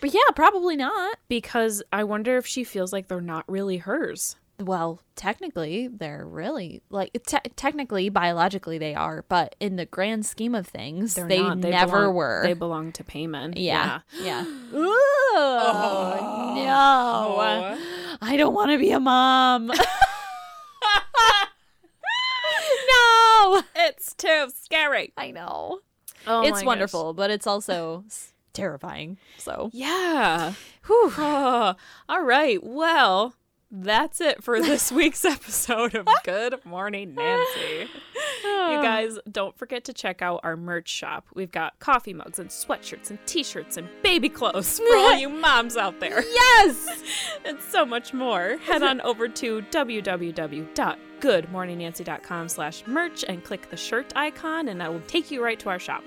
But 0.00 0.14
yeah, 0.14 0.20
probably 0.34 0.76
not. 0.76 1.18
Because 1.28 1.82
I 1.92 2.04
wonder 2.04 2.38
if 2.38 2.46
she 2.46 2.64
feels 2.64 2.90
like 2.90 3.08
they're 3.08 3.20
not 3.20 3.44
really 3.46 3.76
hers. 3.76 4.36
Well, 4.60 5.00
technically, 5.16 5.88
they're 5.88 6.26
really 6.26 6.82
like 6.90 7.12
te- 7.26 7.38
technically, 7.56 8.08
biologically, 8.10 8.76
they 8.78 8.94
are, 8.94 9.24
but 9.28 9.56
in 9.58 9.76
the 9.76 9.86
grand 9.86 10.26
scheme 10.26 10.54
of 10.54 10.66
things, 10.66 11.14
They're 11.14 11.26
they 11.26 11.40
not. 11.42 11.58
never 11.58 12.00
belong- 12.00 12.14
were. 12.14 12.42
They 12.44 12.52
belong 12.52 12.92
to 12.92 13.02
Paimon. 13.04 13.54
yeah, 13.56 14.00
yeah. 14.20 14.44
Oh, 14.72 16.52
no! 16.56 17.78
I 18.20 18.36
don't 18.36 18.52
want 18.54 18.70
to 18.72 18.78
be 18.78 18.90
a 18.90 19.00
mom. 19.00 19.66
no, 22.88 23.62
It's 23.76 24.14
too 24.14 24.50
scary. 24.54 25.12
I 25.16 25.30
know. 25.30 25.80
Oh 26.26 26.42
it's 26.46 26.62
wonderful, 26.62 27.14
but 27.14 27.30
it's 27.30 27.46
also 27.46 28.04
terrifying. 28.52 29.16
So, 29.38 29.70
Yeah. 29.72 30.52
Whew. 30.86 31.12
Oh, 31.16 31.74
all 32.08 32.22
right. 32.22 32.62
Well, 32.62 33.34
that's 33.70 34.20
it 34.20 34.42
for 34.42 34.60
this 34.60 34.90
week's 35.00 35.24
episode 35.24 35.94
of 35.94 36.08
Good 36.24 36.64
Morning 36.64 37.14
Nancy. 37.14 37.88
You 38.42 38.46
ah. 38.46 38.82
guys, 38.82 39.18
don't 39.30 39.56
forget 39.56 39.84
to 39.84 39.92
check 39.92 40.20
out 40.22 40.40
our 40.42 40.56
merch 40.56 40.88
shop. 40.88 41.28
We've 41.34 41.52
got 41.52 41.78
coffee 41.78 42.14
mugs 42.14 42.38
and 42.38 42.48
sweatshirts 42.50 43.10
and 43.10 43.18
t-shirts 43.26 43.76
and 43.76 43.88
baby 44.02 44.28
clothes 44.28 44.78
for 44.78 44.96
all 44.96 45.16
you 45.16 45.28
moms 45.40 45.76
out 45.76 46.00
there. 46.00 46.22
yes. 46.22 47.04
and 47.44 47.60
so 47.60 47.86
much 47.86 48.12
more. 48.12 48.56
Head 48.58 48.82
on 48.82 49.00
over 49.02 49.28
to 49.28 49.62
www.goodmorningnancy.com 49.62 52.48
slash 52.48 52.84
merch 52.86 53.24
and 53.28 53.44
click 53.44 53.70
the 53.70 53.76
shirt 53.76 54.12
icon 54.16 54.66
and 54.68 54.80
that 54.80 54.92
will 54.92 55.02
take 55.02 55.30
you 55.30 55.44
right 55.44 55.60
to 55.60 55.68
our 55.68 55.78
shop. 55.78 56.02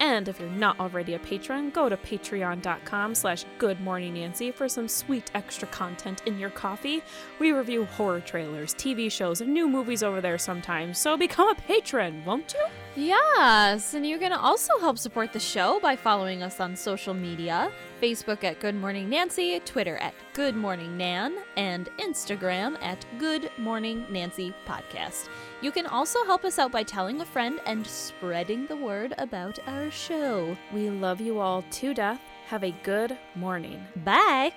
And 0.00 0.28
if 0.28 0.40
you're 0.40 0.48
not 0.48 0.80
already 0.80 1.14
a 1.14 1.18
patron, 1.18 1.70
go 1.70 1.88
to 1.88 1.96
patreon.com 1.96 3.14
slash 3.14 3.44
goodmorningnancy 3.58 4.52
for 4.52 4.68
some 4.68 4.88
sweet 4.88 5.30
extra 5.34 5.68
content 5.68 6.22
in 6.26 6.38
your 6.38 6.50
coffee. 6.50 7.02
We 7.38 7.52
review 7.52 7.84
horror 7.84 8.20
trailers, 8.20 8.74
TV 8.74 9.12
shows, 9.12 9.40
and 9.40 9.52
new 9.52 9.68
movies 9.68 10.02
over 10.02 10.20
there 10.20 10.38
sometimes, 10.38 10.98
so 10.98 11.16
become 11.16 11.48
a 11.48 11.54
patron, 11.54 12.24
won't 12.24 12.54
you? 12.54 12.66
Yes, 12.96 13.94
and 13.94 14.04
you 14.04 14.18
can 14.18 14.32
also 14.32 14.78
help 14.80 14.98
support 14.98 15.32
the 15.32 15.38
show 15.38 15.78
by 15.80 15.94
following 15.94 16.42
us 16.42 16.58
on 16.58 16.74
social 16.74 17.14
media 17.14 17.70
Facebook 18.02 18.42
at 18.42 18.60
Good 18.60 18.74
Morning 18.74 19.08
Nancy, 19.08 19.60
Twitter 19.60 19.96
at 19.98 20.14
Good 20.32 20.56
Morning 20.56 20.96
Nan, 20.96 21.36
and 21.56 21.88
Instagram 21.98 22.76
at 22.82 23.04
Good 23.18 23.50
Morning 23.58 24.04
Nancy 24.10 24.52
Podcast. 24.66 25.28
You 25.60 25.70
can 25.70 25.86
also 25.86 26.24
help 26.24 26.44
us 26.44 26.58
out 26.58 26.72
by 26.72 26.82
telling 26.82 27.20
a 27.20 27.26
friend 27.26 27.60
and 27.66 27.86
spreading 27.86 28.66
the 28.66 28.76
word 28.76 29.14
about 29.18 29.58
our 29.68 29.90
show. 29.90 30.56
We 30.72 30.90
love 30.90 31.20
you 31.20 31.38
all 31.38 31.62
to 31.62 31.94
death. 31.94 32.20
Have 32.46 32.64
a 32.64 32.74
good 32.82 33.16
morning. 33.36 33.86
Bye! 34.04 34.52